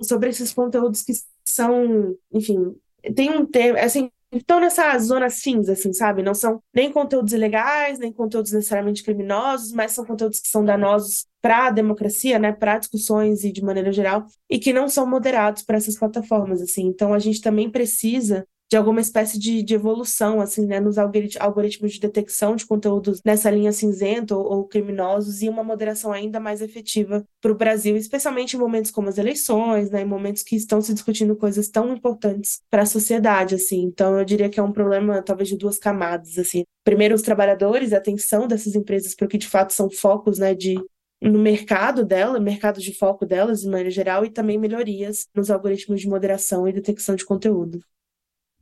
sobre 0.02 0.28
esses 0.28 0.52
conteúdos 0.52 1.02
que 1.02 1.12
são, 1.46 2.16
enfim, 2.32 2.74
tem 3.14 3.30
um 3.30 3.46
tema, 3.46 3.80
assim, 3.80 4.10
estão 4.32 4.60
nessa 4.60 4.98
zona 4.98 5.30
cinza, 5.30 5.72
assim, 5.72 5.92
sabe? 5.92 6.22
Não 6.22 6.34
são 6.34 6.62
nem 6.74 6.90
conteúdos 6.90 7.32
ilegais, 7.32 7.98
nem 7.98 8.12
conteúdos 8.12 8.52
necessariamente 8.52 9.02
criminosos, 9.02 9.72
mas 9.72 9.92
são 9.92 10.04
conteúdos 10.04 10.40
que 10.40 10.48
são 10.48 10.64
danosos 10.64 11.26
para 11.40 11.68
a 11.68 11.70
democracia, 11.70 12.38
né, 12.38 12.52
para 12.52 12.78
discussões 12.78 13.44
e 13.44 13.52
de 13.52 13.62
maneira 13.62 13.92
geral, 13.92 14.26
e 14.48 14.58
que 14.58 14.72
não 14.72 14.88
são 14.88 15.06
moderados 15.06 15.62
para 15.62 15.76
essas 15.76 15.98
plataformas, 15.98 16.60
assim. 16.60 16.86
Então 16.86 17.12
a 17.12 17.18
gente 17.18 17.40
também 17.40 17.70
precisa 17.70 18.46
de 18.70 18.76
alguma 18.76 19.00
espécie 19.00 19.38
de, 19.38 19.62
de 19.62 19.74
evolução, 19.74 20.40
assim, 20.40 20.66
né, 20.66 20.80
nos 20.80 20.96
algoritmos 20.98 21.92
de 21.92 22.00
detecção 22.00 22.56
de 22.56 22.66
conteúdos 22.66 23.20
nessa 23.24 23.50
linha 23.50 23.72
cinzenta 23.72 24.36
ou, 24.36 24.44
ou 24.44 24.64
criminosos 24.66 25.42
e 25.42 25.48
uma 25.48 25.62
moderação 25.62 26.12
ainda 26.12 26.40
mais 26.40 26.60
efetiva 26.60 27.24
para 27.40 27.52
o 27.52 27.56
Brasil, 27.56 27.96
especialmente 27.96 28.56
em 28.56 28.58
momentos 28.58 28.90
como 28.90 29.08
as 29.08 29.18
eleições, 29.18 29.90
né, 29.90 30.02
em 30.02 30.06
momentos 30.06 30.42
que 30.42 30.56
estão 30.56 30.80
se 30.80 30.94
discutindo 30.94 31.36
coisas 31.36 31.68
tão 31.68 31.92
importantes 31.94 32.60
para 32.70 32.82
a 32.82 32.86
sociedade, 32.86 33.54
assim. 33.54 33.82
Então, 33.82 34.18
eu 34.18 34.24
diria 34.24 34.48
que 34.48 34.58
é 34.58 34.62
um 34.62 34.72
problema 34.72 35.22
talvez 35.22 35.48
de 35.48 35.56
duas 35.56 35.78
camadas, 35.78 36.38
assim. 36.38 36.64
Primeiro, 36.82 37.14
os 37.14 37.22
trabalhadores, 37.22 37.92
a 37.92 37.98
atenção 37.98 38.48
dessas 38.48 38.74
empresas 38.74 39.14
para 39.14 39.26
o 39.26 39.28
que 39.28 39.38
de 39.38 39.48
fato 39.48 39.72
são 39.72 39.90
focos, 39.90 40.38
né, 40.38 40.54
de 40.54 40.74
no 41.22 41.38
mercado 41.38 42.04
dela, 42.04 42.38
mercado 42.38 42.80
de 42.80 42.92
foco 42.92 43.24
delas, 43.24 43.62
de 43.62 43.66
maneira 43.66 43.90
geral, 43.90 44.24
e 44.24 44.30
também 44.30 44.58
melhorias 44.58 45.26
nos 45.34 45.50
algoritmos 45.50 46.00
de 46.00 46.08
moderação 46.08 46.68
e 46.68 46.72
detecção 46.72 47.14
de 47.14 47.24
conteúdo. 47.24 47.80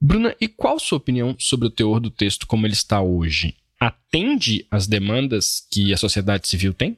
Bruna, 0.04 0.34
e 0.40 0.48
qual 0.48 0.80
sua 0.80 0.98
opinião 0.98 1.36
sobre 1.38 1.68
o 1.68 1.70
teor 1.70 2.00
do 2.00 2.10
texto 2.10 2.44
como 2.44 2.66
ele 2.66 2.72
está 2.72 3.00
hoje? 3.00 3.54
Atende 3.78 4.66
às 4.68 4.88
demandas 4.88 5.64
que 5.70 5.92
a 5.92 5.96
sociedade 5.96 6.48
civil 6.48 6.74
tem? 6.74 6.96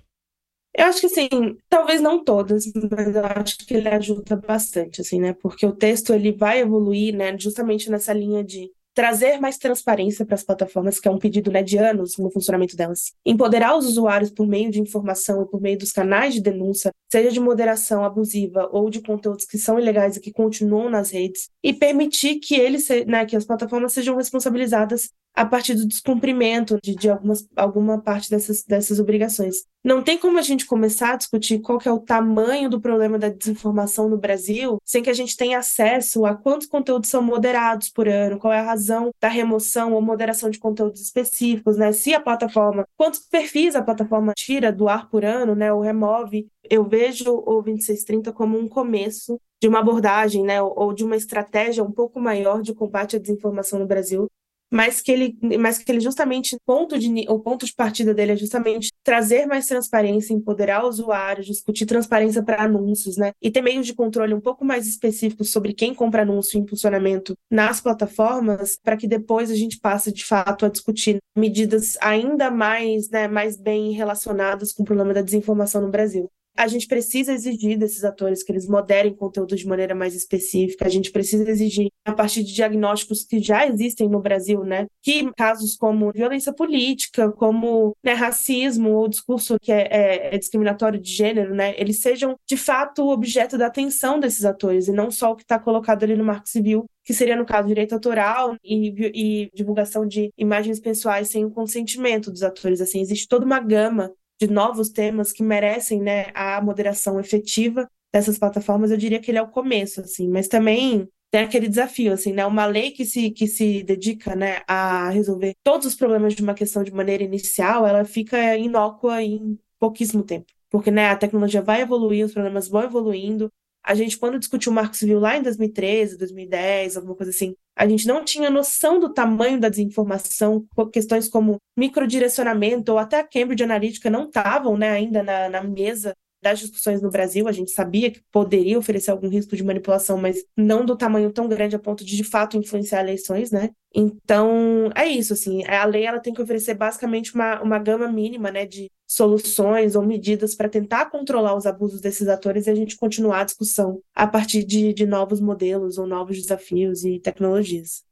Eu 0.74 0.86
acho 0.86 1.02
que 1.02 1.08
sim, 1.10 1.28
talvez 1.68 2.00
não 2.00 2.24
todas, 2.24 2.64
mas 2.90 3.14
eu 3.14 3.26
acho 3.26 3.58
que 3.58 3.74
ele 3.74 3.88
ajuda 3.88 4.36
bastante, 4.36 5.02
assim, 5.02 5.20
né? 5.20 5.34
Porque 5.34 5.66
o 5.66 5.76
texto 5.76 6.14
ele 6.14 6.32
vai 6.32 6.60
evoluir, 6.60 7.14
né, 7.14 7.38
justamente 7.38 7.90
nessa 7.90 8.14
linha 8.14 8.42
de 8.42 8.70
trazer 8.94 9.40
mais 9.40 9.58
transparência 9.58 10.24
para 10.24 10.36
as 10.36 10.44
plataformas, 10.44 11.00
que 11.00 11.08
é 11.08 11.10
um 11.10 11.18
pedido 11.18 11.50
né, 11.50 11.62
de 11.62 11.76
anos 11.76 12.16
no 12.16 12.30
funcionamento 12.30 12.76
delas. 12.76 13.12
Empoderar 13.26 13.76
os 13.76 13.86
usuários 13.86 14.30
por 14.30 14.46
meio 14.46 14.70
de 14.70 14.80
informação 14.80 15.42
e 15.42 15.46
por 15.46 15.60
meio 15.60 15.76
dos 15.76 15.92
canais 15.92 16.34
de 16.34 16.40
denúncia, 16.40 16.92
seja 17.10 17.30
de 17.30 17.40
moderação 17.40 18.04
abusiva 18.04 18.68
ou 18.72 18.88
de 18.88 19.00
conteúdos 19.00 19.44
que 19.44 19.58
são 19.58 19.78
ilegais 19.78 20.16
e 20.16 20.20
que 20.20 20.32
continuam 20.32 20.88
nas 20.88 21.10
redes, 21.10 21.50
e 21.62 21.72
permitir 21.72 22.36
que 22.36 22.54
eles, 22.54 22.88
né, 23.06 23.26
que 23.26 23.36
as 23.36 23.44
plataformas 23.44 23.92
sejam 23.92 24.16
responsabilizadas 24.16 25.10
a 25.34 25.44
partir 25.44 25.74
do 25.74 25.86
descumprimento 25.86 26.78
de, 26.82 26.94
de 26.94 27.10
algumas, 27.10 27.46
alguma 27.56 28.00
parte 28.00 28.30
dessas, 28.30 28.62
dessas 28.62 29.00
obrigações. 29.00 29.64
Não 29.84 30.02
tem 30.02 30.16
como 30.16 30.38
a 30.38 30.42
gente 30.42 30.64
começar 30.64 31.12
a 31.12 31.16
discutir 31.16 31.58
qual 31.58 31.78
é 31.84 31.90
o 31.92 31.98
tamanho 31.98 32.70
do 32.70 32.80
problema 32.80 33.18
da 33.18 33.28
desinformação 33.28 34.08
no 34.08 34.16
Brasil 34.16 34.78
sem 34.84 35.02
que 35.02 35.10
a 35.10 35.14
gente 35.14 35.36
tenha 35.36 35.58
acesso 35.58 36.24
a 36.24 36.34
quantos 36.34 36.66
conteúdos 36.66 37.10
são 37.10 37.20
moderados 37.20 37.90
por 37.90 38.08
ano, 38.08 38.38
qual 38.38 38.52
é 38.52 38.60
a 38.60 38.64
razão 38.64 39.10
da 39.20 39.28
remoção 39.28 39.92
ou 39.92 40.00
moderação 40.00 40.48
de 40.48 40.58
conteúdos 40.58 41.02
específicos, 41.02 41.76
né? 41.76 41.92
Se 41.92 42.14
a 42.14 42.20
plataforma, 42.20 42.86
quantos 42.96 43.20
perfis 43.20 43.74
a 43.74 43.82
plataforma 43.82 44.32
tira 44.36 44.72
do 44.72 44.88
ar 44.88 45.10
por 45.10 45.24
ano, 45.24 45.54
né, 45.54 45.72
ou 45.72 45.80
remove. 45.80 46.46
Eu 46.70 46.84
vejo 46.84 47.30
o 47.30 47.60
2630 47.60 48.32
como 48.32 48.58
um 48.58 48.68
começo 48.68 49.38
de 49.60 49.68
uma 49.68 49.80
abordagem, 49.80 50.44
né, 50.44 50.62
ou 50.62 50.92
de 50.92 51.04
uma 51.04 51.16
estratégia 51.16 51.84
um 51.84 51.92
pouco 51.92 52.20
maior 52.20 52.62
de 52.62 52.74
combate 52.74 53.16
à 53.16 53.18
desinformação 53.18 53.78
no 53.78 53.86
Brasil, 53.86 54.30
mas 54.74 55.00
que 55.00 55.12
ele, 55.12 55.38
mas 55.56 55.78
que 55.78 55.92
ele 55.92 56.00
justamente 56.00 56.58
ponto 56.66 56.98
de, 56.98 57.08
o 57.28 57.38
ponto 57.38 57.64
de 57.64 57.72
partida 57.72 58.12
dele 58.12 58.32
é 58.32 58.36
justamente 58.36 58.90
trazer 59.04 59.46
mais 59.46 59.66
transparência, 59.66 60.34
empoderar 60.34 60.84
o 60.84 60.88
usuário, 60.88 61.44
discutir 61.44 61.86
transparência 61.86 62.42
para 62.42 62.60
anúncios, 62.60 63.16
né? 63.16 63.30
E 63.40 63.52
ter 63.52 63.62
meios 63.62 63.86
de 63.86 63.94
controle 63.94 64.34
um 64.34 64.40
pouco 64.40 64.64
mais 64.64 64.88
específicos 64.88 65.52
sobre 65.52 65.72
quem 65.74 65.94
compra 65.94 66.22
anúncio 66.22 66.58
e 66.58 66.60
impulsionamento 66.60 67.36
nas 67.48 67.80
plataformas, 67.80 68.76
para 68.82 68.96
que 68.96 69.06
depois 69.06 69.48
a 69.48 69.54
gente 69.54 69.78
passe 69.78 70.12
de 70.12 70.24
fato 70.24 70.66
a 70.66 70.68
discutir 70.68 71.18
medidas 71.36 71.96
ainda 72.00 72.50
mais, 72.50 73.08
né, 73.10 73.28
mais 73.28 73.56
bem 73.56 73.92
relacionadas 73.92 74.72
com 74.72 74.82
o 74.82 74.86
problema 74.86 75.14
da 75.14 75.22
desinformação 75.22 75.82
no 75.82 75.90
Brasil 75.90 76.28
a 76.56 76.66
gente 76.66 76.86
precisa 76.86 77.32
exigir 77.32 77.76
desses 77.76 78.04
atores 78.04 78.42
que 78.42 78.52
eles 78.52 78.68
moderem 78.68 79.14
conteúdo 79.14 79.56
de 79.56 79.66
maneira 79.66 79.94
mais 79.94 80.14
específica, 80.14 80.86
a 80.86 80.90
gente 80.90 81.10
precisa 81.10 81.48
exigir, 81.50 81.88
a 82.04 82.12
partir 82.12 82.42
de 82.42 82.54
diagnósticos 82.54 83.24
que 83.24 83.40
já 83.40 83.66
existem 83.66 84.08
no 84.08 84.20
Brasil, 84.20 84.62
né, 84.64 84.86
que 85.02 85.30
casos 85.32 85.76
como 85.76 86.12
violência 86.12 86.52
política, 86.52 87.30
como 87.32 87.96
né, 88.02 88.12
racismo 88.12 88.90
ou 88.90 89.08
discurso 89.08 89.56
que 89.60 89.72
é, 89.72 89.88
é, 89.90 90.34
é, 90.34 90.38
discriminatório 90.38 91.00
de 91.00 91.10
gênero, 91.10 91.54
né, 91.54 91.74
eles 91.76 92.00
sejam 92.00 92.36
de 92.46 92.56
fato 92.56 93.08
objeto 93.08 93.58
da 93.58 93.66
atenção 93.66 94.20
desses 94.20 94.44
atores 94.44 94.88
e 94.88 94.92
não 94.92 95.10
só 95.10 95.32
o 95.32 95.36
que 95.36 95.42
está 95.42 95.58
colocado 95.58 96.04
ali 96.04 96.16
no 96.16 96.24
Marco 96.24 96.48
Civil 96.48 96.86
que 97.04 97.12
seria, 97.12 97.36
no 97.36 97.44
caso, 97.44 97.68
direito 97.68 97.92
autoral 97.92 98.56
e, 98.64 98.88
e, 99.14 99.50
divulgação 99.54 100.06
de 100.06 100.32
imagens 100.38 100.80
pessoais 100.80 101.28
sem 101.28 101.44
o 101.44 101.50
consentimento 101.50 102.30
dos 102.30 102.42
atores. 102.42 102.80
Assim, 102.80 103.00
existe 103.00 103.28
toda 103.28 103.44
uma 103.44 103.60
gama 103.60 104.10
de 104.46 104.52
novos 104.52 104.88
temas 104.88 105.32
que 105.32 105.42
merecem 105.42 106.00
né, 106.00 106.26
a 106.34 106.60
moderação 106.60 107.18
efetiva 107.18 107.88
dessas 108.12 108.38
plataformas, 108.38 108.90
eu 108.90 108.96
diria 108.96 109.20
que 109.20 109.30
ele 109.30 109.38
é 109.38 109.42
o 109.42 109.48
começo, 109.48 110.00
assim, 110.00 110.28
mas 110.28 110.48
também 110.48 111.08
tem 111.30 111.42
aquele 111.42 111.68
desafio, 111.68 112.12
assim, 112.12 112.32
né? 112.32 112.46
Uma 112.46 112.64
lei 112.64 112.92
que 112.92 113.04
se, 113.04 113.30
que 113.30 113.48
se 113.48 113.82
dedica, 113.82 114.36
né, 114.36 114.62
a 114.68 115.10
resolver 115.10 115.54
todos 115.64 115.86
os 115.86 115.94
problemas 115.96 116.34
de 116.34 116.42
uma 116.42 116.54
questão 116.54 116.84
de 116.84 116.92
maneira 116.92 117.24
inicial, 117.24 117.84
ela 117.86 118.04
fica 118.04 118.56
inócua 118.56 119.20
em 119.20 119.58
pouquíssimo 119.80 120.22
tempo. 120.22 120.46
Porque, 120.70 120.90
né, 120.92 121.08
a 121.08 121.16
tecnologia 121.16 121.60
vai 121.60 121.80
evoluir, 121.80 122.24
os 122.24 122.32
problemas 122.32 122.68
vão 122.68 122.84
evoluindo, 122.84 123.50
a 123.82 123.94
gente, 123.94 124.16
quando 124.16 124.38
discutiu 124.38 124.72
o 124.72 124.74
Marco 124.74 124.96
Civil 124.96 125.18
lá 125.20 125.36
em 125.36 125.42
2013, 125.42 126.16
2010, 126.16 126.96
alguma 126.96 127.14
coisa 127.14 127.30
assim, 127.30 127.54
a 127.76 127.86
gente 127.88 128.06
não 128.06 128.24
tinha 128.24 128.50
noção 128.50 129.00
do 129.00 129.12
tamanho 129.12 129.58
da 129.58 129.68
desinformação, 129.68 130.64
questões 130.92 131.28
como 131.28 131.60
microdirecionamento 131.76 132.92
ou 132.92 132.98
até 132.98 133.18
a 133.18 133.26
Cambridge 133.26 133.64
Analytica 133.64 134.08
não 134.08 134.24
estavam 134.24 134.76
né, 134.76 134.90
ainda 134.90 135.22
na, 135.22 135.48
na 135.48 135.62
mesa 135.62 136.14
das 136.44 136.58
discussões 136.58 137.00
no 137.00 137.10
Brasil, 137.10 137.48
a 137.48 137.52
gente 137.52 137.70
sabia 137.70 138.10
que 138.10 138.22
poderia 138.30 138.78
oferecer 138.78 139.10
algum 139.10 139.28
risco 139.28 139.56
de 139.56 139.64
manipulação, 139.64 140.18
mas 140.18 140.44
não 140.54 140.84
do 140.84 140.94
tamanho 140.94 141.32
tão 141.32 141.48
grande 141.48 141.74
a 141.74 141.78
ponto 141.78 142.04
de 142.04 142.14
de 142.14 142.22
fato 142.22 142.56
influenciar 142.58 143.00
eleições, 143.00 143.50
né? 143.50 143.70
Então, 143.94 144.90
é 144.94 145.06
isso, 145.06 145.32
assim, 145.32 145.64
a 145.64 145.84
lei 145.86 146.04
ela 146.04 146.20
tem 146.20 146.34
que 146.34 146.42
oferecer 146.42 146.74
basicamente 146.74 147.34
uma, 147.34 147.62
uma 147.62 147.78
gama 147.78 148.10
mínima, 148.10 148.50
né, 148.50 148.66
de 148.66 148.90
soluções 149.06 149.94
ou 149.94 150.04
medidas 150.04 150.54
para 150.54 150.68
tentar 150.68 151.06
controlar 151.06 151.56
os 151.56 151.64
abusos 151.64 152.00
desses 152.00 152.28
atores 152.28 152.66
e 152.66 152.70
a 152.70 152.74
gente 152.74 152.96
continuar 152.96 153.40
a 153.40 153.44
discussão 153.44 154.02
a 154.14 154.26
partir 154.26 154.64
de, 154.64 154.92
de 154.92 155.06
novos 155.06 155.40
modelos 155.40 155.96
ou 155.96 156.06
novos 156.06 156.36
desafios 156.36 157.04
e 157.04 157.18
tecnologias. 157.20 158.04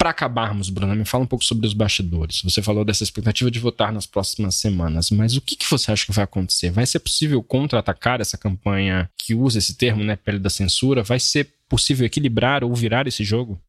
Para 0.00 0.08
acabarmos, 0.08 0.70
Bruna, 0.70 0.94
me 0.94 1.04
fala 1.04 1.24
um 1.24 1.26
pouco 1.26 1.44
sobre 1.44 1.66
os 1.66 1.74
bastidores. 1.74 2.40
Você 2.42 2.62
falou 2.62 2.86
dessa 2.86 3.02
expectativa 3.02 3.50
de 3.50 3.58
votar 3.58 3.92
nas 3.92 4.06
próximas 4.06 4.54
semanas, 4.54 5.10
mas 5.10 5.36
o 5.36 5.42
que, 5.42 5.54
que 5.54 5.68
você 5.70 5.92
acha 5.92 6.06
que 6.06 6.12
vai 6.12 6.24
acontecer? 6.24 6.70
Vai 6.70 6.86
ser 6.86 7.00
possível 7.00 7.42
contra-atacar 7.42 8.18
essa 8.18 8.38
campanha 8.38 9.10
que 9.18 9.34
usa 9.34 9.58
esse 9.58 9.76
termo, 9.76 10.02
né, 10.02 10.16
pele 10.16 10.38
da 10.38 10.48
censura? 10.48 11.02
Vai 11.02 11.20
ser 11.20 11.52
possível 11.68 12.06
equilibrar 12.06 12.64
ou 12.64 12.74
virar 12.74 13.06
esse 13.06 13.22
jogo? 13.22 13.60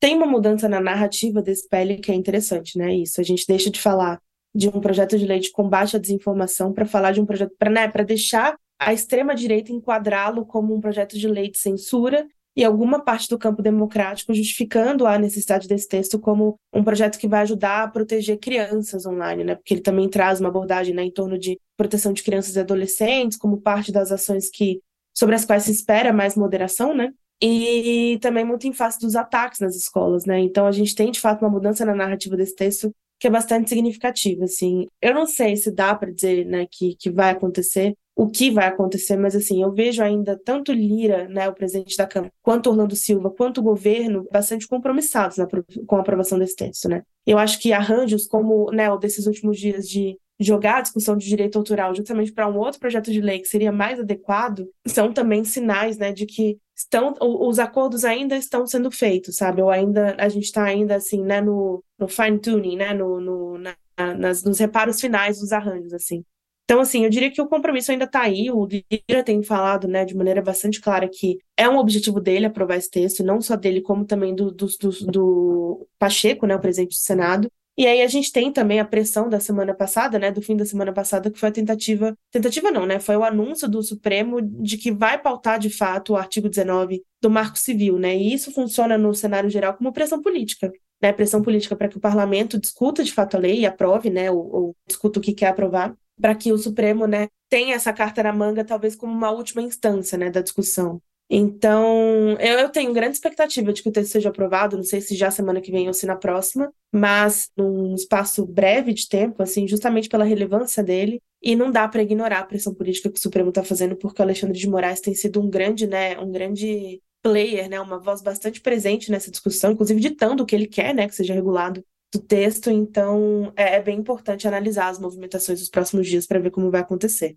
Tem 0.00 0.16
uma 0.16 0.24
mudança 0.24 0.66
na 0.66 0.80
narrativa 0.80 1.42
desse 1.42 1.68
pele 1.68 1.98
que 1.98 2.10
é 2.10 2.14
interessante, 2.14 2.78
né? 2.78 2.94
Isso. 2.94 3.20
A 3.20 3.24
gente 3.24 3.44
deixa 3.46 3.70
de 3.70 3.78
falar 3.78 4.18
de 4.54 4.66
um 4.66 4.80
projeto 4.80 5.18
de 5.18 5.26
lei 5.26 5.40
de 5.40 5.52
combate 5.52 5.94
à 5.94 5.98
desinformação 5.98 6.72
para 6.72 6.86
falar 6.86 7.12
de 7.12 7.20
um 7.20 7.26
projeto 7.26 7.52
para 7.58 7.68
né, 7.68 7.86
deixar 8.06 8.56
a 8.78 8.94
extrema 8.94 9.34
direita 9.34 9.70
enquadrá-lo 9.70 10.46
como 10.46 10.74
um 10.74 10.80
projeto 10.80 11.18
de 11.18 11.28
lei 11.28 11.50
de 11.50 11.58
censura 11.58 12.26
e 12.56 12.64
alguma 12.64 13.02
parte 13.02 13.28
do 13.28 13.38
campo 13.38 13.62
democrático 13.62 14.34
justificando 14.34 15.06
a 15.06 15.18
necessidade 15.18 15.68
desse 15.68 15.88
texto 15.88 16.18
como 16.18 16.58
um 16.72 16.82
projeto 16.82 17.18
que 17.18 17.28
vai 17.28 17.42
ajudar 17.42 17.84
a 17.84 17.88
proteger 17.88 18.38
crianças 18.38 19.06
online, 19.06 19.44
né? 19.44 19.54
Porque 19.54 19.74
ele 19.74 19.80
também 19.80 20.08
traz 20.08 20.40
uma 20.40 20.48
abordagem 20.48 20.94
né, 20.94 21.02
em 21.04 21.12
torno 21.12 21.38
de 21.38 21.58
proteção 21.76 22.12
de 22.12 22.22
crianças 22.22 22.56
e 22.56 22.60
adolescentes 22.60 23.38
como 23.38 23.60
parte 23.60 23.92
das 23.92 24.10
ações 24.10 24.50
que 24.50 24.80
sobre 25.14 25.34
as 25.34 25.44
quais 25.44 25.64
se 25.64 25.72
espera 25.72 26.12
mais 26.12 26.36
moderação, 26.36 26.94
né? 26.94 27.12
E 27.42 28.18
também 28.20 28.44
muito 28.44 28.66
em 28.66 28.72
face 28.72 29.00
dos 29.00 29.16
ataques 29.16 29.60
nas 29.60 29.74
escolas, 29.74 30.26
né? 30.26 30.38
Então 30.40 30.66
a 30.66 30.72
gente 30.72 30.94
tem 30.94 31.10
de 31.10 31.20
fato 31.20 31.42
uma 31.42 31.50
mudança 31.50 31.84
na 31.84 31.94
narrativa 31.94 32.36
desse 32.36 32.54
texto 32.54 32.92
que 33.18 33.26
é 33.26 33.30
bastante 33.30 33.68
significativa, 33.68 34.44
assim. 34.44 34.86
Eu 35.00 35.14
não 35.14 35.26
sei 35.26 35.54
se 35.54 35.70
dá 35.70 35.94
para 35.94 36.10
dizer, 36.10 36.46
né, 36.46 36.66
que, 36.70 36.96
que 36.96 37.10
vai 37.10 37.30
acontecer, 37.30 37.94
o 38.20 38.28
que 38.28 38.50
vai 38.50 38.66
acontecer, 38.66 39.16
mas 39.16 39.34
assim, 39.34 39.62
eu 39.62 39.72
vejo 39.72 40.02
ainda 40.02 40.38
tanto 40.44 40.74
Lira, 40.74 41.26
né, 41.26 41.48
o 41.48 41.54
presidente 41.54 41.96
da 41.96 42.06
Câmara, 42.06 42.30
quanto 42.42 42.68
Orlando 42.68 42.94
Silva, 42.94 43.30
quanto 43.30 43.62
o 43.62 43.62
governo, 43.62 44.28
bastante 44.30 44.68
compromissados 44.68 45.38
na, 45.38 45.48
com 45.86 45.96
a 45.96 46.00
aprovação 46.00 46.38
desse 46.38 46.54
texto, 46.54 46.86
né. 46.86 47.02
Eu 47.26 47.38
acho 47.38 47.58
que 47.58 47.72
arranjos 47.72 48.26
como, 48.26 48.70
né, 48.72 48.90
o 48.90 48.98
desses 48.98 49.26
últimos 49.26 49.58
dias 49.58 49.88
de 49.88 50.18
jogar 50.38 50.76
a 50.76 50.80
discussão 50.82 51.16
de 51.16 51.26
direito 51.26 51.56
autoral 51.56 51.94
justamente 51.94 52.30
para 52.30 52.46
um 52.46 52.58
outro 52.58 52.78
projeto 52.78 53.10
de 53.10 53.22
lei 53.22 53.38
que 53.38 53.48
seria 53.48 53.72
mais 53.72 53.98
adequado, 53.98 54.68
são 54.86 55.14
também 55.14 55.42
sinais, 55.42 55.96
né, 55.96 56.12
de 56.12 56.26
que 56.26 56.58
estão 56.76 57.14
os 57.18 57.58
acordos 57.58 58.04
ainda 58.04 58.36
estão 58.36 58.66
sendo 58.66 58.90
feitos, 58.90 59.36
sabe? 59.36 59.62
Ou 59.62 59.70
ainda 59.70 60.14
a 60.18 60.28
gente 60.28 60.44
está 60.44 60.64
ainda 60.64 60.96
assim, 60.96 61.24
né, 61.24 61.40
no, 61.40 61.82
no 61.98 62.06
fine 62.06 62.38
tuning, 62.38 62.76
né, 62.76 62.92
no, 62.92 63.18
no 63.18 63.56
na, 63.56 63.74
nas, 64.14 64.44
nos 64.44 64.58
reparos 64.58 65.00
finais 65.00 65.40
dos 65.40 65.52
arranjos, 65.52 65.94
assim. 65.94 66.22
Então, 66.70 66.82
assim, 66.82 67.02
eu 67.02 67.10
diria 67.10 67.32
que 67.32 67.42
o 67.42 67.48
compromisso 67.48 67.90
ainda 67.90 68.04
está 68.04 68.20
aí. 68.20 68.48
O 68.48 68.64
Lira 68.64 69.24
tem 69.24 69.42
falado, 69.42 69.88
né, 69.88 70.04
de 70.04 70.14
maneira 70.14 70.40
bastante 70.40 70.80
clara 70.80 71.08
que 71.08 71.38
é 71.56 71.68
um 71.68 71.76
objetivo 71.76 72.20
dele 72.20 72.46
aprovar 72.46 72.76
esse 72.76 72.88
texto, 72.88 73.24
não 73.24 73.40
só 73.40 73.56
dele, 73.56 73.80
como 73.80 74.04
também 74.04 74.32
do, 74.36 74.52
do, 74.52 74.68
do, 74.78 74.90
do 75.10 75.88
Pacheco, 75.98 76.46
né, 76.46 76.54
o 76.54 76.60
presidente 76.60 76.90
do 76.90 77.00
Senado. 77.00 77.50
E 77.76 77.88
aí 77.88 78.02
a 78.02 78.06
gente 78.06 78.30
tem 78.30 78.52
também 78.52 78.78
a 78.78 78.84
pressão 78.84 79.28
da 79.28 79.40
semana 79.40 79.74
passada, 79.74 80.16
né, 80.16 80.30
do 80.30 80.40
fim 80.40 80.56
da 80.56 80.64
semana 80.64 80.92
passada, 80.92 81.28
que 81.28 81.40
foi 81.40 81.48
a 81.48 81.52
tentativa, 81.52 82.16
tentativa 82.30 82.70
não, 82.70 82.86
né, 82.86 83.00
foi 83.00 83.16
o 83.16 83.24
anúncio 83.24 83.68
do 83.68 83.82
Supremo 83.82 84.40
de 84.40 84.76
que 84.76 84.92
vai 84.92 85.20
pautar 85.20 85.58
de 85.58 85.70
fato 85.70 86.12
o 86.12 86.16
artigo 86.16 86.48
19 86.48 87.02
do 87.20 87.28
Marco 87.28 87.58
Civil, 87.58 87.98
né? 87.98 88.16
E 88.16 88.32
isso 88.32 88.52
funciona 88.52 88.96
no 88.96 89.12
cenário 89.12 89.50
geral 89.50 89.74
como 89.74 89.92
pressão 89.92 90.22
política, 90.22 90.70
né, 91.02 91.12
pressão 91.12 91.42
política 91.42 91.74
para 91.74 91.88
que 91.88 91.96
o 91.96 92.00
parlamento 92.00 92.60
discuta 92.60 93.02
de 93.02 93.12
fato 93.12 93.36
a 93.36 93.40
lei 93.40 93.58
e 93.58 93.66
aprove, 93.66 94.08
né, 94.08 94.30
ou, 94.30 94.54
ou 94.54 94.76
discuta 94.86 95.18
o 95.18 95.22
que 95.22 95.32
quer 95.32 95.48
aprovar 95.48 95.96
para 96.20 96.34
que 96.34 96.52
o 96.52 96.58
Supremo, 96.58 97.06
né, 97.06 97.28
tenha 97.48 97.74
essa 97.74 97.92
carta 97.92 98.22
na 98.22 98.32
manga, 98.32 98.64
talvez 98.64 98.94
como 98.94 99.12
uma 99.12 99.30
última 99.30 99.62
instância, 99.62 100.16
né, 100.18 100.30
da 100.30 100.40
discussão. 100.40 101.00
Então, 101.32 102.36
eu, 102.40 102.58
eu, 102.58 102.68
tenho 102.70 102.92
grande 102.92 103.14
expectativa 103.14 103.72
de 103.72 103.84
que 103.84 103.88
o 103.88 103.92
texto 103.92 104.10
seja 104.10 104.30
aprovado, 104.30 104.76
não 104.76 104.82
sei 104.82 105.00
se 105.00 105.14
já 105.14 105.30
semana 105.30 105.60
que 105.60 105.70
vem 105.70 105.86
ou 105.86 105.94
se 105.94 106.04
na 106.04 106.16
próxima, 106.16 106.72
mas 106.92 107.48
num 107.56 107.94
espaço 107.94 108.44
breve 108.44 108.92
de 108.92 109.08
tempo, 109.08 109.40
assim, 109.40 109.68
justamente 109.68 110.08
pela 110.08 110.24
relevância 110.24 110.82
dele, 110.82 111.22
e 111.40 111.54
não 111.54 111.70
dá 111.70 111.86
para 111.86 112.02
ignorar 112.02 112.40
a 112.40 112.44
pressão 112.44 112.74
política 112.74 113.08
que 113.08 113.18
o 113.18 113.22
Supremo 113.22 113.50
está 113.50 113.62
fazendo, 113.62 113.94
porque 113.94 114.20
o 114.20 114.24
Alexandre 114.24 114.58
de 114.58 114.68
Moraes 114.68 115.00
tem 115.00 115.14
sido 115.14 115.40
um 115.40 115.48
grande, 115.48 115.86
né, 115.86 116.18
um 116.18 116.32
grande 116.32 117.00
player, 117.22 117.68
né, 117.68 117.80
uma 117.80 118.00
voz 118.00 118.22
bastante 118.22 118.60
presente 118.60 119.08
nessa 119.10 119.30
discussão, 119.30 119.70
inclusive 119.70 120.00
ditando 120.00 120.42
o 120.42 120.46
que 120.46 120.56
ele 120.56 120.66
quer, 120.66 120.92
né, 120.92 121.06
que 121.06 121.14
seja 121.14 121.32
regulado 121.32 121.84
do 122.12 122.18
texto, 122.18 122.70
então 122.70 123.52
é, 123.56 123.76
é 123.76 123.82
bem 123.82 123.98
importante 123.98 124.48
analisar 124.48 124.88
as 124.88 124.98
movimentações 124.98 125.60
dos 125.60 125.68
próximos 125.68 126.06
dias 126.06 126.26
para 126.26 126.40
ver 126.40 126.50
como 126.50 126.70
vai 126.70 126.80
acontecer. 126.80 127.36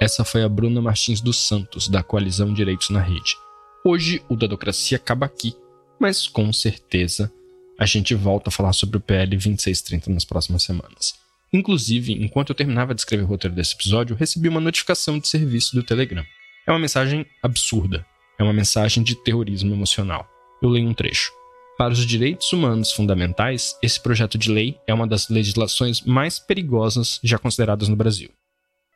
Essa 0.00 0.24
foi 0.24 0.42
a 0.42 0.48
Bruna 0.48 0.80
Martins 0.80 1.20
dos 1.20 1.46
Santos, 1.46 1.86
da 1.86 2.02
Coalizão 2.02 2.54
Direitos 2.54 2.88
na 2.88 3.00
Rede. 3.00 3.36
Hoje 3.84 4.22
o 4.30 4.36
Dadocracia 4.36 4.96
acaba 4.96 5.26
aqui, 5.26 5.54
mas 5.98 6.26
com 6.26 6.50
certeza 6.52 7.30
a 7.78 7.84
gente 7.84 8.14
volta 8.14 8.48
a 8.48 8.52
falar 8.52 8.72
sobre 8.72 8.96
o 8.96 9.00
PL 9.00 9.30
2630 9.30 10.10
nas 10.10 10.24
próximas 10.24 10.62
semanas. 10.62 11.14
Inclusive, 11.52 12.12
enquanto 12.12 12.50
eu 12.50 12.54
terminava 12.54 12.94
de 12.94 13.00
escrever 13.00 13.24
o 13.24 13.26
roteiro 13.26 13.54
desse 13.54 13.74
episódio, 13.74 14.14
eu 14.14 14.18
recebi 14.18 14.48
uma 14.48 14.60
notificação 14.60 15.18
de 15.18 15.28
serviço 15.28 15.74
do 15.74 15.82
Telegram. 15.82 16.24
É 16.66 16.70
uma 16.70 16.78
mensagem 16.78 17.26
absurda. 17.42 18.06
É 18.38 18.42
uma 18.42 18.52
mensagem 18.52 19.02
de 19.02 19.16
terrorismo 19.16 19.74
emocional. 19.74 20.26
Eu 20.62 20.68
leio 20.68 20.88
um 20.88 20.94
trecho. 20.94 21.32
Para 21.80 21.94
os 21.94 22.04
direitos 22.04 22.52
humanos 22.52 22.92
fundamentais, 22.92 23.74
esse 23.82 23.98
projeto 23.98 24.36
de 24.36 24.52
lei 24.52 24.78
é 24.86 24.92
uma 24.92 25.06
das 25.06 25.30
legislações 25.30 26.02
mais 26.02 26.38
perigosas 26.38 27.18
já 27.24 27.38
consideradas 27.38 27.88
no 27.88 27.96
Brasil. 27.96 28.28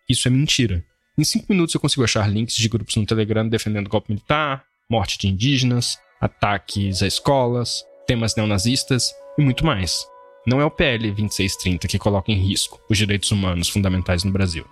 Isso 0.06 0.28
é 0.28 0.30
mentira. 0.30 0.84
Em 1.16 1.24
cinco 1.24 1.46
minutos 1.48 1.74
eu 1.74 1.80
consigo 1.80 2.04
achar 2.04 2.30
links 2.30 2.54
de 2.54 2.68
grupos 2.68 2.94
no 2.96 3.06
Telegram 3.06 3.48
defendendo 3.48 3.88
golpe 3.88 4.12
militar, 4.12 4.66
morte 4.90 5.16
de 5.16 5.28
indígenas, 5.28 5.96
ataques 6.20 7.02
a 7.02 7.06
escolas, 7.06 7.82
temas 8.06 8.36
neonazistas 8.36 9.14
e 9.38 9.42
muito 9.42 9.64
mais. 9.64 10.06
Não 10.46 10.60
é 10.60 10.64
o 10.66 10.70
PL 10.70 11.10
2630 11.10 11.88
que 11.88 11.98
coloca 11.98 12.30
em 12.30 12.36
risco 12.36 12.78
os 12.90 12.98
direitos 12.98 13.30
humanos 13.30 13.70
fundamentais 13.70 14.24
no 14.24 14.30
Brasil. 14.30 14.66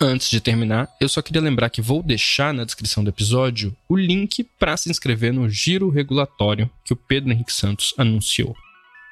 Antes 0.00 0.30
de 0.30 0.40
terminar, 0.40 0.88
eu 1.00 1.08
só 1.08 1.20
queria 1.20 1.42
lembrar 1.42 1.70
que 1.70 1.82
vou 1.82 2.04
deixar 2.04 2.54
na 2.54 2.64
descrição 2.64 3.02
do 3.02 3.10
episódio 3.10 3.76
o 3.88 3.96
link 3.96 4.44
para 4.56 4.76
se 4.76 4.88
inscrever 4.88 5.32
no 5.32 5.50
giro 5.50 5.90
regulatório 5.90 6.70
que 6.84 6.92
o 6.92 6.96
Pedro 6.96 7.32
Henrique 7.32 7.52
Santos 7.52 7.92
anunciou. 7.98 8.54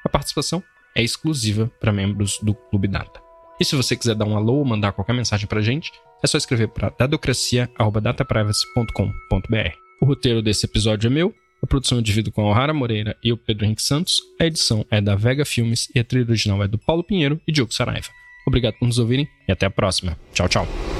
A 0.05 0.09
participação 0.09 0.63
é 0.95 1.03
exclusiva 1.03 1.69
para 1.81 1.91
membros 1.91 2.39
do 2.41 2.55
Clube 2.55 2.87
Data. 2.87 3.21
E 3.59 3.65
se 3.65 3.75
você 3.75 3.97
quiser 3.97 4.15
dar 4.15 4.23
um 4.23 4.37
alô 4.37 4.59
ou 4.59 4.65
mandar 4.65 4.93
qualquer 4.93 5.11
mensagem 5.11 5.45
para 5.45 5.59
gente, 5.59 5.91
é 6.23 6.27
só 6.27 6.37
escrever 6.37 6.69
para 6.69 6.89
dadocracia.dataprivacy.com.br. 6.97 9.77
O 10.01 10.05
roteiro 10.05 10.41
desse 10.41 10.65
episódio 10.65 11.07
é 11.07 11.11
meu, 11.11 11.35
a 11.61 11.67
produção 11.67 11.97
eu 11.97 12.01
divido 12.01 12.31
com 12.31 12.43
a 12.43 12.51
O'Hara 12.51 12.73
Moreira 12.73 13.17
e 13.21 13.33
o 13.33 13.37
Pedro 13.37 13.65
Henrique 13.65 13.81
Santos, 13.81 14.21
a 14.39 14.45
edição 14.45 14.85
é 14.89 15.01
da 15.01 15.17
Vega 15.17 15.43
Filmes 15.43 15.89
e 15.93 15.99
a 15.99 16.03
trilha 16.03 16.29
original 16.29 16.63
é 16.63 16.67
do 16.67 16.77
Paulo 16.77 17.03
Pinheiro 17.03 17.41
e 17.45 17.51
Diogo 17.51 17.73
Saraiva. 17.73 18.15
Obrigado 18.47 18.75
por 18.79 18.85
nos 18.85 18.97
ouvirem 18.97 19.27
e 19.47 19.51
até 19.51 19.65
a 19.65 19.69
próxima. 19.69 20.17
Tchau, 20.33 20.47
tchau. 20.47 20.96